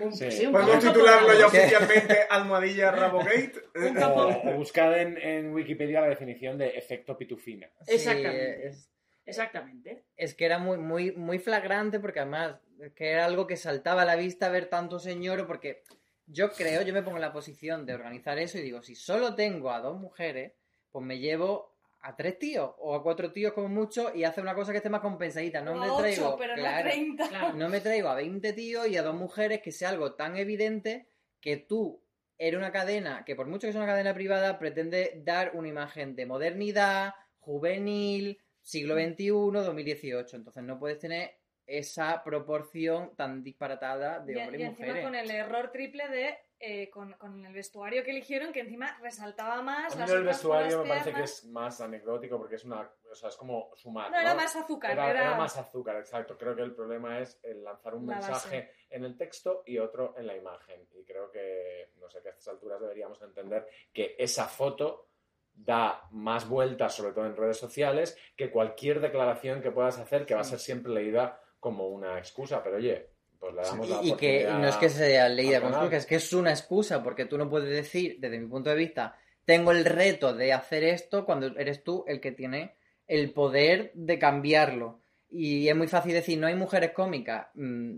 [0.00, 0.30] un- Sí.
[0.30, 3.52] sí, un Podemos titularlo ya oficialmente Almohadilla Rabogate.
[4.14, 7.70] O, o buscad en, en Wikipedia la definición de efecto pitufina.
[7.86, 8.66] Sí, Exactamente.
[8.68, 8.90] es,
[9.26, 10.04] Exactamente.
[10.16, 14.02] es que era muy, muy, muy flagrante porque además es que era algo que saltaba
[14.02, 15.82] a la vista ver tanto señor porque
[16.26, 19.34] yo creo, yo me pongo en la posición de organizar eso y digo, si solo
[19.34, 20.52] tengo a dos mujeres,
[20.90, 24.54] pues me llevo a tres tíos o a cuatro tíos como mucho y hace una
[24.54, 25.60] cosa que esté más compensadita.
[25.60, 27.28] No O me ocho, traigo, pero no a claro, 30.
[27.28, 27.52] Claro.
[27.54, 31.08] no me traigo a 20 tíos y a dos mujeres que sea algo tan evidente
[31.40, 32.02] que tú
[32.38, 36.16] era una cadena que por mucho que sea una cadena privada pretende dar una imagen
[36.16, 40.36] de modernidad, juvenil, siglo XXI, 2018.
[40.36, 41.34] Entonces no puedes tener
[41.66, 45.04] esa proporción tan disparatada de Y, hombres y y, encima mujeres.
[45.04, 49.62] con el error triple de eh, con, con el vestuario que eligieron, que encima resaltaba
[49.62, 52.90] más A mí las otras vestuario me parece que es más anecdótico porque es una.
[53.10, 54.10] O sea, es como sumar.
[54.10, 56.36] No, era más azúcar, Era, era- era más azúcar, exacto.
[56.36, 58.74] Creo que el problema es el lanzar un La mensaje base.
[58.90, 60.86] en el texto y otro en la imagen.
[60.92, 65.08] Y creo que, no sé, que a estas alturas deberíamos entender que esa foto
[65.52, 70.34] da más vueltas, sobre todo en redes sociales, que cualquier declaración que puedas hacer, que
[70.34, 72.62] va a ser siempre leída como una excusa.
[72.62, 73.09] Pero oye,
[73.40, 75.86] pues le damos la Y, y que no es que sea leída al con canal.
[75.86, 78.76] excusa, es que es una excusa, porque tú no puedes decir, desde mi punto de
[78.76, 82.76] vista, tengo el reto de hacer esto cuando eres tú el que tiene
[83.08, 85.00] el poder de cambiarlo.
[85.30, 87.48] Y es muy fácil decir, no hay mujeres cómicas.
[87.54, 87.96] Mm,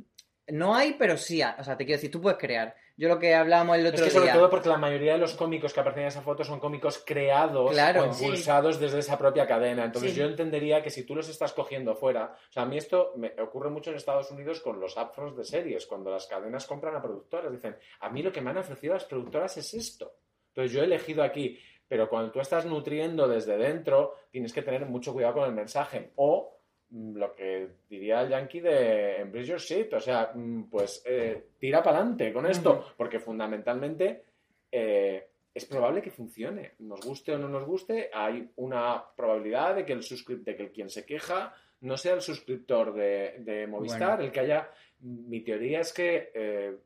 [0.49, 1.43] no hay, pero sí.
[1.43, 2.75] O sea, te quiero decir, tú puedes crear.
[2.97, 4.35] Yo lo que hablábamos el Es otro que sobre día.
[4.35, 7.73] todo porque la mayoría de los cómicos que aparecen en esa foto son cómicos creados
[7.73, 8.03] Claro.
[8.03, 9.85] o impulsados desde esa propia cadena.
[9.85, 10.19] Entonces Sí.
[10.19, 13.33] yo entendería que si tú los estás cogiendo fuera, o sea, a mí esto me
[13.41, 17.03] ocurre mucho en Estados Unidos con los upfronts de series, cuando las cadenas compran a
[17.03, 20.13] productoras, dicen, a mí lo que me han ofrecido las productoras es esto.
[20.49, 21.59] Entonces yo he elegido aquí,
[21.89, 26.13] pero cuando tú estás nutriendo desde dentro, tienes que tener mucho cuidado con el mensaje.
[26.17, 26.59] O
[26.93, 31.83] lo que diría el yankee de embrace your shit, o sea, mm, pues eh, tira
[31.83, 34.25] para adelante con esto, porque fundamentalmente
[34.71, 36.73] eh, es probable que funcione.
[36.81, 40.01] Nos guste o no nos guste, hay una probabilidad de que el,
[40.45, 44.25] de que el quien se queja no sea el suscriptor de, de Movistar, Bueno.
[44.25, 44.71] el que haya...
[45.01, 46.77] Mi teoría es que eh,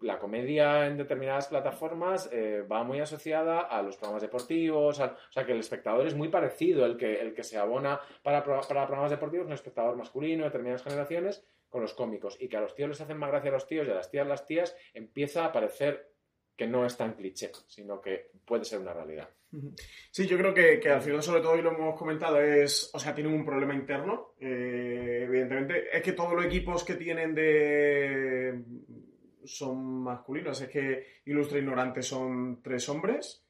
[0.00, 5.44] la comedia en determinadas plataformas eh, va muy asociada a los programas deportivos, o sea
[5.44, 9.10] que el espectador es muy parecido, el que, el que se abona para, para programas
[9.10, 12.88] deportivos, un espectador masculino de determinadas generaciones, con los cómicos, y que a los tíos
[12.88, 15.52] les hacen más gracia a los tíos y a las tías las tías, empieza a
[15.52, 16.12] parecer
[16.56, 19.28] que no es tan cliché, sino que puede ser una realidad.
[20.10, 22.98] Sí, yo creo que, que al final, sobre todo, y lo hemos comentado, es, o
[22.98, 25.96] sea, tienen un problema interno, eh, evidentemente.
[25.96, 28.62] Es que todos los equipos que tienen de...
[29.48, 30.60] son masculinos.
[30.60, 33.44] Es que Ilustre Ignorante son tres hombres.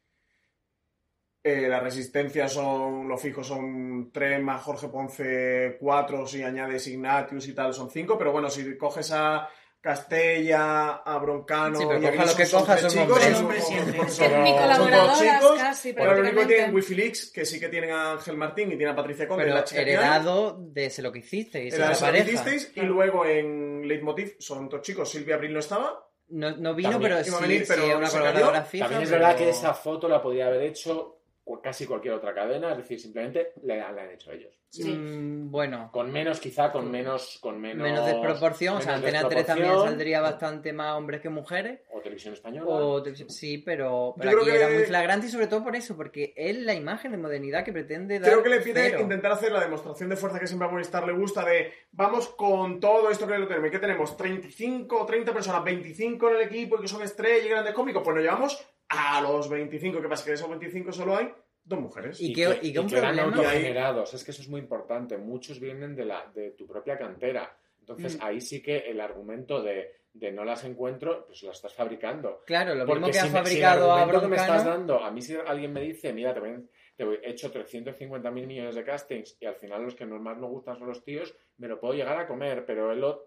[1.43, 7.49] Eh, la Resistencia son, los fijos son tres, más Jorge Ponce cuatro, si añades Ignatius
[7.49, 8.19] y tal, son cinco.
[8.19, 9.49] Pero bueno, si coges a
[9.81, 13.65] Castella, a Broncano Sí, pero y coja lo que son coja, son chicos, son- Hombres
[13.65, 15.59] son- todos chicos.
[15.59, 18.77] casi, Ahora lo único que tienen Wifi que sí que tienen a Ángel Martín y
[18.77, 21.85] tienen a Patricia Conde, Pero la chica que heredado de se lo que hicisteis, Era
[21.85, 22.31] esa eso que pareja.
[22.31, 25.09] hicisteis, y luego en Leitmotiv son dos chicos.
[25.11, 26.05] Silvia Abril no estaba.
[26.31, 27.13] No, no vino, También.
[27.13, 28.85] pero sí, venir, sí, pero es una se colaboradora fija.
[28.85, 31.18] También es pero- verdad que esa foto la podía haber hecho
[31.63, 34.55] casi cualquier otra cadena, es decir, simplemente la, la han hecho ellos.
[34.85, 37.39] Mm, bueno, Con menos, quizá, con menos...
[37.41, 38.77] Con menos, menos desproporción.
[38.77, 41.81] O sea, Antena 3 también saldría bastante más hombres que mujeres.
[41.91, 42.69] O Televisión Española.
[42.71, 45.97] O televisión- sí, pero, pero aquí era que- muy flagrante y sobre todo por eso,
[45.97, 48.31] porque es la imagen de modernidad que pretende dar.
[48.31, 49.01] Creo que le pide cero.
[49.01, 52.79] intentar hacer la demostración de fuerza que siempre a Movistar le gusta de vamos con
[52.79, 53.71] todo esto que lo tenemos.
[53.71, 54.17] ¿Qué tenemos?
[54.19, 58.03] 35 o 30 personas, 25 en el equipo y que son estrellas y grandes cómicos.
[58.05, 60.01] Pues nos llevamos a los 25.
[60.01, 60.25] ¿Qué pasa?
[60.25, 61.33] Que de esos 25 solo hay
[61.65, 62.21] dos mujeres.
[62.21, 64.15] Y y que- que, y que un y que eran problema- autogenerados.
[64.15, 65.17] Es que eso es muy importante.
[65.19, 67.55] Muchos vienen de, la, de tu propia cantera.
[67.81, 68.25] Entonces Mm.
[68.25, 72.43] ahí sí que el argumento de, de no las encuentro, pues lo estás fabricando.
[72.47, 74.65] Claro, lo mismo Porque que ha si me- si el fabricado a que me estás
[74.65, 78.31] dando, a mí si alguien me dice, mira, te, voy- te voy- he hecho 350
[78.31, 81.35] mil millones de castings y al final los que más nos gustan son los tíos,
[81.59, 83.25] me lo puedo llegar a comer, pero el, o-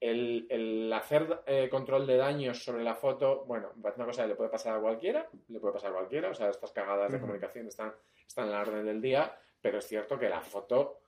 [0.00, 4.22] el, el hacer eh, control de daños sobre la foto, bueno, me parece una cosa
[4.22, 7.10] que le puede pasar a cualquiera, le puede pasar a cualquiera, o sea, estas cagadas
[7.10, 7.92] de comunicación están,
[8.26, 11.00] están en la orden del día, pero es cierto que la foto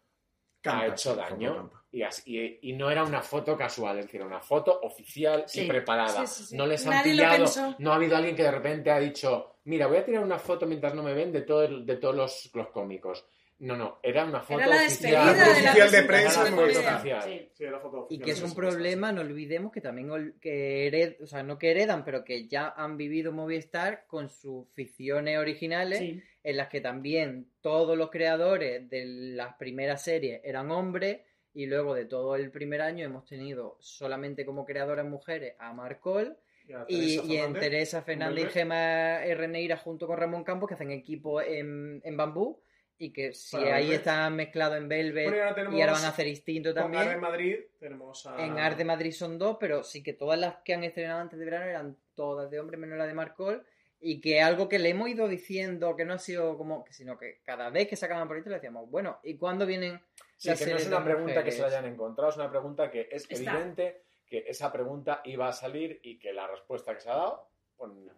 [0.65, 4.41] ha hecho daño y, así- y, y no era una foto casual, es decir, una
[4.41, 5.63] foto oficial Sí.
[5.63, 6.27] y preparada.
[6.27, 6.57] Sí, sí, sí.
[6.57, 7.45] No les han Nadie pillado,
[7.79, 10.67] no ha habido alguien que de repente ha dicho, mira, voy a tirar una foto
[10.67, 13.25] mientras no me ven de, todo el- de todos los, los cómicos.
[13.61, 15.13] No, no, era una foto Era la oficial.
[15.27, 17.23] despedida de la oficial de prensa Era foto oficial.
[17.25, 17.49] Sí.
[17.53, 21.23] Sí, era foto Y oficial que es un problema, no olvidemos que también que hered-
[21.23, 25.99] o sea, no que heredan, pero que ya han vivido Movistar con sus ficciones originales,
[25.99, 26.23] Sí.
[26.43, 31.21] en las que también todos los creadores de las primeras series eran hombres,
[31.53, 36.37] y luego de todo el primer año hemos tenido solamente como creadoras mujeres a Marcol
[36.69, 38.49] Y a y, Teresa y en Fernández, Teresa Fernández y.
[38.53, 42.61] Gema Reneira junto con Ramón Campos, que hacen equipo en, en Bambú,
[43.01, 43.99] y que si Para ahí Velvet.
[44.01, 46.83] están mezclados en Velvet Bueno, y ahora tenemos y ahora van a hacer distinto Con
[46.83, 47.09] también.
[47.09, 48.45] En Madrid tenemos a...
[48.45, 51.39] En Art de Madrid son dos, pero sí que todas las que han estrenado antes
[51.39, 53.65] de verano eran todas de hombre, menos la de Marcol.
[54.01, 57.19] Y que algo que le hemos ido diciendo, que no ha sido como, que sino
[57.19, 60.01] que cada vez que sacaban proyectos le decíamos, bueno, ¿y cuándo vienen
[60.37, 62.51] Sí, las que no es una de pregunta que se la hayan encontrado, es una
[62.51, 63.53] pregunta que es Está.
[63.53, 67.50] evidente que esa pregunta iba a salir y que la respuesta que se ha dado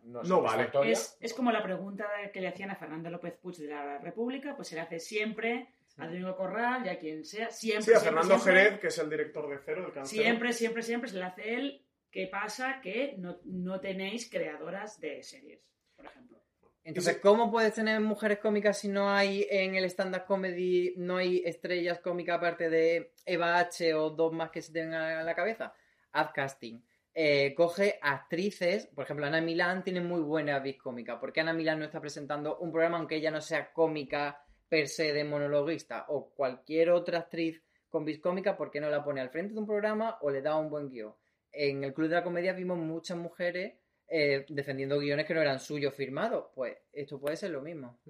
[0.05, 0.70] no, No vale.
[0.84, 4.56] Es, es como la pregunta que le hacían a Fernando López Puig de la República,
[4.56, 5.68] pues se le hace siempre
[5.98, 7.82] a Domingo Corral y a quien sea, siempre.
[7.82, 10.06] Sí, a siempre, Fernando siempre, Jerez, que es el director de Cero, del.
[10.06, 11.84] Siempre, siempre, siempre se le hace él.
[12.10, 12.80] ¿Qué pasa?
[12.82, 15.60] Que no, no tenéis creadoras de series,
[15.97, 16.39] por ejemplo.
[16.84, 21.43] Entonces, ¿cómo puedes tener mujeres cómicas si no hay en el stand-up comedy, no hay
[21.44, 25.72] estrellas cómicas aparte de Eva H o dos más que se tengan a la cabeza?
[26.10, 26.80] Haz casting.
[27.14, 31.20] Eh, coge actrices, por ejemplo, Ana Milán tiene muy buena vis cómica.
[31.20, 34.89] ¿Por qué Ana Milán no está presentando un programa aunque ella no sea cómica per
[34.89, 36.06] se de monologuista?
[36.09, 39.60] O cualquier otra actriz con vis cómica, ¿por qué no la pone al frente de
[39.60, 41.14] un programa o le da un buen guion?
[41.52, 43.74] En el Club de la Comedia vimos muchas mujeres
[44.09, 46.47] eh, defendiendo guiones que no eran suyos firmados.
[46.55, 48.01] Pues esto puede ser lo mismo.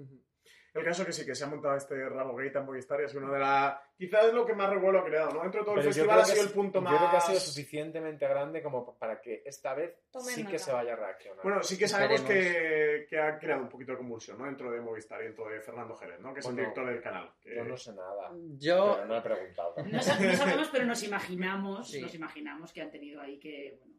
[0.74, 3.08] El caso que sí, que se ha montado este rabo gay tan Movistar y ha
[3.08, 3.76] sido uno de las...
[3.94, 5.42] Quizás es lo que más revuelo ha creado, ¿no?
[5.42, 6.96] Dentro de todo el Pero festival ha sido es- el punto yo más...
[6.96, 10.72] creo que ha sido suficientemente grande como para que esta vez Tomen sí que se
[10.72, 11.42] vaya a reaccionar.
[11.42, 12.52] Bueno, sí que sabemos Esperemos.
[12.56, 14.46] que, que ha creado un poquito de convulsión, ¿no?
[14.46, 16.32] Dentro de Movistar y dentro de Fernando Jerez, ¿no?
[16.32, 17.32] Que es el Bueno, director del canal.
[17.40, 18.30] que- Yo no sé nada.
[18.58, 19.74] Yo- Pero no he preguntado.
[19.84, 22.00] No, sa- no sabemos, pero nos imaginamos, Sí.
[22.00, 23.94] nos imaginamos que han tenido ahí que, bueno,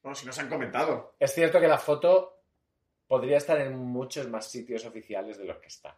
[0.00, 1.16] Bueno, si nos han comentado.
[1.18, 2.43] Es cierto que la foto
[3.06, 5.96] podría estar en muchos más sitios oficiales de los que está.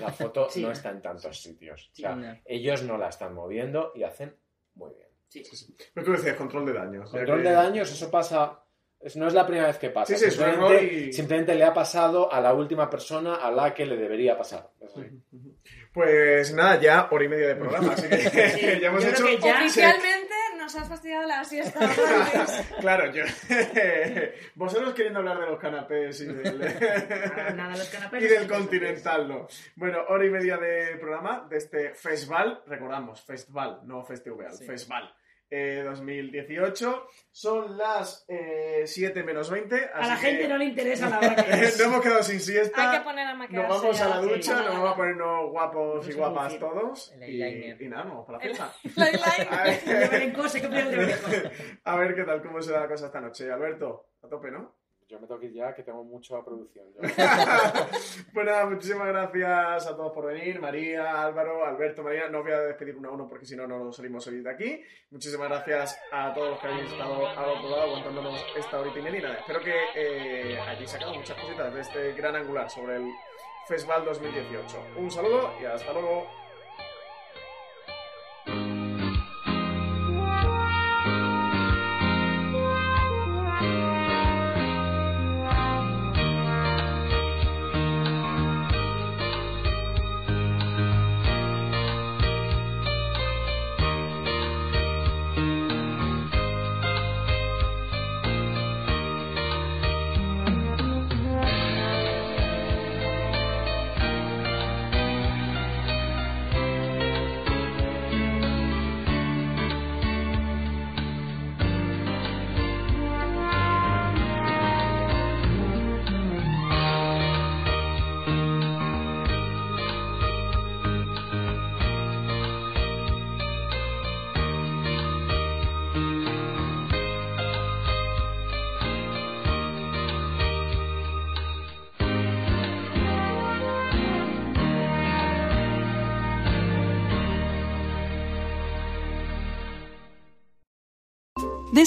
[0.00, 0.62] La foto Sí.
[0.62, 1.90] no está en tantos sitios.
[1.92, 2.38] O sea, Sí, no.
[2.44, 4.34] ellos no la están moviendo y hacen
[4.74, 5.08] muy bien.
[5.28, 5.42] sí.
[5.94, 7.10] Pero tú decías control de daños.
[7.10, 8.62] Control que- de daños, eso pasa.
[9.16, 10.16] no es la primera vez que pasa.
[10.16, 13.84] Sí, simplemente, error y- simplemente le ha pasado a la última persona a la que
[13.86, 14.70] le debería pasar.
[15.92, 19.24] Pues nada, ya hora y media de programa, así que Sí, ya hemos yo hecho...
[19.24, 20.15] creo que ya- Oficialmente
[20.66, 21.78] nos has fastidiado la siesta.
[22.80, 23.22] Claro, yo...
[24.56, 26.58] Vosotros queriendo hablar de los canapés y del...
[26.58, 29.46] Nada, nada, los canapés y del continental, no.
[29.76, 34.64] Bueno, hora y media de programa de este festival, recordamos, festival, no festival, Sí.
[34.66, 35.14] festival.
[35.50, 39.90] Eh, 2018, son las eh, 7 menos 20.
[39.94, 41.78] A la gente que- no le interesa la hora que es.
[41.78, 42.90] no hemos quedado sin siesta.
[42.90, 44.28] Hay que poner a Nos vamos a la sí.
[44.28, 47.12] ducha, nos vamos a ponernos guapos y guapas todos.
[47.20, 48.72] El Y, nada, nos vamos para la fiesta.
[48.96, 49.48] La eyeliner.
[49.52, 51.52] A ver-.
[51.84, 53.50] A ver qué tal, cómo será la cosa esta noche.
[53.50, 54.74] Alberto, a tope, ¿no?
[55.08, 56.84] Yo me tengo que ir ya, que tengo mucho a producción.
[56.94, 57.00] Yo-
[58.34, 60.60] pues muchísimas gracias a todos por venir.
[60.60, 62.28] María, Álvaro, Alberto, María.
[62.28, 64.82] No voy a despedir uno a uno porque si no, no salimos hoy de aquí.
[65.10, 69.34] Muchísimas gracias a todos los que habéis estado lado aguantándonos esta horita y media.
[69.34, 73.12] Espero que eh, hayáis sacado muchas cositas de este gran angular sobre el
[73.68, 74.86] Festival 2018.
[74.96, 76.26] Un saludo y hasta luego.